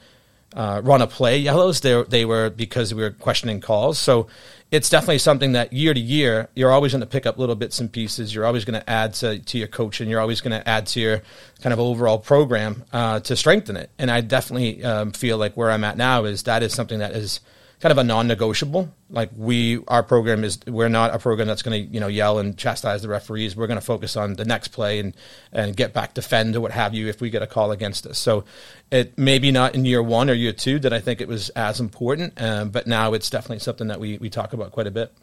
uh, 0.53 0.81
run 0.83 1.01
a 1.01 1.07
play 1.07 1.37
yellows. 1.37 1.81
They 1.81 2.03
they 2.03 2.25
were 2.25 2.49
because 2.49 2.93
we 2.93 3.01
were 3.01 3.11
questioning 3.11 3.61
calls. 3.61 3.99
So 3.99 4.27
it's 4.71 4.89
definitely 4.89 5.19
something 5.19 5.53
that 5.53 5.73
year 5.73 5.93
to 5.93 5.99
year 5.99 6.49
you're 6.55 6.71
always 6.71 6.91
going 6.91 7.01
to 7.01 7.07
pick 7.07 7.25
up 7.25 7.37
little 7.37 7.55
bits 7.55 7.79
and 7.79 7.91
pieces. 7.91 8.33
You're 8.33 8.45
always 8.45 8.65
going 8.65 8.79
to 8.79 8.89
add 8.89 9.13
to 9.15 9.39
to 9.39 9.57
your 9.57 9.67
coaching. 9.67 10.09
You're 10.09 10.21
always 10.21 10.41
going 10.41 10.59
to 10.59 10.67
add 10.67 10.87
to 10.87 10.99
your 10.99 11.21
kind 11.61 11.73
of 11.73 11.79
overall 11.79 12.19
program 12.19 12.83
uh, 12.93 13.19
to 13.21 13.35
strengthen 13.35 13.77
it. 13.77 13.89
And 13.97 14.09
I 14.09 14.21
definitely 14.21 14.83
um, 14.83 15.11
feel 15.11 15.37
like 15.37 15.55
where 15.55 15.71
I'm 15.71 15.83
at 15.83 15.97
now 15.97 16.25
is 16.25 16.43
that 16.43 16.63
is 16.63 16.73
something 16.73 16.99
that 16.99 17.11
is 17.11 17.41
kind 17.85 17.91
of 17.91 17.97
a 17.99 18.03
non-negotiable. 18.03 18.91
Like 19.11 19.29
we, 19.37 19.77
our 19.89 20.01
program 20.01 20.43
is, 20.43 20.57
we're 20.65 20.89
not 20.89 21.13
a 21.13 21.19
program 21.19 21.47
that's 21.47 21.61
going 21.61 21.85
to, 21.85 21.93
you 21.93 21.99
know, 21.99 22.07
yell 22.07 22.39
and 22.39 22.57
chastise 22.57 23.03
the 23.03 23.09
referees. 23.09 23.55
We're 23.55 23.67
going 23.67 23.79
to 23.79 23.85
focus 23.85 24.17
on 24.17 24.33
the 24.33 24.43
next 24.43 24.69
play 24.69 24.97
and 24.97 25.15
and 25.51 25.77
get 25.77 25.93
back, 25.93 26.15
defend 26.15 26.55
or 26.55 26.61
what 26.61 26.71
have 26.71 26.95
you 26.95 27.09
if 27.09 27.21
we 27.21 27.29
get 27.29 27.43
a 27.43 27.47
call 27.47 27.71
against 27.71 28.07
us. 28.07 28.17
So 28.17 28.43
it 28.89 29.15
maybe 29.19 29.51
not 29.51 29.75
in 29.75 29.85
year 29.85 30.01
one 30.01 30.31
or 30.31 30.33
year 30.33 30.51
two 30.51 30.79
that 30.79 30.93
I 30.93 30.99
think 30.99 31.21
it 31.21 31.27
was 31.27 31.49
as 31.49 31.79
important, 31.79 32.41
um, 32.41 32.71
but 32.71 32.87
now 32.87 33.13
it's 33.13 33.29
definitely 33.29 33.59
something 33.59 33.89
that 33.89 33.99
we 33.99 34.17
we 34.17 34.31
talk 34.31 34.53
about 34.53 34.71
quite 34.71 34.87
a 34.87 34.91
bit. 34.91 35.13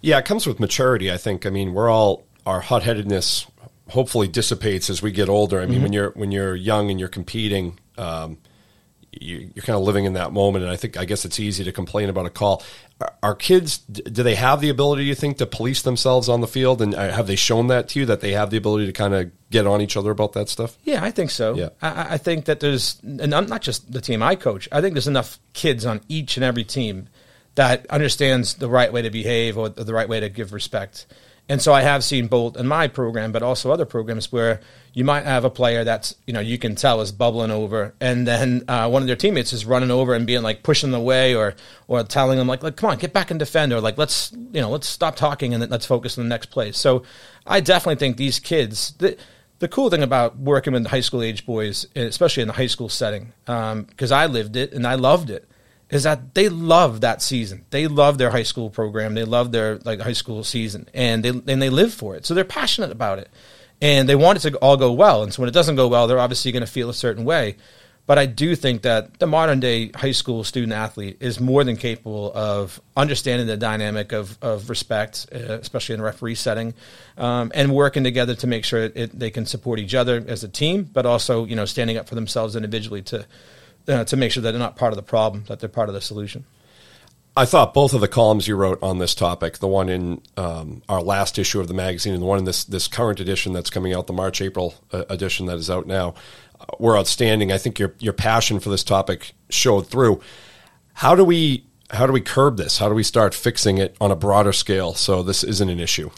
Yeah, 0.00 0.18
it 0.18 0.24
comes 0.24 0.46
with 0.46 0.60
maturity. 0.60 1.10
I 1.10 1.16
think. 1.16 1.46
I 1.46 1.50
mean, 1.50 1.74
we're 1.74 1.90
all 1.90 2.22
our 2.46 2.60
hot 2.60 2.84
headedness 2.84 3.44
hopefully 3.88 4.28
dissipates 4.28 4.88
as 4.88 5.02
we 5.02 5.10
get 5.10 5.28
older. 5.28 5.60
I 5.60 5.66
mean, 5.66 5.74
mm-hmm. 5.74 5.82
when 5.82 5.92
you're 5.92 6.10
when 6.10 6.30
you're 6.30 6.54
young 6.54 6.92
and 6.92 7.00
you're 7.00 7.08
competing. 7.08 7.76
Um, 7.96 8.38
you, 9.20 9.50
are 9.56 9.60
kind 9.62 9.76
of 9.76 9.82
living 9.82 10.04
in 10.04 10.14
that 10.14 10.32
moment, 10.32 10.64
and 10.64 10.72
I 10.72 10.76
think 10.76 10.96
I 10.96 11.04
guess 11.04 11.24
it's 11.24 11.40
easy 11.40 11.64
to 11.64 11.72
complain 11.72 12.08
about 12.08 12.26
a 12.26 12.30
call. 12.30 12.62
Are, 13.22 13.34
kids? 13.34 13.78
Do 13.78 14.22
they 14.22 14.34
have 14.34 14.60
the 14.60 14.70
ability? 14.70 15.04
You 15.04 15.14
think 15.14 15.38
to 15.38 15.46
police 15.46 15.82
themselves 15.82 16.28
on 16.28 16.40
the 16.40 16.48
field, 16.48 16.82
and 16.82 16.94
uh, 16.94 17.12
have 17.12 17.26
they 17.26 17.36
shown 17.36 17.68
that 17.68 17.88
to 17.90 18.00
you 18.00 18.06
that 18.06 18.20
they 18.20 18.32
have 18.32 18.50
the 18.50 18.56
ability 18.56 18.86
to 18.86 18.92
kind 18.92 19.14
of 19.14 19.30
get 19.50 19.66
on 19.66 19.80
each 19.80 19.96
other 19.96 20.10
about 20.10 20.32
that 20.32 20.48
stuff? 20.48 20.76
Yeah, 20.82 21.04
I 21.04 21.10
think 21.10 21.30
so. 21.30 21.54
Yeah, 21.54 21.68
I, 21.80 22.14
I 22.14 22.18
think 22.18 22.46
that 22.46 22.60
there's, 22.60 23.00
and 23.02 23.34
I'm 23.34 23.46
not 23.46 23.62
just 23.62 23.92
the 23.92 24.00
team 24.00 24.22
I 24.22 24.34
coach. 24.34 24.68
I 24.72 24.80
think 24.80 24.94
there's 24.94 25.08
enough 25.08 25.38
kids 25.52 25.86
on 25.86 26.00
each 26.08 26.36
and 26.36 26.44
every 26.44 26.64
team 26.64 27.08
that 27.54 27.86
understands 27.88 28.54
the 28.54 28.68
right 28.68 28.92
way 28.92 29.02
to 29.02 29.10
behave 29.10 29.58
or 29.58 29.68
the 29.68 29.92
right 29.92 30.08
way 30.08 30.20
to 30.20 30.28
give 30.28 30.52
respect. 30.52 31.06
And 31.48 31.62
so 31.62 31.72
I 31.72 31.80
have 31.80 32.04
seen 32.04 32.26
both 32.26 32.56
in 32.56 32.66
my 32.66 32.88
program, 32.88 33.32
but 33.32 33.42
also 33.42 33.70
other 33.70 33.86
programs 33.86 34.30
where 34.30 34.60
you 34.92 35.02
might 35.02 35.24
have 35.24 35.44
a 35.44 35.50
player 35.50 35.82
that's 35.82 36.14
you 36.26 36.32
know 36.32 36.40
you 36.40 36.58
can 36.58 36.74
tell 36.74 37.00
is 37.00 37.10
bubbling 37.10 37.50
over, 37.50 37.94
and 38.00 38.26
then 38.26 38.64
uh, 38.68 38.88
one 38.88 39.02
of 39.02 39.06
their 39.06 39.16
teammates 39.16 39.52
is 39.52 39.64
running 39.64 39.90
over 39.90 40.12
and 40.14 40.26
being 40.26 40.42
like 40.42 40.62
pushing 40.62 40.90
the 40.90 41.00
way 41.00 41.34
or 41.34 41.54
or 41.86 42.02
telling 42.02 42.36
them 42.36 42.46
like 42.46 42.62
like 42.62 42.76
come 42.76 42.90
on 42.90 42.98
get 42.98 43.12
back 43.14 43.30
and 43.30 43.38
defend 43.38 43.72
or 43.72 43.80
like 43.80 43.96
let's 43.96 44.32
you 44.52 44.60
know 44.60 44.70
let's 44.70 44.86
stop 44.86 45.16
talking 45.16 45.54
and 45.54 45.70
let's 45.70 45.86
focus 45.86 46.18
on 46.18 46.24
the 46.24 46.28
next 46.28 46.46
play. 46.46 46.72
So 46.72 47.02
I 47.46 47.60
definitely 47.60 47.96
think 47.96 48.16
these 48.16 48.38
kids. 48.38 48.92
The, 48.98 49.16
the 49.60 49.68
cool 49.68 49.90
thing 49.90 50.04
about 50.04 50.36
working 50.38 50.72
with 50.72 50.86
high 50.86 51.00
school 51.00 51.20
age 51.20 51.44
boys, 51.44 51.84
especially 51.96 52.42
in 52.42 52.46
the 52.46 52.54
high 52.54 52.68
school 52.68 52.88
setting, 52.88 53.32
because 53.44 54.12
um, 54.12 54.18
I 54.18 54.26
lived 54.26 54.54
it 54.54 54.72
and 54.72 54.86
I 54.86 54.94
loved 54.94 55.30
it, 55.30 55.47
is 55.90 56.02
that 56.02 56.34
they 56.34 56.48
love 56.48 57.00
that 57.00 57.22
season. 57.22 57.64
They 57.70 57.86
love 57.86 58.18
their 58.18 58.30
high 58.30 58.42
school 58.42 58.70
program. 58.70 59.14
They 59.14 59.24
love 59.24 59.52
their 59.52 59.78
like 59.78 60.00
high 60.00 60.12
school 60.12 60.44
season, 60.44 60.88
and 60.92 61.24
they 61.24 61.30
and 61.30 61.62
they 61.62 61.70
live 61.70 61.94
for 61.94 62.14
it. 62.14 62.26
So 62.26 62.34
they're 62.34 62.44
passionate 62.44 62.90
about 62.90 63.18
it, 63.18 63.30
and 63.80 64.08
they 64.08 64.16
want 64.16 64.44
it 64.44 64.50
to 64.50 64.56
all 64.58 64.76
go 64.76 64.92
well. 64.92 65.22
And 65.22 65.32
so 65.32 65.42
when 65.42 65.48
it 65.48 65.54
doesn't 65.54 65.76
go 65.76 65.88
well, 65.88 66.06
they're 66.06 66.18
obviously 66.18 66.52
going 66.52 66.64
to 66.64 66.70
feel 66.70 66.90
a 66.90 66.94
certain 66.94 67.24
way. 67.24 67.56
But 68.08 68.18
I 68.18 68.24
do 68.24 68.56
think 68.56 68.82
that 68.82 69.18
the 69.18 69.26
modern 69.26 69.60
day 69.60 69.90
high 69.94 70.12
school 70.12 70.42
student 70.42 70.72
athlete 70.72 71.18
is 71.20 71.40
more 71.40 71.62
than 71.62 71.76
capable 71.76 72.32
of 72.34 72.80
understanding 72.96 73.46
the 73.46 73.58
dynamic 73.58 74.12
of, 74.12 74.38
of 74.40 74.70
respect, 74.70 75.26
uh, 75.30 75.58
especially 75.60 75.94
in 75.94 76.00
a 76.00 76.04
referee 76.04 76.36
setting, 76.36 76.72
um, 77.18 77.52
and 77.54 77.74
working 77.74 78.04
together 78.04 78.34
to 78.36 78.46
make 78.46 78.64
sure 78.64 78.84
it, 78.94 79.18
they 79.18 79.28
can 79.28 79.44
support 79.44 79.78
each 79.78 79.94
other 79.94 80.24
as 80.26 80.42
a 80.42 80.48
team, 80.48 80.84
but 80.84 81.04
also 81.04 81.44
you 81.44 81.54
know 81.54 81.66
standing 81.66 81.98
up 81.98 82.08
for 82.08 82.14
themselves 82.14 82.56
individually 82.56 83.02
to 83.02 83.26
uh, 83.88 84.04
to 84.04 84.16
make 84.16 84.32
sure 84.32 84.42
that 84.42 84.52
they're 84.52 84.58
not 84.58 84.76
part 84.76 84.92
of 84.92 84.96
the 84.96 85.02
problem, 85.02 85.44
that 85.48 85.60
they're 85.60 85.68
part 85.68 85.88
of 85.88 85.94
the 85.94 86.00
solution. 86.00 86.44
I 87.36 87.44
thought 87.44 87.72
both 87.72 87.94
of 87.94 88.00
the 88.00 88.08
columns 88.08 88.48
you 88.48 88.56
wrote 88.56 88.82
on 88.82 88.98
this 88.98 89.14
topic, 89.14 89.58
the 89.58 89.68
one 89.68 89.88
in 89.88 90.20
um, 90.36 90.82
our 90.88 91.00
last 91.00 91.38
issue 91.38 91.60
of 91.60 91.68
the 91.68 91.74
magazine 91.74 92.12
and 92.12 92.20
the 92.20 92.26
one 92.26 92.38
in 92.38 92.44
this 92.44 92.64
this 92.64 92.88
current 92.88 93.20
edition 93.20 93.52
that's 93.52 93.70
coming 93.70 93.94
out, 93.94 94.08
the 94.08 94.12
March 94.12 94.40
April 94.40 94.74
uh, 94.92 95.04
edition 95.08 95.46
that 95.46 95.56
is 95.56 95.70
out 95.70 95.86
now, 95.86 96.14
uh, 96.60 96.64
were 96.80 96.98
outstanding. 96.98 97.52
I 97.52 97.58
think 97.58 97.78
your 97.78 97.94
your 98.00 98.12
passion 98.12 98.58
for 98.58 98.70
this 98.70 98.82
topic 98.82 99.34
showed 99.50 99.86
through. 99.86 100.20
How 100.94 101.14
do 101.14 101.22
we 101.22 101.64
how 101.90 102.08
do 102.08 102.12
we 102.12 102.20
curb 102.20 102.56
this? 102.56 102.78
How 102.78 102.88
do 102.88 102.94
we 102.94 103.04
start 103.04 103.34
fixing 103.34 103.78
it 103.78 103.96
on 104.00 104.10
a 104.10 104.16
broader 104.16 104.52
scale 104.52 104.94
so 104.94 105.22
this 105.22 105.44
isn't 105.44 105.68
an 105.68 105.78
issue? 105.78 106.10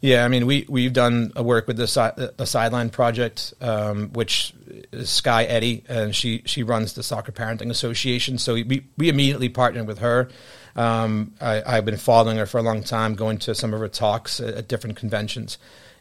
Yeah, 0.00 0.24
I 0.24 0.28
mean, 0.28 0.46
we 0.46 0.64
we've 0.68 0.92
done 0.92 1.32
a 1.34 1.42
work 1.42 1.66
with 1.66 1.76
the, 1.76 1.88
si- 1.88 2.30
the 2.36 2.46
sideline 2.46 2.90
project, 2.90 3.52
um, 3.60 4.10
which 4.12 4.54
is 4.92 5.10
Skye 5.10 5.44
Eddy, 5.44 5.82
and 5.88 6.14
she 6.14 6.42
she 6.46 6.62
runs 6.62 6.92
the 6.92 7.02
Soccer 7.02 7.32
Parenting 7.32 7.70
Association. 7.70 8.38
So 8.38 8.54
we 8.54 8.84
we 8.96 9.08
immediately 9.08 9.48
partnered 9.48 9.88
with 9.88 9.98
her. 9.98 10.28
Um, 10.76 11.34
I, 11.40 11.62
have 11.74 11.84
been 11.84 11.96
following 11.96 12.36
her 12.36 12.46
for 12.46 12.58
a 12.58 12.62
long 12.62 12.84
time, 12.84 13.16
going 13.16 13.38
to 13.38 13.54
some 13.56 13.74
of 13.74 13.80
her 13.80 13.88
talks 13.88 14.38
at, 14.38 14.54
at 14.54 14.68
different 14.68 14.96
conventions, 14.96 15.58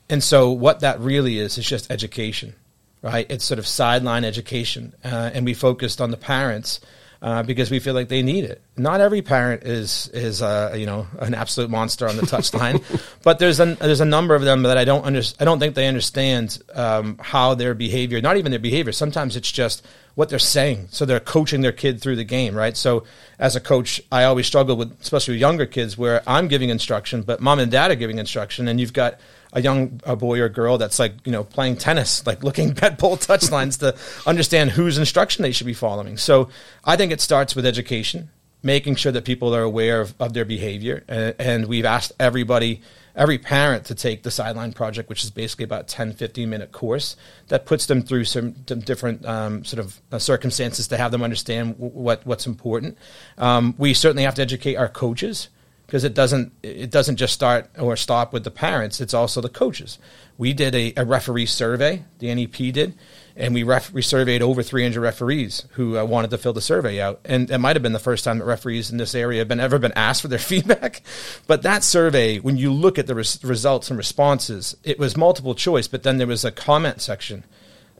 and 0.09 0.23
so 0.23 0.51
what 0.51 0.81
that 0.81 0.99
really 0.99 1.39
is 1.39 1.57
is 1.57 1.67
just 1.67 1.89
education, 1.89 2.53
right? 3.01 3.25
It's 3.31 3.45
sort 3.45 3.57
of 3.57 3.65
sideline 3.65 4.25
education, 4.25 4.93
uh, 5.03 5.31
and 5.33 5.43
we 5.43 5.55
focused 5.55 6.01
on 6.01 6.11
the 6.11 6.17
parents 6.17 6.81
uh, 7.23 7.41
because 7.41 7.71
we 7.71 7.79
feel 7.79 7.95
like 7.95 8.09
they 8.09 8.21
need 8.21 8.43
it. 8.43 8.61
Not 8.77 9.01
every 9.01 9.21
parent 9.21 9.63
is 9.63 10.09
is 10.13 10.41
uh, 10.41 10.75
you 10.77 10.85
know 10.85 11.07
an 11.19 11.33
absolute 11.33 11.69
monster 11.69 12.07
on 12.07 12.15
the 12.15 12.23
touchline, 12.23 12.83
but 13.23 13.39
there's 13.39 13.59
a 13.59 13.75
there's 13.75 14.01
a 14.01 14.05
number 14.05 14.35
of 14.35 14.43
them 14.43 14.63
that 14.63 14.77
I 14.77 14.85
don't 14.85 15.05
under, 15.05 15.21
I 15.39 15.45
don't 15.45 15.59
think 15.59 15.75
they 15.75 15.87
understand 15.87 16.61
um, 16.73 17.17
how 17.19 17.55
their 17.55 17.73
behavior, 17.73 18.21
not 18.21 18.37
even 18.37 18.51
their 18.51 18.59
behavior. 18.59 18.91
Sometimes 18.91 19.35
it's 19.35 19.51
just 19.51 19.85
what 20.17 20.29
they're 20.29 20.39
saying. 20.39 20.87
So 20.89 21.05
they're 21.05 21.19
coaching 21.19 21.61
their 21.61 21.71
kid 21.71 22.01
through 22.01 22.15
the 22.15 22.23
game, 22.23 22.55
right? 22.55 22.75
So 22.75 23.03
as 23.37 23.55
a 23.55 23.59
coach, 23.59 24.01
I 24.11 24.23
always 24.23 24.47
struggle 24.47 24.75
with, 24.75 24.99
especially 24.99 25.35
with 25.35 25.41
younger 25.41 25.67
kids, 25.67 25.95
where 25.95 26.23
I'm 26.25 26.47
giving 26.47 26.69
instruction, 26.69 27.21
but 27.21 27.39
mom 27.39 27.59
and 27.59 27.71
dad 27.71 27.91
are 27.91 27.95
giving 27.95 28.17
instruction, 28.17 28.67
and 28.67 28.79
you've 28.79 28.93
got 28.93 29.19
a 29.53 29.61
young 29.61 30.01
a 30.05 30.15
boy 30.15 30.39
or 30.39 30.49
girl 30.49 30.77
that's 30.77 30.99
like 30.99 31.13
you 31.25 31.31
know 31.31 31.43
playing 31.43 31.77
tennis, 31.77 32.25
like 32.25 32.43
looking 32.43 32.77
at 32.81 32.97
both 32.97 33.27
touchlines 33.27 33.79
to 33.79 33.95
understand 34.27 34.71
whose 34.71 34.97
instruction 34.97 35.43
they 35.43 35.51
should 35.51 35.67
be 35.67 35.73
following. 35.73 36.17
So 36.17 36.49
I 36.83 36.95
think 36.95 37.11
it 37.11 37.21
starts 37.21 37.55
with 37.55 37.65
education, 37.65 38.29
making 38.63 38.95
sure 38.95 39.11
that 39.11 39.25
people 39.25 39.55
are 39.55 39.61
aware 39.61 40.01
of, 40.01 40.13
of 40.19 40.33
their 40.33 40.45
behavior, 40.45 41.03
and, 41.07 41.35
and 41.39 41.65
we've 41.67 41.85
asked 41.85 42.11
everybody 42.19 42.81
every 43.17 43.39
parent 43.39 43.85
to 43.85 43.95
take 43.95 44.23
the 44.23 44.31
sideline 44.31 44.71
project, 44.71 45.09
which 45.09 45.23
is 45.23 45.31
basically 45.31 45.65
about 45.65 45.87
10, 45.87 46.13
15 46.13 46.49
minute 46.49 46.71
course 46.71 47.17
that 47.47 47.65
puts 47.65 47.87
them 47.87 48.01
through 48.01 48.23
some, 48.23 48.55
some 48.67 48.79
different 48.79 49.25
um, 49.25 49.65
sort 49.65 49.83
of 49.83 49.99
uh, 50.11 50.19
circumstances 50.19 50.87
to 50.87 50.97
have 50.97 51.11
them 51.11 51.23
understand 51.23 51.73
w- 51.73 51.91
what, 51.91 52.25
what's 52.25 52.45
important. 52.45 52.97
Um, 53.37 53.73
we 53.77 53.93
certainly 53.95 54.23
have 54.23 54.35
to 54.35 54.43
educate 54.43 54.75
our 54.75 54.87
coaches 54.87 55.49
because 55.87 56.03
it 56.03 56.13
doesn't 56.13 56.51
it 56.63 56.91
doesn't 56.91 57.15
just 57.15 57.33
start 57.33 57.69
or 57.79 57.95
stop 57.95 58.33
with 58.33 58.43
the 58.43 58.51
parents 58.51 58.99
it's 58.99 59.13
also 59.13 59.39
the 59.39 59.47
coaches 59.47 59.97
we 60.37 60.51
did 60.51 60.75
a, 60.75 60.93
a 60.97 61.05
referee 61.05 61.45
survey 61.45 62.03
the 62.19 62.33
nep 62.35 62.51
did 62.73 62.93
and 63.37 63.53
we, 63.53 63.63
ref, 63.63 63.91
we 63.93 64.01
surveyed 64.01 64.41
over 64.41 64.63
300 64.63 64.99
referees 64.99 65.65
who 65.71 65.97
uh, 65.97 66.03
wanted 66.03 66.31
to 66.31 66.37
fill 66.37 66.53
the 66.53 66.61
survey 66.61 66.99
out 66.99 67.19
and 67.25 67.49
it 67.49 67.57
might 67.59 67.75
have 67.75 67.83
been 67.83 67.93
the 67.93 67.99
first 67.99 68.23
time 68.23 68.39
that 68.39 68.45
referees 68.45 68.91
in 68.91 68.97
this 68.97 69.15
area 69.15 69.39
have 69.39 69.47
been 69.47 69.59
ever 69.59 69.79
been 69.79 69.93
asked 69.95 70.21
for 70.21 70.27
their 70.27 70.39
feedback 70.51 71.01
but 71.47 71.61
that 71.61 71.83
survey 71.83 72.39
when 72.39 72.57
you 72.57 72.71
look 72.73 72.97
at 72.97 73.07
the 73.07 73.15
res- 73.15 73.43
results 73.43 73.89
and 73.89 73.97
responses 73.97 74.75
it 74.83 74.99
was 74.99 75.15
multiple 75.15 75.55
choice 75.55 75.87
but 75.87 76.03
then 76.03 76.17
there 76.17 76.27
was 76.27 76.43
a 76.43 76.51
comment 76.51 77.01
section 77.01 77.43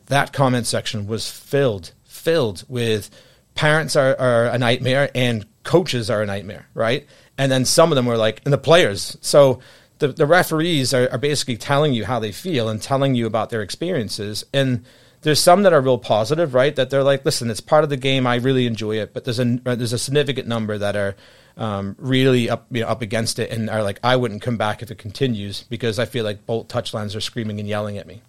that 0.08 0.34
comment 0.34 0.66
section 0.66 1.08
was 1.08 1.30
filled 1.30 1.92
filled 2.04 2.64
with 2.68 3.10
parents 3.56 3.96
are, 3.96 4.16
are 4.20 4.46
a 4.46 4.58
nightmare 4.58 5.10
and 5.16 5.46
coaches 5.64 6.10
are 6.10 6.22
a 6.22 6.26
nightmare 6.26 6.68
right 6.74 7.08
and 7.38 7.52
then 7.52 7.66
some 7.66 7.92
of 7.92 7.96
them 7.96 8.06
were 8.06 8.18
like, 8.18 8.42
and 8.46 8.54
the 8.54 8.58
players. 8.58 9.18
So 9.22 9.60
the, 10.00 10.10
the 10.10 10.26
referees 10.26 10.94
are, 10.94 11.10
are 11.12 11.18
basically 11.18 11.58
telling 11.58 11.94
you 11.94 12.06
how 12.06 12.20
they 12.20 12.32
feel 12.32 12.70
and 12.70 12.82
telling 12.82 13.16
you 13.16 13.28
about 13.28 13.50
their 13.50 13.62
experiences. 13.62 14.44
And 14.54 14.86
there's 15.22 15.40
some 15.40 15.64
that 15.64 15.74
are 15.74 15.82
real 15.82 15.98
positive, 15.98 16.54
right? 16.54 16.76
That 16.76 16.90
they're 16.90 17.04
like, 17.04 17.26
listen, 17.26 17.50
it's 17.50 17.60
part 17.60 17.84
of 17.84 17.90
the 17.90 17.98
game. 17.98 18.28
I 18.28 18.36
really 18.36 18.66
enjoy 18.68 19.00
it. 19.00 19.14
But 19.14 19.26
there's 19.26 19.40
a 19.40 19.46
there's 19.64 19.94
a 19.94 20.00
significant 20.00 20.48
number 20.48 20.78
that 20.78 20.96
are 20.96 21.16
um, 21.58 21.96
really 22.00 22.50
up 22.50 22.68
you 22.70 22.82
know, 22.82 22.88
up 22.88 23.02
against 23.02 23.40
it 23.40 23.52
and 23.52 23.70
are 23.70 23.84
like, 23.84 24.00
I 24.04 24.16
wouldn't 24.16 24.42
come 24.42 24.58
back 24.58 24.82
if 24.82 24.92
it 24.92 24.98
continues 24.98 25.64
because 25.64 26.00
I 26.00 26.06
feel 26.06 26.24
like 26.24 26.46
both 26.46 26.68
touchlines 26.68 27.16
are 27.16 27.22
screaming 27.22 27.60
and 27.60 27.68
yelling 27.68 27.98
at 27.98 28.08
me. 28.08 28.22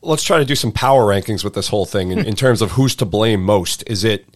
Let's 0.00 0.22
try 0.22 0.38
to 0.38 0.44
do 0.44 0.54
some 0.54 0.70
power 0.70 1.04
rankings 1.04 1.42
with 1.42 1.54
this 1.54 1.68
whole 1.68 1.86
thing 1.86 2.10
in, 2.10 2.18
in 2.26 2.36
terms 2.36 2.60
of 2.60 2.72
who's 2.72 2.94
to 2.96 3.06
blame 3.06 3.42
most. 3.42 3.82
Is 3.86 4.04
it 4.04 4.26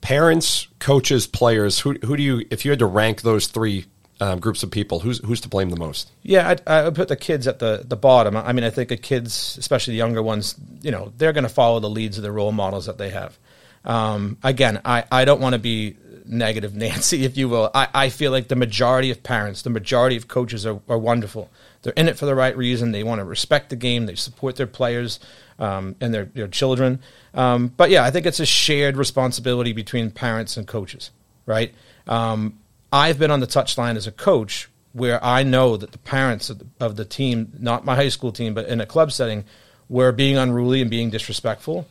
parents, 0.00 0.68
coaches, 0.78 1.26
players. 1.26 1.80
Who 1.80 1.94
who 2.04 2.16
do 2.16 2.22
you 2.22 2.46
if 2.50 2.64
you 2.64 2.70
had 2.70 2.78
to 2.80 2.86
rank 2.86 3.22
those 3.22 3.46
three 3.46 3.86
um, 4.20 4.40
groups 4.40 4.62
of 4.62 4.70
people, 4.70 5.00
who's 5.00 5.18
who's 5.18 5.40
to 5.42 5.48
blame 5.48 5.70
the 5.70 5.76
most? 5.76 6.10
Yeah, 6.22 6.56
I, 6.66 6.86
I 6.86 6.90
put 6.90 7.08
the 7.08 7.16
kids 7.16 7.46
at 7.46 7.58
the 7.58 7.84
the 7.86 7.96
bottom. 7.96 8.36
I 8.36 8.52
mean, 8.52 8.64
I 8.64 8.70
think 8.70 8.88
the 8.88 8.96
kids, 8.96 9.56
especially 9.58 9.92
the 9.92 9.98
younger 9.98 10.22
ones, 10.22 10.56
you 10.82 10.90
know, 10.90 11.12
they're 11.16 11.32
going 11.32 11.44
to 11.44 11.50
follow 11.50 11.80
the 11.80 11.90
leads 11.90 12.16
of 12.16 12.24
the 12.24 12.32
role 12.32 12.52
models 12.52 12.86
that 12.86 12.98
they 12.98 13.10
have. 13.10 13.38
Um, 13.84 14.38
again, 14.42 14.80
I, 14.84 15.04
I 15.10 15.24
don't 15.24 15.40
want 15.40 15.54
to 15.54 15.58
be 15.58 15.96
negative 16.26 16.74
Nancy, 16.76 17.24
if 17.24 17.36
you 17.36 17.48
will. 17.48 17.70
I, 17.74 17.88
I 17.94 18.08
feel 18.10 18.30
like 18.30 18.48
the 18.48 18.56
majority 18.56 19.10
of 19.10 19.22
parents, 19.22 19.62
the 19.62 19.70
majority 19.70 20.16
of 20.16 20.28
coaches 20.28 20.66
are, 20.66 20.80
are 20.88 20.98
wonderful. 20.98 21.50
They're 21.82 21.92
in 21.94 22.08
it 22.08 22.18
for 22.18 22.26
the 22.26 22.34
right 22.34 22.56
reason. 22.56 22.92
They 22.92 23.04
want 23.04 23.20
to 23.20 23.24
respect 23.24 23.70
the 23.70 23.76
game. 23.76 24.06
They 24.06 24.14
support 24.14 24.56
their 24.56 24.66
players 24.66 25.20
um, 25.58 25.96
and 26.00 26.12
their, 26.12 26.24
their 26.26 26.48
children. 26.48 27.00
Um, 27.34 27.68
but 27.68 27.90
yeah, 27.90 28.04
I 28.04 28.10
think 28.10 28.26
it's 28.26 28.40
a 28.40 28.46
shared 28.46 28.96
responsibility 28.96 29.72
between 29.72 30.10
parents 30.10 30.56
and 30.56 30.66
coaches, 30.66 31.10
right? 31.46 31.72
Um, 32.06 32.58
I've 32.92 33.18
been 33.18 33.30
on 33.30 33.40
the 33.40 33.46
touchline 33.46 33.96
as 33.96 34.06
a 34.06 34.12
coach 34.12 34.68
where 34.92 35.22
I 35.22 35.42
know 35.42 35.76
that 35.76 35.92
the 35.92 35.98
parents 35.98 36.50
of 36.50 36.58
the, 36.58 36.66
of 36.80 36.96
the, 36.96 37.04
team, 37.04 37.52
not 37.58 37.84
my 37.84 37.94
high 37.94 38.08
school 38.08 38.32
team, 38.32 38.54
but 38.54 38.66
in 38.66 38.80
a 38.80 38.86
club 38.86 39.12
setting, 39.12 39.44
were 39.88 40.12
being 40.12 40.36
unruly 40.36 40.80
and 40.80 40.90
being 40.90 41.10
disrespectful. 41.10 41.86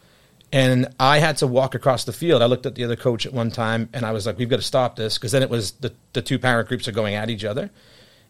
And 0.51 0.93
I 0.99 1.19
had 1.19 1.37
to 1.37 1.47
walk 1.47 1.75
across 1.75 2.05
the 2.05 2.13
field. 2.13 2.41
I 2.41 2.45
looked 2.45 2.65
at 2.65 2.75
the 2.75 2.83
other 2.83 2.95
coach 2.95 3.25
at 3.25 3.33
one 3.33 3.51
time 3.51 3.89
and 3.93 4.05
I 4.05 4.11
was 4.11 4.25
like, 4.25 4.37
we've 4.37 4.49
got 4.49 4.57
to 4.57 4.61
stop 4.61 4.95
this 4.95 5.17
because 5.17 5.31
then 5.31 5.43
it 5.43 5.49
was 5.49 5.71
the, 5.73 5.93
the 6.13 6.21
two 6.21 6.39
parent 6.39 6.69
groups 6.69 6.87
are 6.87 6.93
going 6.93 7.15
at 7.15 7.29
each 7.29 7.43
other. 7.43 7.69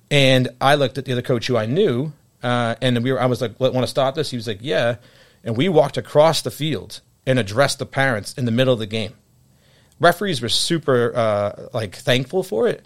And 0.09 0.49
I 0.59 0.75
looked 0.75 0.97
at 0.97 1.05
the 1.05 1.11
other 1.11 1.21
coach 1.21 1.47
who 1.47 1.57
I 1.57 1.65
knew 1.65 2.11
uh, 2.43 2.75
and 2.81 3.03
we 3.03 3.11
were, 3.11 3.21
I 3.21 3.27
was 3.27 3.41
like, 3.41 3.59
want 3.59 3.75
to 3.75 3.87
stop 3.87 4.15
this? 4.15 4.31
He 4.31 4.37
was 4.37 4.47
like, 4.47 4.59
yeah 4.61 4.97
and 5.47 5.55
we 5.55 5.69
walked 5.69 5.97
across 5.97 6.41
the 6.41 6.51
field 6.51 6.99
and 7.25 7.39
addressed 7.39 7.79
the 7.79 7.85
parents 7.85 8.33
in 8.33 8.45
the 8.45 8.51
middle 8.51 8.73
of 8.73 8.79
the 8.79 8.85
game. 8.85 9.13
Referees 9.99 10.41
were 10.41 10.49
super 10.49 11.15
uh, 11.15 11.67
like 11.73 11.95
thankful 11.95 12.43
for 12.43 12.67
it. 12.67 12.85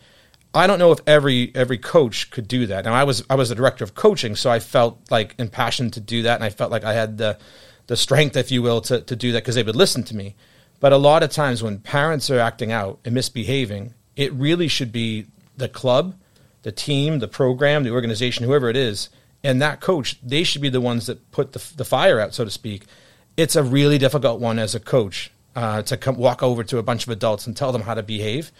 I 0.53 0.67
don't 0.67 0.79
know 0.79 0.91
if 0.91 0.99
every 1.07 1.51
every 1.55 1.77
coach 1.77 2.29
could 2.31 2.47
do 2.47 2.65
that. 2.67 2.85
Now 2.85 2.93
I 2.93 3.03
was 3.03 3.23
I 3.29 3.35
was 3.35 3.49
the 3.49 3.55
director 3.55 3.83
of 3.83 3.95
coaching, 3.95 4.35
so 4.35 4.49
I 4.49 4.59
felt 4.59 4.99
like 5.09 5.35
impassioned 5.37 5.93
to 5.93 6.01
do 6.01 6.23
that, 6.23 6.35
and 6.35 6.43
I 6.43 6.49
felt 6.49 6.71
like 6.71 6.83
I 6.83 6.93
had 6.93 7.17
the 7.17 7.37
the 7.87 7.95
strength, 7.95 8.35
if 8.35 8.51
you 8.51 8.61
will, 8.61 8.81
to 8.81 9.01
to 9.01 9.15
do 9.15 9.31
that 9.31 9.43
because 9.43 9.55
they 9.55 9.63
would 9.63 9.75
listen 9.75 10.03
to 10.03 10.15
me. 10.15 10.35
But 10.79 10.93
a 10.93 10.97
lot 10.97 11.23
of 11.23 11.29
times 11.29 11.61
when 11.61 11.79
parents 11.79 12.29
are 12.29 12.39
acting 12.39 12.71
out 12.71 12.99
and 13.05 13.13
misbehaving, 13.13 13.93
it 14.15 14.33
really 14.33 14.67
should 14.67 14.91
be 14.91 15.27
the 15.55 15.69
club, 15.69 16.15
the 16.63 16.71
team, 16.71 17.19
the 17.19 17.27
program, 17.27 17.83
the 17.83 17.91
organization, 17.91 18.45
whoever 18.45 18.67
it 18.67 18.75
is, 18.75 19.09
and 19.43 19.61
that 19.61 19.79
coach, 19.79 20.17
they 20.23 20.43
should 20.43 20.61
be 20.61 20.69
the 20.69 20.81
ones 20.81 21.05
that 21.05 21.31
put 21.31 21.53
the, 21.53 21.63
the 21.75 21.85
fire 21.85 22.19
out, 22.19 22.33
so 22.33 22.43
to 22.43 22.51
speak. 22.51 22.85
It's 23.37 23.55
a 23.55 23.63
really 23.63 23.97
difficult 23.97 24.39
one 24.39 24.59
as 24.59 24.73
a 24.73 24.79
coach 24.79 25.31
uh, 25.55 25.81
to 25.83 25.97
come 25.97 26.15
walk 26.15 26.43
over 26.43 26.63
to 26.63 26.77
a 26.77 26.83
bunch 26.83 27.03
of 27.03 27.09
adults 27.09 27.47
and 27.47 27.55
tell 27.55 27.71
them 27.71 27.81
how 27.81 27.93
to 27.93 28.03
behave. 28.03 28.51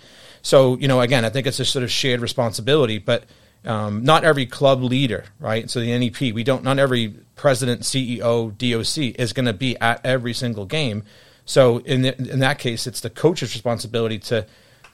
So, 0.42 0.78
you 0.78 0.88
know, 0.88 1.02
again, 1.02 1.26
I 1.26 1.30
think 1.30 1.48
it's 1.48 1.60
a 1.60 1.66
sort 1.66 1.84
of 1.84 1.92
shared 1.92 2.20
responsibility, 2.20 2.98
but 2.98 3.26
um, 3.64 4.04
not 4.04 4.24
every 4.24 4.46
club 4.46 4.82
leader, 4.82 5.26
right? 5.40 5.70
So 5.70 5.80
the 5.80 5.98
NEP, 5.98 6.34
we 6.34 6.44
don't, 6.44 6.64
not 6.64 6.80
every 6.80 7.10
president, 7.36 7.82
CEO, 7.82 8.50
DOC 8.58 9.20
is 9.20 9.34
going 9.34 9.46
to 9.46 9.54
be 9.54 9.78
at 9.78 10.04
every 10.06 10.34
single 10.34 10.66
game. 10.66 11.04
So 11.46 11.78
in 11.80 12.02
the, 12.02 12.18
in 12.18 12.40
that 12.40 12.60
case, 12.60 12.88
it's 12.88 13.02
the 13.02 13.10
coach's 13.10 13.54
responsibility 13.54 14.20
to 14.20 14.46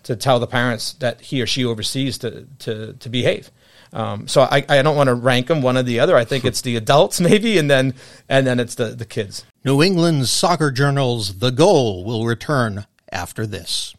to 0.03 0.15
tell 0.15 0.39
the 0.39 0.47
parents 0.47 0.93
that 0.93 1.19
he 1.19 1.41
or 1.41 1.45
she 1.45 1.65
oversees 1.65 2.17
to 2.19 2.47
to 2.59 2.93
to 2.93 3.09
behave. 3.09 3.51
Um, 3.93 4.27
so 4.27 4.41
I, 4.41 4.65
I 4.67 4.81
don't 4.81 4.95
want 4.95 5.07
to 5.07 5.15
rank 5.15 5.47
them 5.47 5.61
one 5.61 5.77
or 5.77 5.83
the 5.83 5.99
other. 5.99 6.15
I 6.15 6.25
think 6.25 6.45
it's 6.45 6.61
the 6.61 6.75
adults 6.75 7.19
maybe, 7.29 7.57
and 7.57 7.69
then 7.69 7.93
and 8.29 8.45
then 8.45 8.59
it's 8.59 8.75
the 8.75 8.89
the 8.89 9.05
kids. 9.05 9.45
New 9.63 9.81
England's 9.81 10.31
soccer 10.31 10.71
journals 10.71 11.39
The 11.39 11.51
Goal 11.51 12.03
will 12.03 12.25
return 12.25 12.85
after 13.11 13.45
this. 13.45 13.93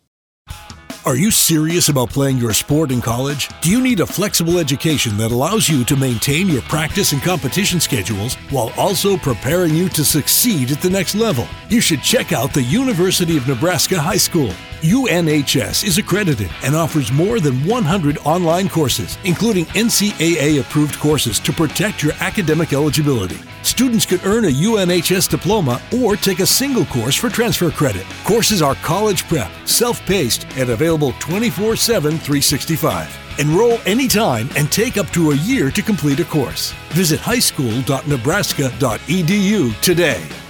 Are 1.07 1.16
you 1.16 1.31
serious 1.31 1.88
about 1.88 2.11
playing 2.11 2.37
your 2.38 2.53
sport 2.53 2.90
in 2.90 3.01
college? 3.01 3.48
Do 3.62 3.70
you 3.70 3.81
need 3.81 4.01
a 4.01 4.07
flexible 4.07 4.59
education 4.59 5.16
that 5.16 5.31
allows 5.31 5.68
you 5.68 5.85
to 5.85 5.96
maintain 5.96 6.48
your 6.48 6.61
practice 6.62 7.12
and 7.12 7.22
competition 7.22 7.81
schedules 7.81 8.35
while 8.51 8.72
also 8.77 9.16
preparing 9.16 9.74
you 9.74 9.88
to 9.90 10.05
succeed 10.05 10.70
at 10.70 10.83
the 10.83 10.90
next 10.90 11.14
level? 11.14 11.46
You 11.70 11.81
should 11.81 12.03
check 12.03 12.33
out 12.33 12.53
the 12.53 12.62
University 12.62 13.38
of 13.38 13.48
Nebraska 13.48 13.98
High 13.98 14.18
School. 14.18 14.53
UNHS 14.83 15.85
is 15.85 15.99
accredited 15.99 16.51
and 16.62 16.77
offers 16.77 17.11
more 17.11 17.41
than 17.41 17.67
100 17.67 18.19
online 18.25 18.69
courses, 18.69 19.19
including 19.25 19.64
NCAA 19.67 20.61
approved 20.61 20.99
courses 20.99 21.38
to 21.41 21.53
protect 21.53 22.03
your 22.03 22.12
academic 22.21 22.73
eligibility. 22.73 23.38
Students 23.62 24.07
could 24.07 24.25
earn 24.25 24.45
a 24.45 24.51
UNHS 24.51 25.29
diploma 25.29 25.83
or 26.01 26.14
take 26.17 26.41
a 26.41 26.47
single 26.47 26.87
course 26.87 27.14
for 27.17 27.29
transfer 27.29 27.71
credit. 27.71 28.07
Courses 28.25 28.62
are 28.62 28.77
college 28.77 29.29
prep, 29.29 29.51
self 29.64 30.01
paced, 30.07 30.47
and 30.57 30.71
available 30.71 31.12
24 31.19 31.77
7 31.77 32.12
365. 32.12 33.19
Enroll 33.38 33.79
anytime 33.85 34.49
and 34.57 34.71
take 34.71 34.97
up 34.97 35.09
to 35.11 35.33
a 35.33 35.37
year 35.37 35.71
to 35.71 35.83
complete 35.83 36.21
a 36.21 36.25
course. 36.25 36.73
Visit 36.91 37.21
highschool.nebraska.edu 37.21 39.81
today. 39.81 40.48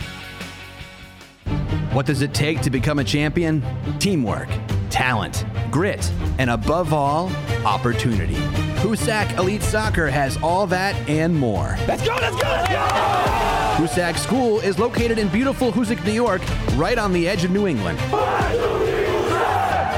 What 1.99 2.07
does 2.07 2.23
it 2.23 2.33
take 2.33 2.61
to 2.61 2.71
become 2.71 3.01
a 3.01 3.05
champion? 3.05 3.61
Teamwork, 3.99 4.49
talent, 4.89 5.45
grit, 5.73 6.13
and 6.39 6.49
above 6.49 6.93
all, 6.93 7.29
opportunity. 7.67 8.37
Hoosac 8.77 9.37
Elite 9.37 9.65
Soccer 9.65 10.07
has 10.07 10.37
all 10.41 10.69
that 10.69 10.95
and 11.09 11.35
more. 11.35 11.77
Let's 11.89 12.07
go, 12.07 12.15
let's 12.15 12.41
go, 12.41 12.49
let's 12.49 12.69
go! 12.69 13.83
Hoosac 13.83 14.17
School 14.17 14.61
is 14.61 14.79
located 14.79 15.19
in 15.19 15.27
beautiful 15.27 15.73
Hoosick, 15.73 16.05
New 16.05 16.13
York, 16.13 16.41
right 16.77 16.99
on 16.99 17.13
the 17.13 17.29
edge 17.29 17.43
of 17.43 17.51
New 17.51 17.67
England. 17.67 17.99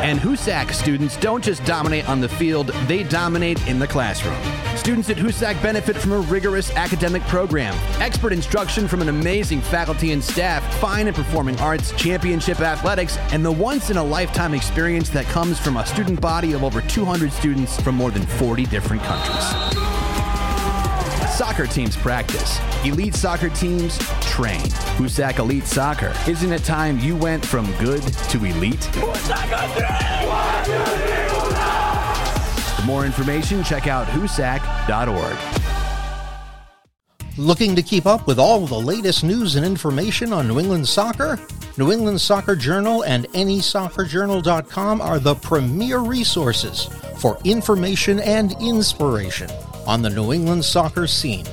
And 0.01 0.19
Hoosac 0.19 0.73
students 0.73 1.19
don't 1.19 1.45
just 1.45 1.63
dominate 1.67 2.09
on 2.09 2.23
the 2.23 2.31
field, 2.31 2.69
they 2.89 3.03
dominate 3.03 3.69
in 3.69 3.79
the 3.79 3.87
classroom. 3.87 4.41
Students 4.81 5.11
at 5.11 5.19
Hoosac 5.19 5.63
benefit 5.63 5.95
from 5.95 6.13
a 6.13 6.21
rigorous 6.21 6.75
academic 6.75 7.21
program, 7.25 7.75
expert 8.01 8.33
instruction 8.33 8.89
from 8.89 9.03
an 9.03 9.11
amazing 9.11 9.61
faculty 9.61 10.13
and 10.13 10.25
staff, 10.25 10.65
fine 10.81 11.07
and 11.07 11.15
performing 11.15 11.61
arts, 11.61 11.93
championship 11.93 12.61
athletics, 12.61 13.19
and 13.31 13.45
the 13.45 13.53
once 13.53 13.91
in 13.91 13.99
a 13.99 14.03
lifetime 14.03 14.55
experience 14.55 15.11
that 15.11 15.27
comes 15.27 15.61
from 15.61 15.77
a 15.77 15.85
student 15.85 16.19
body 16.19 16.55
of 16.55 16.65
over 16.65 16.81
200 16.81 17.31
students 17.31 17.79
from 17.83 17.95
more 17.95 18.11
than 18.11 18.23
40 18.23 18.65
different 18.65 19.03
countries. 19.03 19.45
Soccer 21.37 21.67
teams 21.67 21.95
practice. 21.95 22.59
Elite 22.83 23.15
soccer 23.15 23.51
teams 23.51 23.99
train. 24.23 24.61
Hoosac 24.97 25.41
Elite 25.41 25.67
Soccer. 25.67 26.15
Isn't 26.27 26.53
it 26.53 26.65
time 26.65 26.99
you 27.01 27.17
went 27.17 27.45
from 27.45 27.71
good 27.77 28.03
to 28.03 28.45
elite? 28.47 28.89
For 32.81 32.87
more 32.87 33.05
information, 33.05 33.63
check 33.63 33.87
out 33.87 34.07
Looking 37.37 37.77
to 37.77 37.83
keep 37.83 38.07
up 38.07 38.27
with 38.27 38.39
all 38.39 38.67
the 38.67 38.79
latest 38.79 39.25
news 39.25 39.57
and 39.57 39.65
information 39.65 40.33
on 40.33 40.49
New 40.49 40.59
England 40.59 40.87
soccer? 40.89 41.39
New 41.77 41.93
England 41.93 42.21
Soccer 42.21 42.57
Journal 42.57 43.03
and 43.05 43.27
NESoccerJournal.com 43.29 45.01
are 45.01 45.19
the 45.19 45.37
premier 45.37 46.01
resources 46.01 46.89
for 47.19 47.39
information 47.45 48.21
and 48.21 48.53
inspiration 48.61 49.49
on 49.87 50.03
the 50.03 50.11
New 50.11 50.33
England 50.33 50.65
soccer 50.65 51.07
scene. 51.07 51.47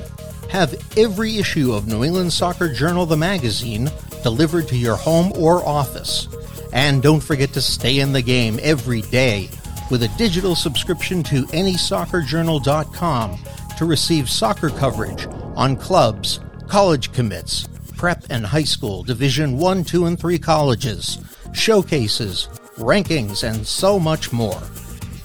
Have 0.50 0.74
every 0.98 1.38
issue 1.38 1.72
of 1.72 1.86
New 1.86 2.04
England 2.04 2.32
Soccer 2.32 2.72
Journal, 2.72 3.06
the 3.06 3.16
magazine, 3.16 3.90
delivered 4.22 4.68
to 4.68 4.76
your 4.76 4.96
home 4.96 5.32
or 5.36 5.66
office. 5.66 6.28
And 6.72 7.02
don't 7.02 7.20
forget 7.20 7.52
to 7.54 7.62
stay 7.62 8.00
in 8.00 8.12
the 8.12 8.22
game 8.22 8.58
every 8.62 9.02
day 9.02 9.48
with 9.90 10.02
a 10.02 10.08
digital 10.18 10.54
subscription 10.54 11.22
to 11.24 11.44
NESoccerJournal.com 11.46 13.38
to 13.76 13.84
receive 13.84 14.28
soccer 14.28 14.70
coverage 14.70 15.26
on 15.54 15.76
clubs, 15.76 16.40
college 16.66 17.12
commits, 17.12 17.68
prep 17.96 18.24
and 18.30 18.46
high 18.46 18.64
school, 18.64 19.02
Division 19.02 19.58
1, 19.58 19.84
2, 19.84 20.06
and 20.06 20.18
3 20.18 20.38
colleges, 20.38 21.18
showcases, 21.52 22.48
rankings, 22.76 23.42
and 23.48 23.66
so 23.66 23.98
much 23.98 24.32
more. 24.32 24.62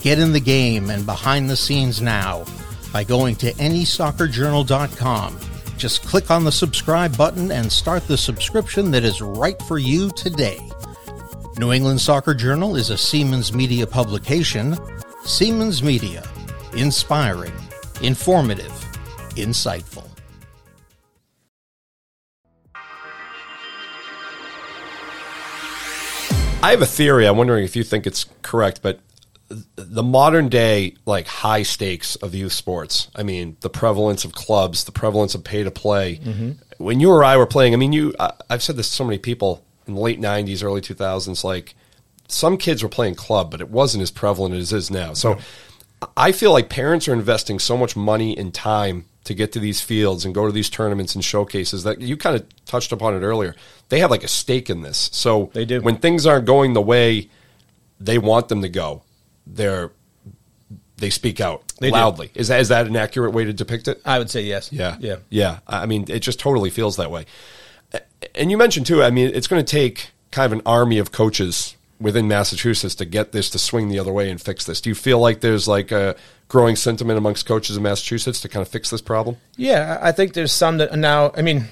Get 0.02 0.20
in 0.20 0.34
the 0.34 0.40
game 0.40 0.90
and 0.90 1.06
behind 1.06 1.50
the 1.50 1.56
scenes 1.56 2.02
now 2.02 2.46
by 2.92 3.04
going 3.04 3.36
to 3.38 3.54
NESoccerJournal.com. 3.54 5.40
Just 5.78 6.04
click 6.04 6.30
on 6.32 6.44
the 6.44 6.52
subscribe 6.52 7.18
button 7.18 7.52
and 7.52 7.72
start 7.72 8.08
the 8.08 8.18
subscription 8.18 8.92
that 8.92 9.04
is 9.04 9.22
right 9.22 9.62
for 9.64 9.78
you 9.78 10.12
today. 10.12 10.60
New 11.60 11.72
England 11.72 12.02
Soccer 12.02 12.34
Journal 12.34 12.76
is 12.76 12.90
a 12.90 12.98
Siemens 12.98 13.54
Media 13.54 13.86
publication. 13.86 14.76
Siemens 15.24 15.84
Media. 15.84 16.28
Inspiring, 16.76 17.54
informative, 18.02 18.72
insightful. 19.36 20.10
I 26.64 26.72
have 26.72 26.82
a 26.82 26.88
theory. 26.88 27.28
I'm 27.28 27.38
wondering 27.38 27.64
if 27.64 27.76
you 27.76 27.84
think 27.84 28.08
it's 28.08 28.26
correct, 28.42 28.82
but 28.82 29.00
the 29.76 30.02
modern 30.02 30.50
day 30.50 30.96
like 31.06 31.28
high 31.28 31.62
stakes 31.62 32.16
of 32.16 32.34
youth 32.34 32.54
sports. 32.54 33.10
I 33.16 33.22
mean, 33.22 33.58
the 33.60 33.70
prevalence 33.70 34.26
of 34.26 34.34
clubs, 34.34 34.86
the 34.86 34.92
prevalence 34.92 35.36
of 35.36 35.44
pay 35.44 35.64
to 35.64 35.70
play. 35.70 36.16
Mm-hmm. 36.16 36.52
When 36.84 37.00
you 37.00 37.12
or 37.12 37.24
I 37.24 37.38
were 37.38 37.46
playing, 37.46 37.76
I 37.76 37.78
mean, 37.78 37.94
you. 37.94 38.16
I, 38.20 38.32
I've 38.50 38.64
said 38.64 38.76
this 38.76 38.90
to 38.90 38.96
so 38.96 39.04
many 39.04 39.20
people 39.20 39.64
in 39.88 39.96
the 39.96 40.00
late 40.02 40.20
'90s, 40.20 40.64
early 40.64 40.82
2000s. 40.82 41.44
Like 41.44 41.76
some 42.28 42.58
kids 42.58 42.82
were 42.84 42.90
playing 42.90 43.16
club, 43.16 43.52
but 43.52 43.62
it 43.62 43.70
wasn't 43.70 44.02
as 44.02 44.12
prevalent 44.12 44.56
as 44.56 44.72
it 44.74 44.78
is 44.78 44.92
now. 44.92 45.14
So 45.14 45.38
I 46.18 46.32
feel 46.32 46.52
like 46.52 46.70
parents 46.70 47.08
are 47.08 47.14
investing 47.14 47.60
so 47.60 47.78
much 47.78 47.96
money 47.96 48.38
and 48.38 48.54
time 48.54 49.06
to 49.26 49.34
get 49.34 49.54
to 49.54 49.60
these 49.60 49.80
fields 49.80 50.26
and 50.26 50.36
go 50.36 50.46
to 50.46 50.52
these 50.52 50.70
tournaments 50.70 51.16
and 51.16 51.24
showcases 51.24 51.84
that 51.84 52.02
you 52.02 52.18
kind 52.18 52.36
of 52.36 52.46
touched 52.66 52.92
upon 52.92 53.16
it 53.16 53.20
earlier. 53.22 53.56
They 53.90 54.00
have 54.00 54.12
like 54.12 54.24
a 54.24 54.28
stake 54.28 54.70
in 54.70 54.82
this. 54.82 55.10
So 55.14 55.50
They 55.54 55.64
do. 55.64 55.82
when 55.82 55.96
things 55.98 56.26
aren't 56.26 56.46
going 56.46 56.74
the 56.74 56.82
way 56.82 57.30
they 58.02 58.18
want 58.18 58.50
them 58.50 58.62
to 58.64 58.70
go, 58.70 59.04
they're 59.48 59.92
they 60.98 61.10
speak 61.10 61.40
out 61.42 61.64
They 61.80 61.88
do. 61.90 61.94
loudly. 61.94 62.32
Is 62.36 62.50
that 62.50 62.60
is 62.60 62.68
that 62.70 62.86
an 62.88 62.96
accurate 62.98 63.34
way 63.34 63.46
to 63.46 63.54
depict 63.54 63.88
it? 63.88 64.02
I 64.06 64.20
would 64.20 64.30
say 64.30 64.42
yes. 64.42 64.72
Yeah. 64.74 64.98
Yeah. 65.00 65.18
Yeah. 65.30 65.60
I 65.68 65.86
mean, 65.86 66.06
it 66.10 66.20
just 66.20 66.40
totally 66.40 66.70
feels 66.70 66.98
that 66.98 67.10
way. 67.12 67.26
And 68.36 68.50
you 68.52 68.58
mentioned 68.58 68.86
too, 68.86 69.04
I 69.04 69.12
mean, 69.12 69.32
it's 69.34 69.48
going 69.48 69.64
to 69.64 69.72
take 69.72 70.12
kind 70.32 70.46
of 70.46 70.54
an 70.54 70.62
army 70.66 70.98
of 70.98 71.12
coaches 71.12 71.76
within 72.00 72.28
Massachusetts 72.28 72.96
to 72.96 73.06
get 73.06 73.32
this 73.32 73.50
to 73.52 73.60
swing 73.60 73.90
the 73.90 74.00
other 74.00 74.12
way 74.12 74.30
and 74.30 74.42
fix 74.42 74.66
this. 74.66 74.82
Do 74.82 74.90
you 74.90 74.96
feel 74.96 75.20
like 75.20 75.42
there's 75.42 75.68
like 75.68 75.92
a 75.92 76.16
growing 76.48 76.76
sentiment 76.76 77.18
amongst 77.18 77.46
coaches 77.46 77.78
in 77.78 77.84
Massachusetts 77.84 78.42
to 78.42 78.50
kind 78.50 78.62
of 78.62 78.68
fix 78.68 78.90
this 78.90 79.02
problem? 79.02 79.38
Yeah, 79.56 80.00
I 80.02 80.12
think 80.12 80.34
there's 80.34 80.52
some 80.52 80.78
that 80.78 80.94
now. 80.98 81.32
I 81.36 81.42
mean, 81.42 81.66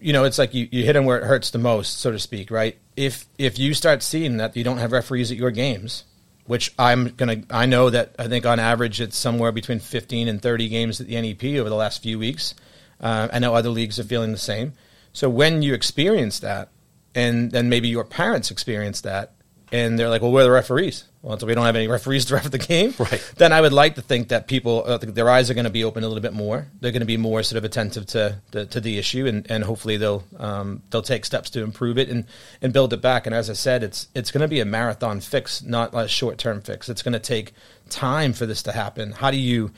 you 0.00 0.12
know, 0.12 0.24
it's 0.24 0.38
like 0.38 0.54
you, 0.54 0.68
you 0.70 0.84
hit 0.84 0.92
them 0.92 1.06
where 1.06 1.18
it 1.18 1.24
hurts 1.24 1.50
the 1.50 1.58
most, 1.58 2.00
so 2.00 2.12
to 2.12 2.18
speak, 2.18 2.50
right? 2.50 2.76
If 2.96 3.26
if 3.38 3.58
you 3.58 3.74
start 3.74 4.02
seeing 4.02 4.36
that 4.36 4.56
you 4.56 4.64
don't 4.64 4.78
have 4.78 4.92
referees 4.92 5.30
at 5.30 5.38
your 5.38 5.50
games, 5.50 6.04
which 6.46 6.72
I'm 6.78 7.08
gonna, 7.08 7.42
I 7.50 7.66
know 7.66 7.90
that 7.90 8.14
I 8.18 8.28
think 8.28 8.46
on 8.46 8.60
average 8.60 9.00
it's 9.00 9.16
somewhere 9.16 9.52
between 9.52 9.80
15 9.80 10.28
and 10.28 10.40
30 10.40 10.68
games 10.68 11.00
at 11.00 11.06
the 11.06 11.20
NEP 11.20 11.60
over 11.60 11.68
the 11.68 11.76
last 11.76 12.02
few 12.02 12.18
weeks. 12.18 12.54
Uh, 13.00 13.28
I 13.32 13.38
know 13.38 13.54
other 13.54 13.70
leagues 13.70 13.98
are 13.98 14.04
feeling 14.04 14.32
the 14.32 14.38
same. 14.38 14.72
So 15.12 15.28
when 15.28 15.62
you 15.62 15.74
experience 15.74 16.40
that, 16.40 16.68
and 17.14 17.50
then 17.50 17.68
maybe 17.68 17.88
your 17.88 18.04
parents 18.04 18.50
experience 18.50 19.00
that, 19.02 19.32
and 19.72 19.98
they're 19.98 20.08
like, 20.08 20.22
"Well, 20.22 20.32
where 20.32 20.42
are 20.42 20.46
the 20.46 20.52
referees?" 20.52 21.04
Well, 21.20 21.38
so 21.38 21.46
we 21.46 21.54
don't 21.54 21.66
have 21.66 21.76
any 21.76 21.88
referees 21.88 22.24
to 22.26 22.34
ref 22.34 22.50
the 22.50 22.58
game. 22.58 22.94
Right. 22.98 23.32
Then 23.36 23.52
I 23.52 23.60
would 23.60 23.72
like 23.72 23.96
to 23.96 24.02
think 24.02 24.28
that 24.28 24.46
people, 24.46 24.84
uh, 24.86 24.98
their 24.98 25.28
eyes 25.28 25.50
are 25.50 25.54
going 25.54 25.64
to 25.64 25.70
be 25.70 25.84
open 25.84 26.04
a 26.04 26.08
little 26.08 26.22
bit 26.22 26.32
more. 26.32 26.68
They're 26.80 26.92
going 26.92 27.00
to 27.00 27.06
be 27.06 27.16
more 27.16 27.42
sort 27.42 27.58
of 27.58 27.64
attentive 27.64 28.06
to 28.06 28.40
the, 28.52 28.66
to 28.66 28.80
the 28.80 28.98
issue, 28.98 29.26
and, 29.26 29.50
and 29.50 29.64
hopefully 29.64 29.96
they'll 29.96 30.24
um, 30.38 30.82
they'll 30.90 31.02
take 31.02 31.24
steps 31.24 31.50
to 31.50 31.62
improve 31.62 31.98
it 31.98 32.08
and, 32.08 32.24
and 32.62 32.72
build 32.72 32.92
it 32.92 33.02
back. 33.02 33.26
And 33.26 33.34
as 33.34 33.50
I 33.50 33.54
said, 33.54 33.82
it's 33.82 34.08
it's 34.14 34.30
going 34.30 34.42
to 34.42 34.48
be 34.48 34.60
a 34.60 34.64
marathon 34.64 35.20
fix, 35.20 35.62
not 35.62 35.90
a 35.92 36.08
short 36.08 36.38
term 36.38 36.60
fix. 36.60 36.88
It's 36.88 37.02
going 37.02 37.12
to 37.12 37.18
take 37.18 37.52
time 37.90 38.32
for 38.32 38.46
this 38.46 38.62
to 38.64 38.72
happen. 38.72 39.12
How 39.12 39.30
do 39.30 39.38
you 39.38 39.72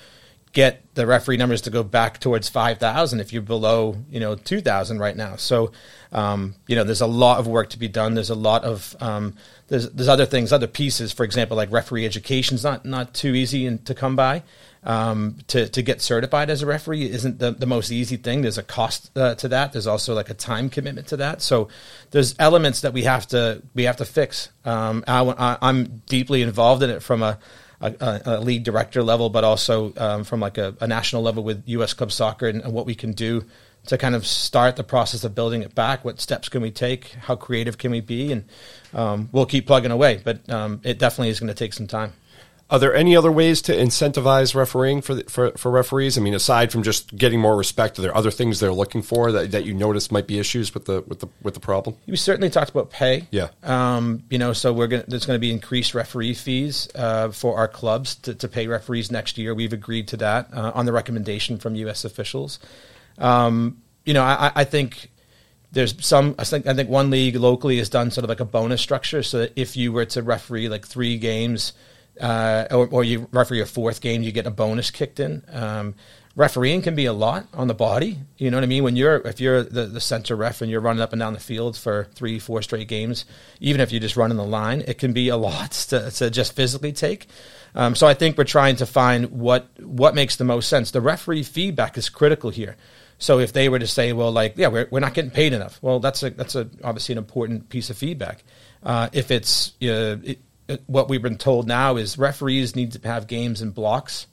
get 0.52 0.82
the 0.94 1.06
referee 1.06 1.36
numbers 1.36 1.62
to 1.62 1.70
go 1.70 1.82
back 1.84 2.18
towards 2.18 2.48
5,000 2.48 3.20
if 3.20 3.32
you're 3.32 3.42
below, 3.42 3.96
you 4.10 4.18
know, 4.18 4.34
2,000 4.34 4.98
right 4.98 5.16
now. 5.16 5.36
So, 5.36 5.70
um, 6.12 6.56
you 6.66 6.74
know, 6.74 6.82
there's 6.82 7.00
a 7.00 7.06
lot 7.06 7.38
of 7.38 7.46
work 7.46 7.70
to 7.70 7.78
be 7.78 7.88
done. 7.88 8.14
There's 8.14 8.30
a 8.30 8.34
lot 8.34 8.64
of, 8.64 8.96
um, 9.00 9.34
there's, 9.68 9.88
there's 9.90 10.08
other 10.08 10.26
things, 10.26 10.52
other 10.52 10.66
pieces, 10.66 11.12
for 11.12 11.22
example, 11.22 11.56
like 11.56 11.70
referee 11.70 12.04
education 12.04 12.56
is 12.56 12.64
not, 12.64 12.84
not 12.84 13.14
too 13.14 13.34
easy 13.34 13.66
in, 13.66 13.78
to 13.84 13.94
come 13.94 14.16
by. 14.16 14.42
Um, 14.82 15.36
to, 15.48 15.68
to 15.68 15.82
get 15.82 16.00
certified 16.00 16.48
as 16.48 16.62
a 16.62 16.66
referee 16.66 17.10
isn't 17.10 17.38
the, 17.38 17.50
the 17.50 17.66
most 17.66 17.92
easy 17.92 18.16
thing. 18.16 18.40
There's 18.40 18.56
a 18.56 18.62
cost 18.62 19.10
uh, 19.14 19.34
to 19.34 19.48
that. 19.48 19.72
There's 19.72 19.86
also 19.86 20.14
like 20.14 20.30
a 20.30 20.34
time 20.34 20.70
commitment 20.70 21.08
to 21.08 21.18
that. 21.18 21.42
So 21.42 21.68
there's 22.12 22.34
elements 22.38 22.80
that 22.80 22.94
we 22.94 23.02
have 23.02 23.26
to, 23.28 23.62
we 23.74 23.82
have 23.82 23.98
to 23.98 24.06
fix. 24.06 24.48
Um, 24.64 25.04
I, 25.06 25.58
I'm 25.60 26.02
deeply 26.06 26.40
involved 26.40 26.82
in 26.82 26.88
it 26.88 27.02
from 27.02 27.22
a, 27.22 27.38
a, 27.80 28.20
a 28.26 28.40
league 28.40 28.64
director 28.64 29.02
level, 29.02 29.30
but 29.30 29.44
also 29.44 29.92
um, 29.96 30.24
from 30.24 30.40
like 30.40 30.58
a, 30.58 30.74
a 30.80 30.86
national 30.86 31.22
level 31.22 31.42
with 31.42 31.62
U.S. 31.66 31.94
Club 31.94 32.12
Soccer 32.12 32.48
and, 32.48 32.62
and 32.62 32.72
what 32.72 32.86
we 32.86 32.94
can 32.94 33.12
do 33.12 33.44
to 33.86 33.96
kind 33.96 34.14
of 34.14 34.26
start 34.26 34.76
the 34.76 34.84
process 34.84 35.24
of 35.24 35.34
building 35.34 35.62
it 35.62 35.74
back. 35.74 36.04
What 36.04 36.20
steps 36.20 36.48
can 36.48 36.60
we 36.60 36.70
take? 36.70 37.12
How 37.12 37.36
creative 37.36 37.78
can 37.78 37.90
we 37.90 38.00
be? 38.00 38.32
And 38.32 38.44
um, 38.92 39.28
we'll 39.32 39.46
keep 39.46 39.66
plugging 39.66 39.90
away, 39.90 40.20
but 40.22 40.48
um, 40.50 40.80
it 40.84 40.98
definitely 40.98 41.30
is 41.30 41.40
going 41.40 41.48
to 41.48 41.54
take 41.54 41.72
some 41.72 41.86
time. 41.86 42.12
Are 42.70 42.78
there 42.78 42.94
any 42.94 43.16
other 43.16 43.32
ways 43.32 43.60
to 43.62 43.76
incentivize 43.76 44.54
refereeing 44.54 45.00
for, 45.00 45.16
the, 45.16 45.24
for 45.24 45.50
for 45.52 45.72
referees? 45.72 46.16
I 46.16 46.20
mean, 46.20 46.34
aside 46.34 46.70
from 46.70 46.84
just 46.84 47.16
getting 47.16 47.40
more 47.40 47.56
respect, 47.56 47.98
are 47.98 48.02
there 48.02 48.16
other 48.16 48.30
things 48.30 48.60
they're 48.60 48.72
looking 48.72 49.02
for 49.02 49.32
that, 49.32 49.50
that 49.50 49.64
you 49.64 49.74
notice 49.74 50.12
might 50.12 50.28
be 50.28 50.38
issues 50.38 50.72
with 50.72 50.84
the 50.84 51.02
with 51.08 51.18
the 51.18 51.26
with 51.42 51.54
the 51.54 51.60
problem? 51.60 51.96
We 52.06 52.16
certainly 52.16 52.48
talked 52.48 52.70
about 52.70 52.90
pay. 52.90 53.26
Yeah. 53.32 53.48
Um, 53.64 54.22
you 54.30 54.38
know, 54.38 54.52
so 54.52 54.72
we're 54.72 54.86
gonna, 54.86 55.04
there's 55.08 55.26
going 55.26 55.36
to 55.36 55.40
be 55.40 55.50
increased 55.50 55.94
referee 55.94 56.34
fees 56.34 56.88
uh, 56.94 57.30
for 57.30 57.58
our 57.58 57.66
clubs 57.66 58.14
to, 58.16 58.34
to 58.36 58.46
pay 58.46 58.68
referees 58.68 59.10
next 59.10 59.36
year. 59.36 59.52
We've 59.52 59.72
agreed 59.72 60.06
to 60.08 60.16
that 60.18 60.54
uh, 60.54 60.70
on 60.72 60.86
the 60.86 60.92
recommendation 60.92 61.58
from 61.58 61.74
U.S. 61.74 62.04
officials. 62.04 62.60
Um, 63.18 63.82
you 64.04 64.14
know, 64.14 64.22
I, 64.22 64.52
I 64.54 64.64
think 64.64 65.10
there's 65.72 65.94
some. 66.04 66.34
I 66.38 66.44
think 66.44 66.68
I 66.68 66.74
think 66.74 66.88
one 66.88 67.10
league 67.10 67.34
locally 67.34 67.78
has 67.78 67.88
done 67.88 68.12
sort 68.12 68.24
of 68.24 68.28
like 68.28 68.40
a 68.40 68.44
bonus 68.44 68.80
structure, 68.80 69.22
so 69.22 69.38
that 69.38 69.52
if 69.56 69.76
you 69.76 69.92
were 69.92 70.06
to 70.06 70.22
referee 70.22 70.68
like 70.68 70.86
three 70.86 71.18
games, 71.18 71.72
uh, 72.20 72.66
or, 72.70 72.86
or 72.88 73.04
you 73.04 73.28
referee 73.32 73.60
a 73.60 73.66
fourth 73.66 74.00
game, 74.00 74.22
you 74.22 74.32
get 74.32 74.46
a 74.46 74.50
bonus 74.50 74.90
kicked 74.90 75.20
in. 75.20 75.42
Um, 75.50 75.94
refereeing 76.36 76.82
can 76.82 76.94
be 76.94 77.06
a 77.06 77.12
lot 77.12 77.46
on 77.54 77.68
the 77.68 77.74
body. 77.74 78.18
You 78.38 78.50
know 78.50 78.56
what 78.56 78.64
I 78.64 78.66
mean? 78.66 78.84
When 78.84 78.96
you're 78.96 79.16
if 79.26 79.40
you're 79.40 79.62
the, 79.62 79.86
the 79.86 80.00
center 80.00 80.36
ref 80.36 80.62
and 80.62 80.70
you're 80.70 80.80
running 80.80 81.02
up 81.02 81.12
and 81.12 81.20
down 81.20 81.32
the 81.32 81.40
field 81.40 81.76
for 81.76 82.08
three, 82.14 82.38
four 82.38 82.62
straight 82.62 82.88
games, 82.88 83.24
even 83.60 83.80
if 83.80 83.90
you're 83.90 84.00
just 84.00 84.16
running 84.16 84.36
the 84.36 84.44
line, 84.44 84.82
it 84.86 84.98
can 84.98 85.12
be 85.12 85.28
a 85.28 85.36
lot 85.48 85.72
to, 85.72 86.10
to 86.10 86.30
just 86.30 86.54
physically 86.54 86.92
take. 86.92 87.26
Um, 87.74 87.94
so 87.94 88.06
I 88.06 88.14
think 88.14 88.36
we're 88.36 88.44
trying 88.44 88.76
to 88.76 88.86
find 88.86 89.30
what 89.30 89.68
what 89.80 90.14
makes 90.14 90.36
the 90.36 90.44
most 90.44 90.68
sense. 90.68 90.90
The 90.90 91.00
referee 91.00 91.44
feedback 91.44 91.96
is 91.96 92.08
critical 92.08 92.50
here. 92.50 92.76
So 93.18 93.38
if 93.38 93.52
they 93.52 93.68
were 93.68 93.78
to 93.78 93.86
say, 93.86 94.14
well, 94.14 94.32
like, 94.32 94.54
yeah, 94.56 94.68
we're, 94.68 94.88
we're 94.90 95.00
not 95.00 95.12
getting 95.12 95.30
paid 95.30 95.52
enough, 95.52 95.78
well, 95.82 96.00
that's 96.00 96.22
a 96.22 96.30
that's 96.30 96.54
a 96.54 96.68
obviously 96.82 97.12
an 97.12 97.18
important 97.18 97.68
piece 97.68 97.90
of 97.90 97.98
feedback. 97.98 98.42
Uh, 98.82 99.10
if 99.12 99.30
it's 99.30 99.72
uh, 99.82 100.16
it, 100.24 100.40
what 100.86 101.08
we've 101.08 101.22
been 101.22 101.38
told 101.38 101.66
now 101.66 101.96
is 101.96 102.18
referees 102.18 102.76
need 102.76 102.92
to 102.92 103.08
have 103.08 103.26
games 103.26 103.62
in 103.62 103.70
blocks. 103.70 104.26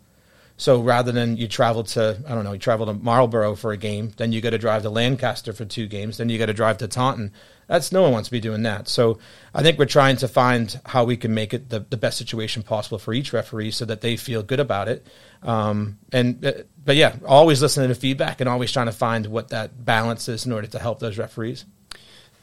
So 0.60 0.82
rather 0.82 1.12
than 1.12 1.38
you 1.38 1.48
travel 1.48 1.84
to, 1.84 2.18
I 2.28 2.34
don't 2.34 2.44
know, 2.44 2.54
you 2.54 2.60
travel 2.60 2.88
to 2.88 2.94
Marlborough 2.94 3.56
for 3.56 3.72
a 3.72 3.78
game, 3.78 4.12
then 4.18 4.32
you 4.32 4.42
got 4.42 4.50
to 4.50 4.58
drive 4.58 4.82
to 4.82 4.90
Lancaster 4.90 5.54
for 5.54 5.66
two 5.66 5.86
games, 5.86 6.18
then 6.18 6.30
you 6.30 6.40
got 6.40 6.48
to 6.48 6.54
drive 6.54 6.80
to 6.80 6.88
Taunton. 6.88 7.32
That's 7.68 7.92
no 7.92 8.02
one 8.02 8.12
wants 8.12 8.30
to 8.30 8.32
be 8.32 8.40
doing 8.40 8.64
that. 8.64 8.88
So 8.88 9.20
I 9.54 9.62
think 9.62 9.78
we're 9.78 9.86
trying 9.86 10.18
to 10.18 10.28
find 10.28 10.80
how 10.84 11.04
we 11.04 11.16
can 11.16 11.36
make 11.36 11.54
it 11.54 11.70
the, 11.70 11.82
the 11.82 11.98
best 11.98 12.18
situation 12.18 12.64
possible 12.64 12.98
for 12.98 13.14
each 13.14 13.34
referee 13.34 13.72
so 13.72 13.86
that 13.86 14.02
they 14.02 14.18
feel 14.18 14.42
good 14.42 14.60
about 14.60 14.88
it. 14.88 15.06
Um, 15.44 16.00
and 16.12 16.44
uh, 16.44 16.54
but 16.84 16.96
yeah, 16.96 17.18
always 17.26 17.62
listening 17.62 17.90
to 17.90 17.96
feedback 17.96 18.42
and 18.42 18.50
always 18.50 18.72
trying 18.72 18.88
to 18.88 18.92
find 18.92 19.28
what 19.28 19.50
that 19.50 19.86
balance 19.86 20.28
is 20.28 20.48
in 20.48 20.54
order 20.54 20.68
to 20.68 20.80
help 20.80 21.00
those 21.00 21.20
referees. 21.20 21.66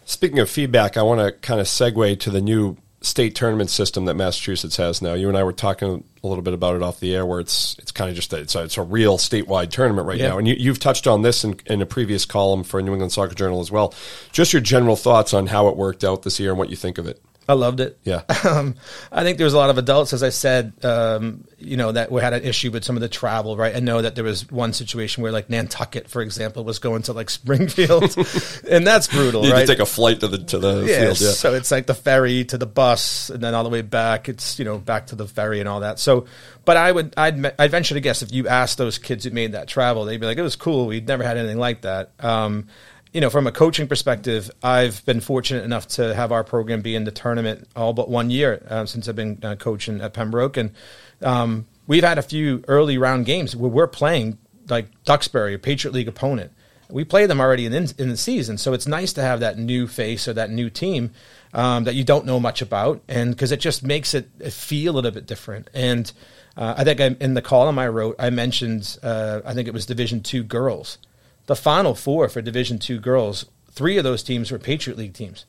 Speaking 0.05 0.39
of 0.39 0.51
feedback, 0.51 0.97
I 0.97 1.03
want 1.03 1.21
to 1.21 1.33
kind 1.33 1.61
of 1.61 1.67
segue 1.67 2.21
to 2.21 2.31
the 2.31 2.43
new 2.43 2.77
state 3.05 3.35
tournament 3.35 3.71
system 3.71 4.07
that 4.07 4.15
Massachusetts 4.15 4.77
has 4.77 5.03
now. 5.03 5.15
You 5.15 5.29
and 5.29 5.37
I 5.37 5.43
were 5.43 5.53
talking 5.53 6.05
a 6.23 6.27
little 6.27 6.43
bit 6.43 6.55
about 6.55 6.75
it 6.77 6.83
off 6.83 7.01
the 7.01 7.15
air, 7.15 7.27
where 7.27 7.41
it's 7.41 7.77
it's 7.79 7.93
kind 7.93 8.11
of 8.11 8.17
just 8.17 8.33
a, 8.33 8.39
it's 8.39 8.55
a, 8.55 8.65
it's 8.65 8.79
a 8.79 8.83
real 8.83 9.19
statewide 9.19 9.71
tournament 9.71 10.07
right 10.09 10.19
yeah. 10.19 10.29
now. 10.29 10.39
And 10.39 10.49
you, 10.49 10.71
have 10.71 10.79
touched 10.79 11.07
on 11.07 11.23
this 11.23 11.45
in, 11.45 11.59
in 11.67 11.83
a 11.83 11.87
previous 11.87 12.25
column 12.25 12.65
for 12.65 12.81
New 12.83 12.93
England 12.93 13.13
Soccer 13.13 13.35
Journal 13.35 13.61
as 13.61 13.71
well. 13.71 13.95
Just 14.33 14.53
your 14.53 14.63
general 14.63 14.97
thoughts 14.97 15.35
on 15.35 15.47
how 15.47 15.69
it 15.69 15.77
worked 15.77 16.05
out 16.05 16.23
this 16.23 16.41
year 16.41 16.51
and 16.51 16.59
what 16.59 16.71
you 16.71 16.77
think 16.77 16.99
of 16.99 17.07
it. 17.07 17.23
I 17.49 17.53
loved 17.55 17.81
it. 17.81 17.99
Yeah. 18.05 18.23
Um, 18.45 18.75
I 19.11 19.23
think 19.23 19.39
there 19.39 19.47
was 19.47 19.55
a 19.55 19.59
lot 19.59 19.71
of 19.71 19.79
adults, 19.79 20.13
as 20.13 20.23
I 20.23 20.29
said, 20.29 20.75
um, 20.85 21.45
you 21.59 21.79
know, 21.79 21.93
that 21.93 22.13
we 22.13 22.21
had 22.21 22.35
an 22.35 22.43
issue 22.43 22.71
with 22.71 22.85
some 22.85 22.95
of 22.95 23.01
the 23.01 23.09
travel, 23.09 23.57
right? 23.57 23.75
I 23.75 23.81
know 23.81 24.03
that 24.03 24.15
there 24.15 24.23
was 24.23 24.51
one 24.51 24.75
situation 24.75 25.23
where, 25.23 25.33
like, 25.33 25.49
Nantucket, 25.49 26.11
for 26.11 26.21
example, 26.21 26.63
was 26.63 26.79
going 26.79 27.03
to 27.05 27.15
like 27.15 27.31
Springfield, 27.45 28.15
and 28.69 28.87
that's 28.87 29.07
brutal, 29.09 29.47
you 29.47 29.53
right? 29.53 29.67
take 29.67 29.79
a 29.79 29.87
flight 29.87 30.21
to 30.21 30.29
the 30.29 30.39
to 30.39 30.59
the 30.59 30.85
yes, 30.85 31.01
field, 31.01 31.21
yeah. 31.21 31.35
So 31.35 31.55
it's 31.55 31.71
like 31.71 31.87
the 31.87 31.95
ferry 31.95 32.45
to 32.45 32.59
the 32.59 32.67
bus, 32.67 33.31
and 33.31 33.43
then 33.43 33.55
all 33.55 33.65
the 33.65 33.71
way 33.71 33.83
back. 33.83 34.29
It's 34.29 34.59
you 34.59 34.67
know 34.67 34.77
back 34.79 35.07
to 35.09 35.17
the 35.17 35.27
ferry 35.27 35.61
and 35.61 35.69
all 35.69 35.81
that. 35.81 35.99
So, 35.99 36.27
but 36.67 36.77
I 36.77 36.93
would 36.93 37.15
I'd 37.17 37.59
I'd 37.59 37.71
venture 37.71 37.95
to 37.95 38.01
guess 38.01 38.23
if 38.23 38.31
you 38.31 38.47
asked 38.47 38.77
those 38.77 38.99
kids 38.99 39.25
who 39.25 39.31
made 39.31 39.53
that 39.53 39.69
travel, 39.69 40.05
they'd 40.05 40.21
be 40.21 40.27
like, 40.27 40.39
it 40.39 40.43
was 40.43 40.57
cool. 40.57 40.87
We'd 40.87 41.09
never 41.09 41.25
had 41.25 41.39
anything 41.39 41.59
like 41.59 41.81
that. 41.81 42.13
Um, 42.21 42.69
you 43.15 43.21
know, 43.21 43.31
from 43.31 43.47
a 43.47 43.53
coaching 43.53 43.87
perspective, 43.87 44.51
I've 44.61 45.05
been 45.07 45.21
fortunate 45.21 45.63
enough 45.63 45.87
to 45.89 46.13
have 46.15 46.33
our 46.33 46.43
program 46.43 46.83
be 46.83 46.97
in 46.97 47.05
the 47.05 47.13
tournament 47.13 47.69
all 47.77 47.93
but 47.93 48.11
one 48.11 48.29
year 48.29 48.67
uh, 48.69 48.87
since 48.87 49.09
I've 49.09 49.15
been 49.15 49.39
uh, 49.41 49.55
coaching 49.55 50.01
at 50.01 50.13
Pembroke, 50.13 50.57
and 50.57 50.73
um, 51.23 51.67
we've 51.87 52.03
had 52.03 52.19
a 52.19 52.23
few 52.23 52.65
early 52.67 52.99
round 52.99 53.25
games 53.25 53.55
where 53.55 53.71
we're 53.71 53.87
playing 53.87 54.39
like 54.69 54.87
Duxbury, 55.05 55.55
a 55.55 55.59
Patriot 55.61 55.93
League 55.93 56.09
opponent. 56.09 56.53
We 56.91 57.05
play 57.05 57.27
them 57.27 57.41
already 57.41 57.67
in, 57.67 57.73
in 57.73 58.09
the 58.09 58.17
season, 58.17 58.59
so 58.59 58.73
it's 58.73 58.87
nice 58.87 59.13
to 59.13 59.23
have 59.23 59.41
that 59.41 59.59
new 59.59 59.87
face 59.87 60.27
or 60.27 60.33
that 60.33 60.51
new 60.51 60.69
team 60.69 61.13
um, 61.55 61.85
that 61.85 61.95
you 61.95 62.03
don't 62.03 62.27
know 62.27 62.41
much 62.41 62.63
about, 62.63 63.01
and 63.07 63.31
because 63.31 63.53
it 63.53 63.61
just 63.61 63.85
makes 63.85 64.15
it 64.15 64.29
feel 64.53 64.93
a 64.93 64.97
little 64.97 65.13
bit 65.13 65.27
different. 65.27 65.71
And 65.73 66.11
uh, 66.57 66.75
I 66.79 66.83
think 66.83 67.01
I, 67.01 67.17
in 67.21 67.35
the 67.35 67.43
column 67.43 67.79
I 67.79 67.87
wrote, 67.87 68.17
I 68.19 68.31
mentioned 68.31 68.99
uh, 69.05 69.41
I 69.45 69.55
think 69.55 69.69
it 69.69 69.75
was 69.75 69.87
Division 69.87 70.21
two 70.21 70.43
girls 70.43 70.99
the 71.47 71.57
final 71.57 71.95
four 71.95 72.29
for 72.29 72.43
Division 72.43 72.79
two 72.79 72.99
girls, 72.99 73.47
three 73.71 73.99
of 73.99 74.05
those 74.05 74.23
teams 74.23 74.51
were 74.51 74.59
Patriot 74.59 74.97
League 74.97 75.15
teams, 75.15 75.47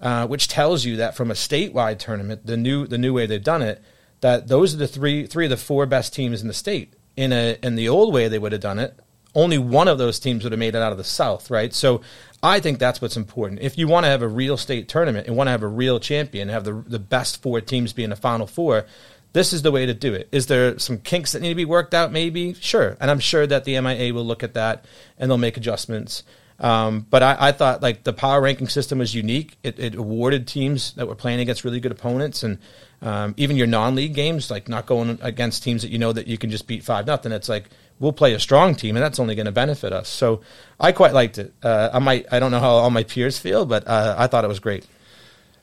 uh, 0.00 0.26
which 0.26 0.48
tells 0.48 0.84
you 0.84 0.96
that 0.96 1.16
from 1.16 1.30
a 1.30 1.34
statewide 1.34 1.98
tournament, 1.98 2.46
the 2.46 2.56
new 2.56 2.86
the 2.86 2.98
new 2.98 3.12
way 3.12 3.26
they've 3.26 3.42
done 3.42 3.62
it, 3.62 3.82
that 4.20 4.48
those 4.48 4.74
are 4.74 4.78
the 4.78 4.88
three 4.88 5.26
three 5.26 5.46
of 5.46 5.50
the 5.50 5.56
four 5.56 5.86
best 5.86 6.14
teams 6.14 6.40
in 6.42 6.48
the 6.48 6.54
state. 6.54 6.94
In 7.16 7.32
a 7.32 7.56
in 7.62 7.76
the 7.76 7.88
old 7.88 8.12
way 8.12 8.28
they 8.28 8.38
would 8.38 8.52
have 8.52 8.60
done 8.60 8.78
it, 8.78 8.98
only 9.34 9.58
one 9.58 9.88
of 9.88 9.98
those 9.98 10.18
teams 10.18 10.44
would 10.44 10.52
have 10.52 10.58
made 10.58 10.74
it 10.74 10.82
out 10.82 10.92
of 10.92 10.98
the 10.98 11.04
South, 11.04 11.50
right? 11.50 11.72
So 11.72 12.00
I 12.42 12.60
think 12.60 12.78
that's 12.78 13.00
what's 13.00 13.16
important. 13.16 13.60
If 13.60 13.78
you 13.78 13.88
want 13.88 14.04
to 14.04 14.10
have 14.10 14.22
a 14.22 14.28
real 14.28 14.56
state 14.56 14.88
tournament 14.88 15.26
and 15.26 15.36
want 15.36 15.48
to 15.48 15.52
have 15.52 15.62
a 15.62 15.68
real 15.68 16.00
champion, 16.00 16.48
have 16.48 16.64
the 16.64 16.84
the 16.86 16.98
best 16.98 17.42
four 17.42 17.60
teams 17.60 17.92
be 17.92 18.04
in 18.04 18.10
the 18.10 18.16
final 18.16 18.46
four, 18.46 18.86
this 19.34 19.52
is 19.52 19.62
the 19.62 19.72
way 19.72 19.84
to 19.84 19.92
do 19.92 20.14
it. 20.14 20.28
Is 20.32 20.46
there 20.46 20.78
some 20.78 20.98
kinks 20.98 21.32
that 21.32 21.42
need 21.42 21.50
to 21.50 21.54
be 21.56 21.64
worked 21.64 21.92
out? 21.92 22.12
Maybe, 22.12 22.54
sure. 22.54 22.96
And 23.00 23.10
I'm 23.10 23.18
sure 23.18 23.46
that 23.46 23.64
the 23.64 23.78
MIA 23.80 24.14
will 24.14 24.24
look 24.24 24.42
at 24.42 24.54
that 24.54 24.86
and 25.18 25.28
they'll 25.28 25.36
make 25.36 25.56
adjustments. 25.56 26.22
Um, 26.60 27.04
but 27.10 27.24
I, 27.24 27.36
I, 27.48 27.52
thought 27.52 27.82
like 27.82 28.04
the 28.04 28.12
power 28.12 28.40
ranking 28.40 28.68
system 28.68 29.00
was 29.00 29.12
unique. 29.12 29.56
It, 29.64 29.80
it, 29.80 29.96
awarded 29.96 30.46
teams 30.46 30.92
that 30.92 31.08
were 31.08 31.16
playing 31.16 31.40
against 31.40 31.64
really 31.64 31.80
good 31.80 31.90
opponents, 31.90 32.44
and 32.44 32.58
um, 33.02 33.34
even 33.36 33.56
your 33.56 33.66
non-league 33.66 34.14
games, 34.14 34.52
like 34.52 34.68
not 34.68 34.86
going 34.86 35.18
against 35.20 35.64
teams 35.64 35.82
that 35.82 35.90
you 35.90 35.98
know 35.98 36.12
that 36.12 36.28
you 36.28 36.38
can 36.38 36.50
just 36.50 36.68
beat 36.68 36.84
five 36.84 37.08
nothing. 37.08 37.32
It's 37.32 37.48
like 37.48 37.70
we'll 37.98 38.12
play 38.12 38.34
a 38.34 38.38
strong 38.38 38.76
team, 38.76 38.94
and 38.94 39.04
that's 39.04 39.18
only 39.18 39.34
going 39.34 39.46
to 39.46 39.52
benefit 39.52 39.92
us. 39.92 40.08
So 40.08 40.42
I 40.78 40.92
quite 40.92 41.12
liked 41.12 41.38
it. 41.38 41.52
Uh, 41.60 41.90
I 41.92 41.98
might 41.98 42.26
I 42.32 42.38
don't 42.38 42.52
know 42.52 42.60
how 42.60 42.70
all 42.70 42.90
my 42.90 43.02
peers 43.02 43.36
feel, 43.36 43.66
but 43.66 43.88
uh, 43.88 44.14
I 44.16 44.28
thought 44.28 44.44
it 44.44 44.48
was 44.48 44.60
great. 44.60 44.86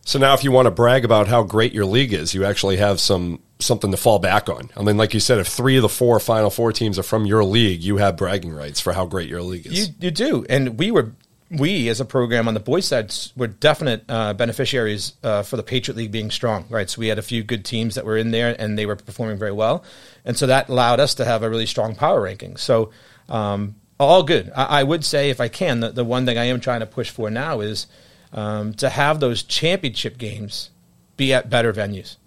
So 0.03 0.19
now, 0.19 0.33
if 0.33 0.43
you 0.43 0.51
want 0.51 0.65
to 0.65 0.71
brag 0.71 1.05
about 1.05 1.27
how 1.27 1.43
great 1.43 1.73
your 1.73 1.85
league 1.85 2.11
is, 2.11 2.33
you 2.33 2.43
actually 2.43 2.77
have 2.77 2.99
some 2.99 3.39
something 3.61 3.91
to 3.91 3.97
fall 3.97 4.19
back 4.19 4.49
on. 4.49 4.69
I 4.75 4.83
mean, 4.83 4.97
like 4.97 5.13
you 5.13 5.19
said, 5.19 5.39
if 5.39 5.47
three 5.47 5.77
of 5.77 5.81
the 5.81 5.89
four 5.89 6.19
Final 6.19 6.49
Four 6.49 6.71
teams 6.71 6.99
are 6.99 7.03
from 7.03 7.25
your 7.25 7.43
league, 7.43 7.81
you 7.81 7.97
have 7.97 8.17
bragging 8.17 8.53
rights 8.53 8.79
for 8.79 8.93
how 8.93 9.05
great 9.05 9.29
your 9.29 9.41
league 9.41 9.67
is. 9.67 9.89
You, 9.89 9.95
you 9.99 10.11
do, 10.11 10.45
and 10.49 10.77
we 10.77 10.91
were 10.91 11.11
we 11.49 11.89
as 11.89 11.99
a 11.99 12.05
program 12.05 12.47
on 12.47 12.53
the 12.53 12.61
boys 12.61 12.85
side 12.85 13.13
were 13.35 13.47
definite 13.47 14.05
uh, 14.07 14.33
beneficiaries 14.33 15.13
uh, 15.21 15.43
for 15.43 15.57
the 15.57 15.63
Patriot 15.63 15.97
League 15.97 16.11
being 16.11 16.31
strong, 16.31 16.65
right? 16.69 16.89
So 16.89 16.99
we 16.99 17.07
had 17.07 17.19
a 17.19 17.23
few 17.23 17.43
good 17.43 17.65
teams 17.65 17.95
that 17.95 18.05
were 18.05 18.17
in 18.17 18.31
there, 18.31 18.55
and 18.57 18.77
they 18.77 18.85
were 18.85 18.95
performing 18.95 19.37
very 19.37 19.51
well, 19.51 19.83
and 20.25 20.37
so 20.37 20.47
that 20.47 20.69
allowed 20.69 20.99
us 20.99 21.15
to 21.15 21.25
have 21.25 21.43
a 21.43 21.49
really 21.49 21.65
strong 21.67 21.95
power 21.95 22.21
ranking. 22.21 22.57
So. 22.57 22.91
Um, 23.29 23.75
all 23.97 24.23
good. 24.23 24.51
I, 24.55 24.79
I, 24.79 24.83
would 24.83 25.05
say, 25.05 25.29
if 25.29 25.39
I 25.39 25.47
can, 25.47 25.79
the, 25.79 25.91
the 25.91 26.03
one 26.03 26.25
thing 26.25 26.35
I 26.35 26.45
am 26.45 26.59
trying 26.59 26.79
to 26.79 26.87
push 26.87 27.11
for 27.11 27.29
now 27.29 27.59
is 27.59 27.85
um, 28.33 28.73
to 28.75 28.89
have 28.89 29.19
those 29.19 29.43
championship 29.43 30.17
games 30.17 30.71
be 31.17 31.33
at 31.33 31.49
better 31.49 31.71
venues. 31.71 32.17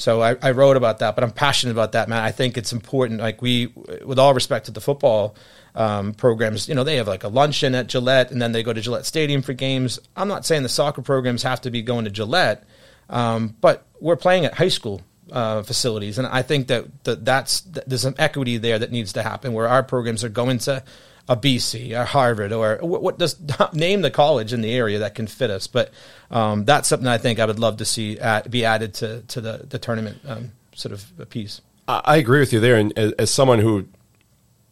So 0.00 0.22
I, 0.22 0.34
I, 0.40 0.52
wrote 0.52 0.78
about 0.78 1.00
that, 1.00 1.14
but 1.14 1.22
I'm 1.22 1.30
passionate 1.30 1.72
about 1.72 1.92
that, 1.92 2.08
man. 2.08 2.22
I 2.22 2.32
think 2.32 2.56
it's 2.56 2.72
important. 2.72 3.20
Like 3.20 3.42
we, 3.42 3.66
with 4.02 4.18
all 4.18 4.32
respect 4.32 4.64
to 4.64 4.72
the 4.72 4.80
football 4.80 5.36
um, 5.74 6.14
programs, 6.14 6.70
you 6.70 6.74
know, 6.74 6.84
they 6.84 6.96
have 6.96 7.06
like 7.06 7.22
a 7.22 7.28
luncheon 7.28 7.74
at 7.74 7.86
Gillette, 7.86 8.30
and 8.30 8.40
then 8.40 8.52
they 8.52 8.62
go 8.62 8.72
to 8.72 8.80
Gillette 8.80 9.04
Stadium 9.04 9.42
for 9.42 9.52
games. 9.52 9.98
I'm 10.16 10.26
not 10.26 10.46
saying 10.46 10.62
the 10.62 10.70
soccer 10.70 11.02
programs 11.02 11.42
have 11.42 11.60
to 11.62 11.70
be 11.70 11.82
going 11.82 12.06
to 12.06 12.10
Gillette, 12.10 12.64
um, 13.10 13.54
but 13.60 13.86
we're 14.00 14.16
playing 14.16 14.46
at 14.46 14.54
high 14.54 14.68
school 14.68 15.02
uh, 15.30 15.62
facilities, 15.62 16.16
and 16.16 16.26
I 16.26 16.40
think 16.40 16.68
that, 16.68 17.04
that 17.04 17.26
that's 17.26 17.60
that 17.60 17.86
there's 17.86 18.00
some 18.00 18.14
equity 18.18 18.56
there 18.56 18.78
that 18.78 18.90
needs 18.90 19.12
to 19.12 19.22
happen 19.22 19.52
where 19.52 19.68
our 19.68 19.82
programs 19.82 20.24
are 20.24 20.30
going 20.30 20.58
to 20.60 20.82
a 21.28 21.36
BC, 21.36 21.92
a 21.92 22.04
Harvard, 22.04 22.52
or 22.52 22.78
what, 22.82 23.02
what 23.02 23.18
does 23.18 23.36
name 23.72 24.02
the 24.02 24.10
college 24.10 24.52
in 24.52 24.60
the 24.60 24.72
area 24.72 25.00
that 25.00 25.14
can 25.14 25.26
fit 25.26 25.50
us. 25.50 25.66
But 25.66 25.92
um, 26.30 26.64
that's 26.64 26.88
something 26.88 27.08
I 27.08 27.18
think 27.18 27.38
I 27.38 27.46
would 27.46 27.58
love 27.58 27.78
to 27.78 27.84
see 27.84 28.18
at, 28.18 28.50
be 28.50 28.64
added 28.64 28.94
to 28.94 29.22
to 29.22 29.40
the 29.40 29.66
the 29.68 29.78
tournament 29.78 30.18
um, 30.26 30.52
sort 30.74 30.92
of 30.92 31.30
piece. 31.30 31.60
I 31.88 32.18
agree 32.18 32.38
with 32.38 32.52
you 32.52 32.60
there, 32.60 32.76
and 32.76 32.96
as, 32.96 33.12
as 33.12 33.30
someone 33.30 33.58
who 33.58 33.88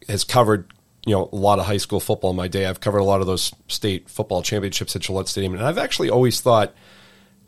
has 0.09 0.23
covered 0.23 0.73
you 1.05 1.15
know 1.15 1.29
a 1.33 1.37
lot 1.37 1.59
of 1.59 1.67
high 1.67 1.77
school 1.79 2.01
football 2.01 2.31
in 2.31 2.37
my 2.37 2.49
day, 2.49 2.67
I've 2.67 2.81
covered 2.81 2.99
a 2.99 3.05
lot 3.05 3.21
of 3.21 3.27
those 3.27 3.53
state 3.67 4.09
football 4.09 4.43
championships 4.43 4.95
at 4.95 5.03
Gillette 5.03 5.29
Stadium, 5.29 5.55
and 5.55 5.65
I've 5.65 5.79
actually 5.79 6.11
always 6.11 6.41
thought 6.41 6.75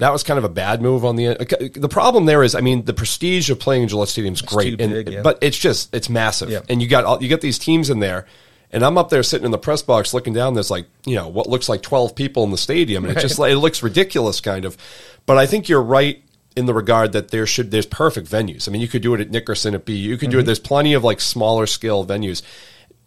that 0.01 0.13
was 0.13 0.23
kind 0.23 0.39
of 0.39 0.45
a 0.45 0.49
bad 0.49 0.81
move 0.81 1.05
on 1.05 1.17
the 1.17 1.27
end. 1.27 1.75
the 1.75 1.89
problem 1.89 2.25
there 2.25 2.43
is 2.43 2.55
I 2.55 2.61
mean 2.61 2.85
the 2.85 2.95
prestige 2.95 3.51
of 3.51 3.61
playing 3.61 3.83
in 3.83 3.89
Gillette 3.89 4.09
Stadium 4.09 4.35
is 4.35 4.43
great 4.43 4.81
and, 4.81 5.09
yeah. 5.09 5.23
but 5.23 5.39
it's 5.43 5.59
just 5.59 5.95
it's 5.95 6.09
massive 6.09 6.51
yeah. 6.51 6.61
and 6.69 6.83
you 6.83 6.89
got 6.89 7.05
all, 7.05 7.23
you 7.23 7.29
got 7.29 7.43
these 7.43 7.59
teams 7.59 7.91
in 7.91 8.01
there 8.01 8.27
and 8.73 8.85
I'm 8.85 8.97
up 8.97 9.09
there 9.09 9.23
sitting 9.23 9.45
in 9.45 9.51
the 9.51 9.59
press 9.59 9.83
box 9.83 10.15
looking 10.15 10.33
down. 10.33 10.55
There's 10.55 10.71
like, 10.71 10.87
you 11.05 11.17
know, 11.17 11.29
what 11.29 11.49
looks 11.49 11.69
like 11.69 11.83
12 11.83 12.15
people 12.15 12.45
in 12.45 12.51
the 12.51 12.59
stadium. 12.59 13.05
And 13.05 13.15
right. 13.15 13.23
it 13.23 13.27
just 13.27 13.39
like, 13.39 13.53
it 13.53 13.59
looks 13.59 13.83
ridiculous 13.83 14.41
kind 14.41 14.65
of. 14.65 14.77
But 15.27 15.39
I 15.39 15.47
think 15.47 15.69
you're 15.69 15.83
right 15.83 16.23
in 16.57 16.67
the 16.67 16.75
regard 16.75 17.13
that 17.13 17.31
there 17.31 17.47
should, 17.47 17.71
there's 17.71 17.87
perfect 17.87 18.31
venues. 18.31 18.69
I 18.69 18.73
mean, 18.73 18.81
you 18.81 18.89
could 18.89 19.03
do 19.03 19.15
it 19.15 19.21
at 19.21 19.31
Nickerson, 19.31 19.75
at 19.75 19.85
BU. 19.85 19.93
You 19.93 20.17
could 20.17 20.27
mm-hmm. 20.27 20.33
do 20.33 20.39
it. 20.39 20.41
Mm-hmm. 20.41 20.47
There's 20.47 20.59
plenty 20.61 20.95
of 20.95 21.03
like 21.03 21.21
smaller 21.21 21.67
scale 21.67 22.07
venues. 22.07 22.43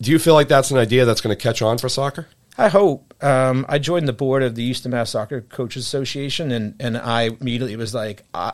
Do 0.02 0.12
you 0.12 0.20
feel 0.20 0.34
like 0.34 0.50
that's 0.50 0.72
an 0.72 0.78
idea 0.78 1.06
that's 1.06 1.22
going 1.22 1.36
to 1.36 1.42
catch 1.42 1.62
on 1.62 1.78
for 1.78 1.88
soccer? 1.88 2.28
I 2.58 2.68
hope. 2.68 3.14
Um, 3.24 3.66
I 3.70 3.80
joined 3.80 4.08
the 4.08 4.14
board 4.14 4.44
of 4.44 4.56
the 4.56 4.64
Eastern 4.64 4.92
Mass 4.92 5.12
Soccer 5.12 5.42
Coaches 5.42 5.86
Association, 5.86 6.52
and, 6.52 6.76
and 6.80 6.98
I 6.98 7.24
immediately 7.24 7.76
was 7.78 7.94
like, 7.94 8.24
uh, 8.34 8.52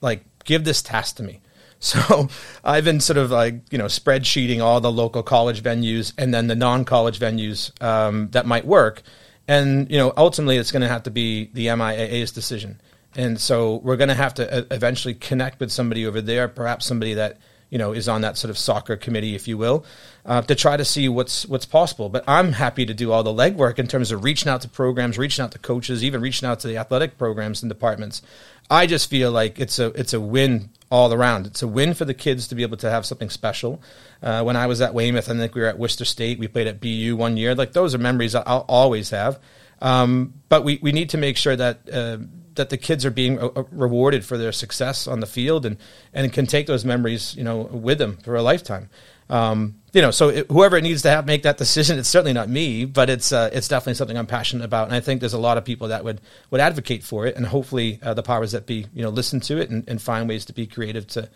like, 0.00 0.24
give 0.44 0.64
this 0.64 0.82
task 0.82 1.16
to 1.16 1.22
me. 1.22 1.40
So 1.82 2.28
I've 2.64 2.84
been 2.84 3.00
sort 3.00 3.16
of 3.18 3.30
like, 3.30 3.54
you 3.70 3.76
know, 3.76 3.86
spreadsheeting 3.86 4.62
all 4.62 4.80
the 4.80 4.92
local 4.92 5.22
college 5.22 5.62
venues 5.62 6.12
and 6.16 6.32
then 6.32 6.46
the 6.46 6.54
non 6.54 6.84
college 6.84 7.18
venues 7.18 7.70
um, 7.82 8.30
that 8.30 8.46
might 8.46 8.64
work. 8.64 9.02
And, 9.48 9.90
you 9.90 9.98
know, 9.98 10.12
ultimately 10.16 10.56
it's 10.56 10.70
going 10.70 10.82
to 10.82 10.88
have 10.88 11.02
to 11.02 11.10
be 11.10 11.50
the 11.52 11.66
MIAA's 11.66 12.30
decision. 12.30 12.80
And 13.14 13.38
so 13.38 13.76
we're 13.76 13.96
going 13.96 14.08
to 14.08 14.14
have 14.14 14.34
to 14.34 14.58
uh, 14.58 14.64
eventually 14.70 15.14
connect 15.14 15.60
with 15.60 15.70
somebody 15.70 16.06
over 16.06 16.20
there, 16.20 16.48
perhaps 16.48 16.86
somebody 16.86 17.14
that, 17.14 17.38
you 17.68 17.78
know, 17.78 17.92
is 17.92 18.08
on 18.08 18.20
that 18.20 18.36
sort 18.36 18.50
of 18.50 18.56
soccer 18.56 18.96
committee, 18.96 19.34
if 19.34 19.48
you 19.48 19.58
will, 19.58 19.84
uh, 20.24 20.42
to 20.42 20.54
try 20.54 20.76
to 20.76 20.84
see 20.84 21.08
what's 21.08 21.44
what's 21.46 21.66
possible. 21.66 22.08
But 22.08 22.24
I'm 22.28 22.52
happy 22.52 22.86
to 22.86 22.94
do 22.94 23.10
all 23.12 23.22
the 23.22 23.32
legwork 23.32 23.78
in 23.78 23.88
terms 23.88 24.12
of 24.12 24.22
reaching 24.22 24.48
out 24.48 24.60
to 24.60 24.68
programs, 24.68 25.18
reaching 25.18 25.42
out 25.42 25.52
to 25.52 25.58
coaches, 25.58 26.04
even 26.04 26.20
reaching 26.20 26.48
out 26.48 26.60
to 26.60 26.68
the 26.68 26.78
athletic 26.78 27.18
programs 27.18 27.62
and 27.62 27.68
departments. 27.68 28.22
I 28.70 28.86
just 28.86 29.10
feel 29.10 29.32
like 29.32 29.58
it's 29.58 29.78
a 29.78 29.86
it's 29.88 30.12
a 30.12 30.20
win 30.20 30.70
all 30.92 31.14
around. 31.14 31.46
It's 31.46 31.62
a 31.62 31.66
win 31.66 31.94
for 31.94 32.04
the 32.04 32.12
kids 32.12 32.46
to 32.48 32.54
be 32.54 32.62
able 32.62 32.76
to 32.76 32.90
have 32.90 33.06
something 33.06 33.30
special. 33.30 33.80
Uh, 34.22 34.42
when 34.42 34.56
I 34.56 34.66
was 34.66 34.82
at 34.82 34.92
Weymouth, 34.92 35.30
I 35.30 35.32
think 35.32 35.54
we 35.54 35.62
were 35.62 35.66
at 35.66 35.78
Worcester 35.78 36.04
State. 36.04 36.38
We 36.38 36.48
played 36.48 36.66
at 36.66 36.82
BU 36.82 37.16
one 37.16 37.38
year. 37.38 37.54
Like 37.54 37.72
those 37.72 37.94
are 37.94 37.98
memories 37.98 38.34
I'll 38.34 38.66
always 38.68 39.08
have. 39.08 39.40
Um, 39.80 40.34
but 40.50 40.64
we, 40.64 40.78
we 40.82 40.92
need 40.92 41.08
to 41.10 41.18
make 41.18 41.38
sure 41.38 41.56
that 41.56 41.88
uh, 41.90 42.18
that 42.56 42.68
the 42.68 42.76
kids 42.76 43.06
are 43.06 43.10
being 43.10 43.38
uh, 43.38 43.46
uh, 43.46 43.64
rewarded 43.72 44.22
for 44.22 44.36
their 44.36 44.52
success 44.52 45.08
on 45.08 45.20
the 45.20 45.26
field 45.26 45.64
and 45.64 45.78
and 46.12 46.30
can 46.30 46.46
take 46.46 46.66
those 46.66 46.84
memories 46.84 47.34
you 47.36 47.42
know 47.42 47.62
with 47.62 47.96
them 47.96 48.18
for 48.18 48.36
a 48.36 48.42
lifetime. 48.42 48.90
Um, 49.30 49.76
you 49.92 50.00
know, 50.00 50.10
so 50.10 50.30
it, 50.30 50.50
whoever 50.50 50.80
needs 50.80 51.02
to 51.02 51.10
have 51.10 51.26
make 51.26 51.42
that 51.42 51.58
decision, 51.58 51.98
it's 51.98 52.08
certainly 52.08 52.32
not 52.32 52.48
me, 52.48 52.86
but 52.86 53.10
it's 53.10 53.30
uh, 53.30 53.50
it's 53.52 53.68
definitely 53.68 53.94
something 53.94 54.16
I'm 54.16 54.26
passionate 54.26 54.64
about, 54.64 54.86
and 54.88 54.94
I 54.94 55.00
think 55.00 55.20
there's 55.20 55.34
a 55.34 55.38
lot 55.38 55.58
of 55.58 55.64
people 55.64 55.88
that 55.88 56.02
would 56.02 56.20
would 56.50 56.60
advocate 56.60 57.02
for 57.02 57.26
it, 57.26 57.36
and 57.36 57.46
hopefully 57.46 57.98
uh, 58.02 58.14
the 58.14 58.22
powers 58.22 58.52
that 58.52 58.66
be, 58.66 58.86
you 58.94 59.02
know, 59.02 59.10
listen 59.10 59.40
to 59.40 59.58
it 59.58 59.70
and, 59.70 59.86
and, 59.88 60.00
find 60.00 60.28
ways 60.28 60.46
to 60.46 60.52
be 60.52 60.66
creative 60.66 61.06
to 61.08 61.28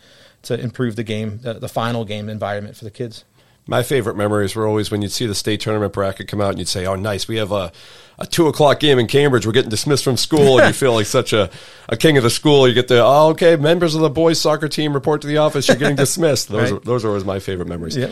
to 0.43 0.59
improve 0.59 0.95
the 0.95 1.03
game, 1.03 1.39
the, 1.43 1.53
the 1.53 1.69
final 1.69 2.03
game 2.03 2.29
environment 2.29 2.75
for 2.75 2.83
the 2.83 2.91
kids. 2.91 3.25
My 3.67 3.83
favorite 3.83 4.15
memories 4.15 4.55
were 4.55 4.65
always 4.65 4.89
when 4.89 5.01
you'd 5.01 5.11
see 5.11 5.25
the 5.25 5.35
state 5.35 5.59
tournament 5.59 5.93
bracket 5.93 6.27
come 6.27 6.41
out 6.41 6.51
and 6.51 6.59
you'd 6.59 6.67
say, 6.67 6.85
"Oh, 6.85 6.95
nice, 6.95 7.27
we 7.27 7.35
have 7.35 7.51
a, 7.51 7.71
a 8.17 8.25
two 8.25 8.47
o'clock 8.47 8.79
game 8.79 8.97
in 8.97 9.07
Cambridge. 9.07 9.45
We're 9.45 9.51
getting 9.51 9.69
dismissed 9.69 10.03
from 10.03 10.17
school, 10.17 10.59
and 10.59 10.67
you 10.67 10.73
feel 10.73 10.93
like 10.93 11.05
such 11.05 11.33
a, 11.33 11.49
a 11.89 11.97
king 11.97 12.17
of 12.17 12.23
the 12.23 12.29
school. 12.29 12.67
You 12.67 12.73
get 12.73 12.87
the 12.87 13.03
oh, 13.03 13.29
okay, 13.29 13.55
members 13.57 13.93
of 13.93 14.01
the 14.01 14.09
boys 14.09 14.39
soccer 14.39 14.67
team 14.67 14.93
report 14.93 15.21
to 15.21 15.27
the 15.27 15.37
office. 15.37 15.67
You're 15.67 15.77
getting 15.77 15.95
dismissed. 15.97 16.47
Those 16.49 16.71
right. 16.71 16.81
are, 16.81 16.85
those 16.85 17.03
are 17.03 17.09
always 17.09 17.25
my 17.25 17.39
favorite 17.39 17.67
memories. 17.67 17.97
Yeah. 17.97 18.11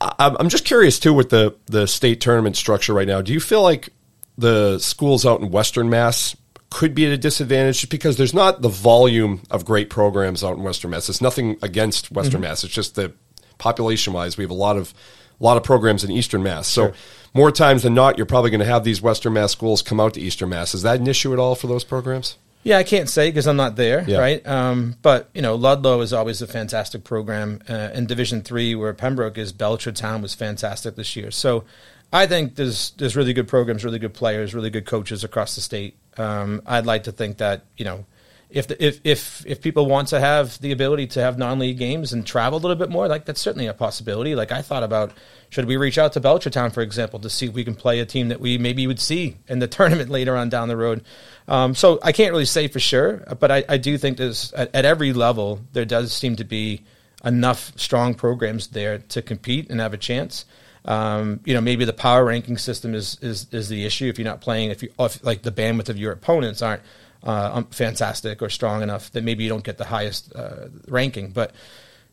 I, 0.00 0.36
I'm 0.38 0.48
just 0.48 0.64
curious 0.64 0.98
too 0.98 1.14
with 1.14 1.30
the 1.30 1.56
the 1.66 1.86
state 1.86 2.20
tournament 2.20 2.56
structure 2.56 2.92
right 2.92 3.08
now. 3.08 3.22
Do 3.22 3.32
you 3.32 3.40
feel 3.40 3.62
like 3.62 3.90
the 4.36 4.78
schools 4.78 5.24
out 5.24 5.40
in 5.40 5.50
Western 5.50 5.88
Mass 5.88 6.36
could 6.70 6.94
be 6.94 7.06
at 7.06 7.12
a 7.12 7.16
disadvantage 7.16 7.88
because 7.88 8.16
there's 8.16 8.34
not 8.34 8.60
the 8.60 8.68
volume 8.68 9.40
of 9.48 9.64
great 9.64 9.88
programs 9.88 10.42
out 10.42 10.56
in 10.56 10.62
Western 10.64 10.90
Mass. 10.90 11.08
It's 11.08 11.20
nothing 11.20 11.56
against 11.62 12.10
Western 12.10 12.40
mm-hmm. 12.40 12.48
Mass. 12.48 12.64
It's 12.64 12.74
just 12.74 12.96
the 12.96 13.12
population 13.64 14.12
wise, 14.12 14.36
we 14.36 14.44
have 14.44 14.50
a 14.50 14.54
lot 14.54 14.76
of 14.76 14.92
a 15.40 15.42
lot 15.42 15.56
of 15.56 15.62
programs 15.62 16.04
in 16.04 16.10
Eastern 16.10 16.42
Mass. 16.42 16.68
So 16.68 16.88
sure. 16.88 16.94
more 17.32 17.50
times 17.50 17.82
than 17.82 17.94
not, 17.94 18.18
you're 18.18 18.26
probably 18.26 18.50
going 18.50 18.60
to 18.60 18.66
have 18.66 18.84
these 18.84 19.00
Western 19.00 19.32
Mass 19.32 19.52
schools 19.52 19.80
come 19.80 19.98
out 19.98 20.14
to 20.14 20.20
Eastern 20.20 20.50
Mass. 20.50 20.74
Is 20.74 20.82
that 20.82 21.00
an 21.00 21.06
issue 21.06 21.32
at 21.32 21.38
all 21.38 21.54
for 21.54 21.66
those 21.66 21.82
programs? 21.82 22.36
Yeah, 22.62 22.76
I 22.78 22.82
can't 22.82 23.08
say 23.08 23.30
because 23.30 23.46
I'm 23.46 23.56
not 23.56 23.76
there, 23.76 24.04
yeah. 24.06 24.18
right? 24.18 24.46
Um, 24.46 24.96
but 25.00 25.30
you 25.34 25.40
know, 25.42 25.54
Ludlow 25.54 26.02
is 26.02 26.12
always 26.12 26.42
a 26.42 26.46
fantastic 26.46 27.04
program. 27.04 27.62
Uh, 27.68 27.90
in 27.94 28.06
Division 28.06 28.42
Three, 28.42 28.74
where 28.74 28.92
Pembroke 28.92 29.38
is, 29.38 29.52
Belchertown 29.52 30.20
was 30.20 30.34
fantastic 30.34 30.94
this 30.94 31.16
year. 31.16 31.30
So 31.30 31.64
I 32.12 32.26
think 32.26 32.54
there's 32.56 32.92
there's 32.98 33.16
really 33.16 33.32
good 33.32 33.48
programs, 33.48 33.84
really 33.84 33.98
good 33.98 34.14
players, 34.14 34.54
really 34.54 34.70
good 34.70 34.86
coaches 34.86 35.24
across 35.24 35.54
the 35.54 35.62
state. 35.62 35.96
Um, 36.16 36.62
I'd 36.66 36.86
like 36.86 37.04
to 37.04 37.12
think 37.12 37.38
that 37.38 37.64
you 37.76 37.84
know 37.84 38.04
if 38.54 38.68
the, 38.68 38.82
if 38.82 39.00
if 39.02 39.44
if 39.46 39.60
people 39.60 39.86
want 39.86 40.08
to 40.08 40.20
have 40.20 40.58
the 40.60 40.70
ability 40.70 41.08
to 41.08 41.20
have 41.20 41.36
non-league 41.36 41.76
games 41.76 42.12
and 42.12 42.24
travel 42.24 42.58
a 42.58 42.62
little 42.62 42.76
bit 42.76 42.88
more, 42.88 43.08
like 43.08 43.24
that's 43.24 43.40
certainly 43.40 43.66
a 43.66 43.74
possibility. 43.74 44.36
Like 44.36 44.52
I 44.52 44.62
thought 44.62 44.84
about, 44.84 45.12
should 45.50 45.64
we 45.64 45.76
reach 45.76 45.98
out 45.98 46.12
to 46.12 46.20
Belchertown, 46.20 46.72
for 46.72 46.80
example, 46.80 47.18
to 47.20 47.28
see 47.28 47.46
if 47.46 47.52
we 47.52 47.64
can 47.64 47.74
play 47.74 47.98
a 47.98 48.06
team 48.06 48.28
that 48.28 48.40
we 48.40 48.56
maybe 48.56 48.86
would 48.86 49.00
see 49.00 49.36
in 49.48 49.58
the 49.58 49.66
tournament 49.76 50.08
later 50.08 50.36
on 50.36 50.48
down 50.48 50.68
the 50.68 50.76
road. 50.76 51.02
Um, 51.48 51.74
so 51.74 51.98
I 52.02 52.12
can't 52.12 52.30
really 52.30 52.44
say 52.44 52.68
for 52.68 52.78
sure, 52.78 53.24
but 53.38 53.50
I, 53.50 53.64
I 53.68 53.76
do 53.76 53.98
think 53.98 54.18
there's 54.18 54.52
at, 54.52 54.72
at 54.72 54.84
every 54.84 55.12
level 55.12 55.60
there 55.72 55.84
does 55.84 56.12
seem 56.12 56.36
to 56.36 56.44
be 56.44 56.84
enough 57.24 57.72
strong 57.76 58.14
programs 58.14 58.68
there 58.68 58.98
to 58.98 59.20
compete 59.20 59.68
and 59.68 59.80
have 59.80 59.94
a 59.94 59.98
chance. 59.98 60.44
Um, 60.84 61.40
you 61.44 61.54
know, 61.54 61.60
maybe 61.60 61.84
the 61.84 61.92
power 61.94 62.24
ranking 62.24 62.58
system 62.58 62.94
is 62.94 63.18
is 63.20 63.46
is 63.50 63.68
the 63.68 63.84
issue 63.84 64.06
if 64.06 64.18
you're 64.18 64.24
not 64.24 64.42
playing 64.42 64.70
if 64.70 64.82
you 64.82 64.90
if, 64.98 65.24
like 65.24 65.42
the 65.42 65.50
bandwidth 65.50 65.88
of 65.88 65.96
your 65.96 66.12
opponents 66.12 66.62
aren't 66.62 66.82
uh, 67.24 67.50
um, 67.54 67.64
fantastic 67.66 68.42
or 68.42 68.50
strong 68.50 68.82
enough 68.82 69.10
that 69.12 69.24
maybe 69.24 69.44
you 69.44 69.48
don't 69.48 69.64
get 69.64 69.78
the 69.78 69.84
highest 69.84 70.34
uh, 70.34 70.68
ranking. 70.88 71.30
But 71.30 71.52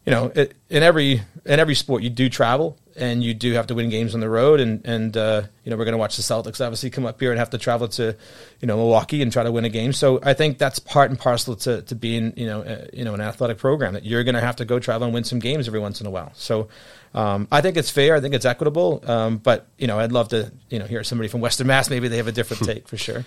you 0.06 0.12
know, 0.12 0.32
it, 0.34 0.56
in 0.69 0.82
every 0.82 1.21
in 1.45 1.60
every 1.60 1.76
sport, 1.76 2.02
you 2.02 2.10
do 2.10 2.30
travel 2.30 2.78
and 2.95 3.24
you 3.24 3.34
do 3.34 3.54
have 3.54 3.67
to 3.67 3.76
win 3.76 3.89
games 3.89 4.15
on 4.15 4.19
the 4.19 4.30
road. 4.30 4.60
And 4.60 4.84
and 4.86 5.15
uh, 5.15 5.43
you 5.63 5.69
know, 5.69 5.78
we're 5.78 5.86
going 5.86 5.93
to 5.93 6.00
watch 6.00 6.15
the 6.15 6.24
Celtics 6.24 6.60
obviously 6.60 6.89
come 6.89 7.06
up 7.06 7.19
here 7.19 7.32
and 7.32 7.38
have 7.38 7.52
to 7.52 7.60
travel 7.60 7.88
to 7.89 8.15
you 8.62 8.67
know 8.67 8.78
Milwaukee 8.78 9.21
and 9.21 9.32
try 9.32 9.43
to 9.43 9.52
win 9.52 9.63
a 9.63 9.69
game. 9.69 9.93
So 9.93 10.19
I 10.24 10.34
think 10.34 10.58
that's 10.58 10.80
part 10.80 11.12
and 11.12 11.19
parcel 11.19 11.56
to, 11.58 11.84
to 11.84 11.95
being 11.95 12.34
you 12.36 12.47
know 12.47 12.62
uh, 12.62 12.88
you 12.93 13.06
know 13.06 13.13
an 13.13 13.21
athletic 13.21 13.60
program 13.60 13.93
that 13.93 14.06
you're 14.06 14.24
going 14.24 14.36
to 14.36 14.41
have 14.41 14.56
to 14.56 14.65
go 14.65 14.80
travel 14.80 15.06
and 15.06 15.13
win 15.13 15.24
some 15.24 15.39
games 15.39 15.67
every 15.67 15.80
once 15.80 16.02
in 16.02 16.08
a 16.08 16.12
while. 16.12 16.32
So. 16.36 16.69
Um, 17.13 17.50
I 17.52 17.60
think 17.60 17.76
it's 17.76 17.91
fair. 17.91 18.15
I 18.15 18.21
think 18.21 18.34
it's 18.34 18.45
equitable. 18.45 19.04
Um, 19.06 19.36
but 19.36 19.67
you 19.78 19.86
know, 19.86 20.00
I'd 20.00 20.13
love 20.13 20.30
to 20.30 20.50
you 20.69 20.80
know 20.80 20.86
hear 20.86 21.04
somebody 21.04 21.28
from 21.28 21.41
Western 21.41 21.67
Mass. 21.67 21.89
Maybe 21.89 22.08
they 22.08 22.15
have 22.15 22.28
a 22.28 22.32
different 22.32 22.63
take 22.65 22.88
for 22.88 22.95
sure 22.95 23.26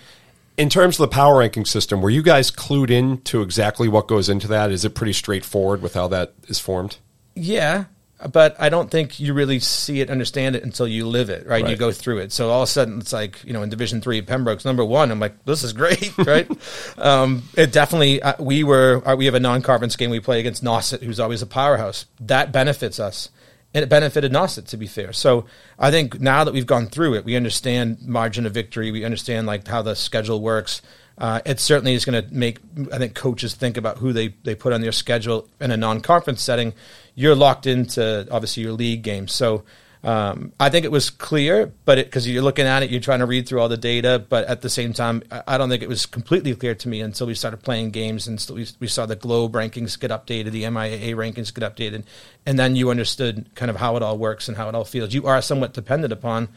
in 0.57 0.69
terms 0.69 0.99
of 0.99 1.09
the 1.09 1.13
power 1.13 1.39
ranking 1.39 1.65
system, 1.65 2.01
were 2.01 2.09
you 2.09 2.23
guys 2.23 2.51
clued 2.51 2.89
in 2.89 3.21
to 3.21 3.41
exactly 3.41 3.87
what 3.87 4.07
goes 4.07 4.29
into 4.29 4.47
that? 4.49 4.71
Is 4.71 4.85
it 4.85 4.95
pretty 4.95 5.13
straightforward 5.13 5.81
with 5.81 5.93
how 5.93 6.07
that 6.09 6.33
is 6.47 6.59
formed? 6.59 6.97
Yeah, 7.35 7.85
but 8.31 8.55
I 8.59 8.69
don't 8.69 8.89
think 8.89 9.19
you 9.19 9.33
really 9.33 9.59
see 9.59 9.99
it, 9.99 10.09
understand 10.09 10.55
it 10.55 10.63
until 10.63 10.87
you 10.87 11.07
live 11.07 11.29
it, 11.29 11.45
right? 11.45 11.63
right. 11.63 11.71
You 11.71 11.75
go 11.75 11.91
through 11.91 12.19
it. 12.19 12.31
So 12.31 12.49
all 12.49 12.61
of 12.61 12.69
a 12.69 12.71
sudden, 12.71 12.99
it's 12.99 13.11
like 13.11 13.43
you 13.43 13.51
know, 13.51 13.61
in 13.63 13.69
Division 13.69 13.99
Three, 13.99 14.21
Pembroke's 14.21 14.63
number 14.63 14.85
one. 14.85 15.11
I'm 15.11 15.19
like, 15.19 15.43
this 15.43 15.63
is 15.63 15.73
great, 15.73 16.17
right? 16.25 16.49
um, 16.97 17.43
it 17.55 17.73
definitely. 17.73 18.21
Uh, 18.21 18.35
we 18.39 18.63
were 18.63 19.01
uh, 19.05 19.15
we 19.15 19.25
have 19.25 19.35
a 19.35 19.39
non-conference 19.39 19.97
game 19.97 20.09
we 20.09 20.21
play 20.21 20.39
against 20.39 20.63
Nauset, 20.63 21.03
who's 21.03 21.19
always 21.19 21.41
a 21.41 21.47
powerhouse. 21.47 22.05
That 22.21 22.53
benefits 22.53 22.99
us 22.99 23.29
and 23.75 23.83
it 23.83 23.89
benefited 23.89 24.31
Nauset 24.31 24.67
to 24.67 24.77
be 24.77 24.87
fair. 24.87 25.11
So 25.11 25.45
I 25.77 25.91
think 25.91 26.21
now 26.21 26.45
that 26.45 26.53
we've 26.53 26.65
gone 26.65 26.87
through 26.87 27.15
it, 27.15 27.25
we 27.25 27.35
understand 27.35 28.01
margin 28.01 28.45
of 28.45 28.53
victory. 28.53 28.89
We 28.89 29.03
understand 29.03 29.45
like 29.45 29.67
how 29.67 29.81
the 29.81 29.95
schedule 29.95 30.41
works. 30.41 30.81
Uh, 31.17 31.41
it 31.45 31.59
certainly 31.59 31.93
is 31.93 32.05
going 32.05 32.25
to 32.25 32.33
make 32.33 32.59
I 32.93 32.97
think 32.97 33.15
coaches 33.15 33.53
think 33.53 33.75
about 33.75 33.97
who 33.97 34.13
they 34.13 34.29
they 34.43 34.55
put 34.55 34.71
on 34.71 34.79
their 34.79 34.93
schedule 34.93 35.49
in 35.59 35.71
a 35.71 35.77
non-conference 35.77 36.41
setting. 36.41 36.73
You're 37.15 37.35
locked 37.35 37.67
into 37.67 38.25
obviously 38.31 38.63
your 38.63 38.71
league 38.71 39.03
games, 39.03 39.33
so 39.33 39.63
um, 40.05 40.53
I 40.59 40.69
think 40.69 40.85
it 40.85 40.91
was 40.91 41.09
clear, 41.09 41.73
but 41.83 41.95
because 41.95 42.27
you're 42.27 42.43
looking 42.43 42.67
at 42.67 42.83
it, 42.83 42.91
you're 42.91 43.01
trying 43.01 43.19
to 43.19 43.25
read 43.25 43.47
through 43.47 43.59
all 43.59 43.69
the 43.69 43.75
data. 43.75 44.23
But 44.29 44.45
at 44.45 44.61
the 44.61 44.69
same 44.69 44.93
time, 44.93 45.23
I 45.47 45.57
don't 45.57 45.67
think 45.67 45.81
it 45.81 45.89
was 45.89 46.05
completely 46.05 46.53
clear 46.53 46.75
to 46.75 46.87
me 46.87 47.01
until 47.01 47.25
we 47.25 47.33
started 47.33 47.63
playing 47.63 47.89
games 47.89 48.27
and 48.27 48.45
we, 48.53 48.67
we 48.79 48.87
saw 48.87 49.07
the 49.07 49.15
Globe 49.15 49.53
rankings 49.53 49.99
get 49.99 50.11
updated, 50.11 50.51
the 50.51 50.61
MIAA 50.61 51.15
rankings 51.15 51.51
get 51.51 51.63
updated, 51.63 52.03
and 52.45 52.59
then 52.59 52.75
you 52.75 52.91
understood 52.91 53.49
kind 53.55 53.71
of 53.71 53.77
how 53.77 53.95
it 53.95 54.03
all 54.03 54.15
works 54.15 54.47
and 54.47 54.55
how 54.55 54.69
it 54.69 54.75
all 54.75 54.85
feels. 54.85 55.11
You 55.11 55.25
are 55.25 55.41
somewhat 55.41 55.73
dependent 55.73 56.13
upon 56.13 56.49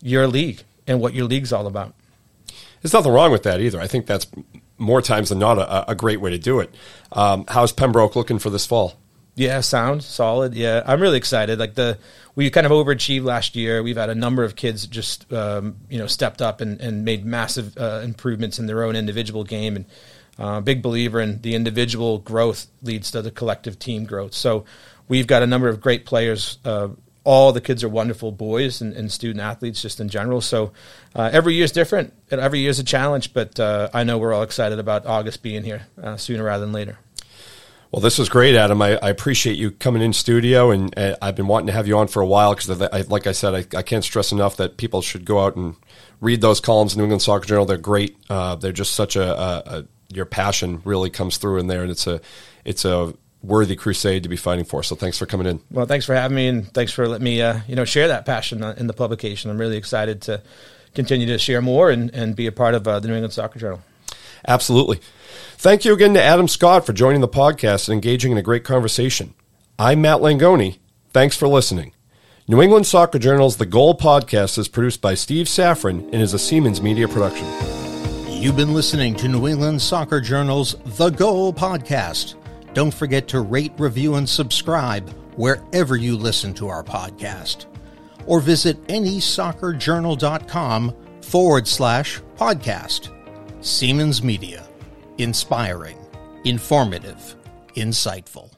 your 0.00 0.28
league 0.28 0.62
and 0.86 1.00
what 1.00 1.12
your 1.12 1.26
league's 1.26 1.52
all 1.52 1.66
about. 1.66 1.94
There's 2.82 2.92
nothing 2.92 3.12
wrong 3.12 3.32
with 3.32 3.42
that 3.42 3.60
either. 3.60 3.80
I 3.80 3.88
think 3.88 4.06
that's 4.06 4.28
more 4.78 5.02
times 5.02 5.30
than 5.30 5.40
not 5.40 5.58
a, 5.58 5.90
a 5.90 5.94
great 5.96 6.20
way 6.20 6.30
to 6.30 6.38
do 6.38 6.60
it. 6.60 6.72
Um, 7.10 7.46
how's 7.48 7.72
Pembroke 7.72 8.14
looking 8.14 8.38
for 8.38 8.50
this 8.50 8.64
fall? 8.64 8.94
Yeah, 9.34 9.60
sound 9.60 10.04
solid. 10.04 10.54
Yeah, 10.54 10.82
I'm 10.86 11.00
really 11.00 11.16
excited. 11.16 11.58
Like 11.58 11.74
the 11.74 11.98
we 12.34 12.50
kind 12.50 12.66
of 12.66 12.72
overachieved 12.72 13.24
last 13.24 13.56
year. 13.56 13.82
We've 13.82 13.96
had 13.96 14.10
a 14.10 14.14
number 14.14 14.44
of 14.44 14.56
kids 14.56 14.86
just 14.86 15.30
um, 15.32 15.76
you 15.88 15.98
know 15.98 16.06
stepped 16.06 16.40
up 16.40 16.60
and, 16.60 16.80
and 16.80 17.04
made 17.04 17.24
massive 17.24 17.76
uh, 17.76 18.00
improvements 18.02 18.58
in 18.58 18.66
their 18.66 18.82
own 18.84 18.96
individual 18.96 19.44
game, 19.44 19.76
and 19.76 19.84
uh, 20.38 20.60
big 20.60 20.82
believer 20.82 21.20
in 21.20 21.40
the 21.42 21.54
individual 21.54 22.18
growth 22.18 22.66
leads 22.82 23.10
to 23.10 23.22
the 23.22 23.30
collective 23.30 23.78
team 23.78 24.04
growth. 24.04 24.34
So 24.34 24.64
we've 25.08 25.26
got 25.26 25.42
a 25.42 25.46
number 25.46 25.68
of 25.68 25.80
great 25.80 26.06
players. 26.06 26.58
Uh, 26.64 26.88
all 27.24 27.52
the 27.52 27.60
kids 27.60 27.84
are 27.84 27.88
wonderful 27.88 28.32
boys 28.32 28.80
and, 28.80 28.92
and, 28.94 29.12
student 29.12 29.40
athletes 29.40 29.80
just 29.80 30.00
in 30.00 30.08
general. 30.08 30.40
So 30.40 30.72
uh, 31.14 31.30
every 31.32 31.54
year 31.54 31.64
is 31.64 31.70
different. 31.70 32.12
Every 32.30 32.58
year 32.58 32.70
is 32.70 32.80
a 32.80 32.84
challenge, 32.84 33.32
but 33.32 33.60
uh, 33.60 33.90
I 33.94 34.02
know 34.02 34.18
we're 34.18 34.32
all 34.32 34.42
excited 34.42 34.80
about 34.80 35.06
August 35.06 35.40
being 35.40 35.62
here 35.62 35.86
uh, 36.02 36.16
sooner 36.16 36.42
rather 36.42 36.64
than 36.64 36.72
later. 36.72 36.98
Well, 37.92 38.00
this 38.00 38.18
was 38.18 38.30
great, 38.30 38.54
Adam. 38.54 38.80
I, 38.80 38.96
I 39.02 39.10
appreciate 39.10 39.58
you 39.58 39.70
coming 39.70 40.00
in 40.00 40.14
studio, 40.14 40.70
and 40.70 40.98
uh, 40.98 41.14
I've 41.20 41.36
been 41.36 41.46
wanting 41.46 41.66
to 41.66 41.74
have 41.74 41.86
you 41.86 41.98
on 41.98 42.08
for 42.08 42.22
a 42.22 42.26
while 42.26 42.54
because, 42.54 42.80
like 43.10 43.26
I 43.26 43.32
said, 43.32 43.54
I, 43.54 43.78
I, 43.78 43.82
can't 43.82 44.02
stress 44.02 44.32
enough 44.32 44.56
that 44.56 44.78
people 44.78 45.02
should 45.02 45.26
go 45.26 45.44
out 45.44 45.56
and 45.56 45.76
read 46.18 46.40
those 46.40 46.58
columns 46.58 46.94
in 46.94 46.96
the 46.96 47.02
New 47.02 47.04
England 47.04 47.20
Soccer 47.20 47.44
Journal. 47.44 47.66
They're 47.66 47.76
great. 47.76 48.16
Uh, 48.30 48.54
they're 48.54 48.72
just 48.72 48.94
such 48.94 49.14
a, 49.14 49.22
a, 49.22 49.62
a, 49.66 49.84
your 50.08 50.24
passion 50.24 50.80
really 50.86 51.10
comes 51.10 51.36
through 51.36 51.58
in 51.58 51.66
there, 51.66 51.82
and 51.82 51.90
it's 51.90 52.06
a 52.06 52.22
it's 52.64 52.86
a 52.86 53.12
worthy 53.42 53.76
crusade 53.76 54.22
to 54.22 54.30
be 54.30 54.36
fighting 54.36 54.64
for. 54.64 54.82
So, 54.82 54.96
thanks 54.96 55.18
for 55.18 55.26
coming 55.26 55.46
in. 55.46 55.60
Well, 55.70 55.84
thanks 55.84 56.06
for 56.06 56.14
having 56.14 56.34
me, 56.34 56.48
and 56.48 56.72
thanks 56.72 56.92
for 56.92 57.06
letting 57.06 57.24
me 57.24 57.42
uh, 57.42 57.60
you 57.68 57.76
know 57.76 57.84
share 57.84 58.08
that 58.08 58.24
passion 58.24 58.62
in 58.62 58.86
the 58.86 58.94
publication. 58.94 59.50
I'm 59.50 59.58
really 59.58 59.76
excited 59.76 60.22
to 60.22 60.42
continue 60.94 61.26
to 61.26 61.36
share 61.36 61.60
more 61.60 61.90
and, 61.90 62.08
and 62.14 62.34
be 62.34 62.46
a 62.46 62.52
part 62.52 62.74
of 62.74 62.88
uh, 62.88 63.00
the 63.00 63.08
New 63.08 63.14
England 63.14 63.34
Soccer 63.34 63.58
Journal. 63.58 63.82
Absolutely. 64.46 65.00
Thank 65.56 65.84
you 65.84 65.92
again 65.92 66.14
to 66.14 66.22
Adam 66.22 66.48
Scott 66.48 66.84
for 66.84 66.92
joining 66.92 67.20
the 67.20 67.28
podcast 67.28 67.88
and 67.88 67.94
engaging 67.94 68.32
in 68.32 68.38
a 68.38 68.42
great 68.42 68.64
conversation. 68.64 69.34
I'm 69.78 70.02
Matt 70.02 70.20
Langoni. 70.20 70.78
Thanks 71.12 71.36
for 71.36 71.46
listening. 71.46 71.92
New 72.48 72.60
England 72.60 72.86
Soccer 72.86 73.20
Journal's 73.20 73.56
The 73.56 73.66
Goal 73.66 73.96
podcast 73.96 74.58
is 74.58 74.66
produced 74.66 75.00
by 75.00 75.14
Steve 75.14 75.46
Safran 75.46 76.12
and 76.12 76.20
is 76.20 76.34
a 76.34 76.38
Siemens 76.38 76.82
Media 76.82 77.06
production. 77.06 77.46
You've 78.28 78.56
been 78.56 78.74
listening 78.74 79.14
to 79.16 79.28
New 79.28 79.46
England 79.46 79.80
Soccer 79.80 80.20
Journal's 80.20 80.74
The 80.96 81.10
Goal 81.10 81.52
podcast. 81.52 82.34
Don't 82.74 82.92
forget 82.92 83.28
to 83.28 83.40
rate, 83.40 83.72
review, 83.78 84.16
and 84.16 84.28
subscribe 84.28 85.08
wherever 85.36 85.94
you 85.94 86.16
listen 86.16 86.52
to 86.54 86.68
our 86.68 86.82
podcast. 86.82 87.66
Or 88.26 88.40
visit 88.40 88.84
NESoccerJournal.com 88.88 90.96
forward 91.22 91.68
slash 91.68 92.20
podcast. 92.36 93.21
Siemens 93.64 94.24
Media. 94.24 94.66
Inspiring, 95.18 95.96
informative, 96.44 97.36
insightful. 97.76 98.51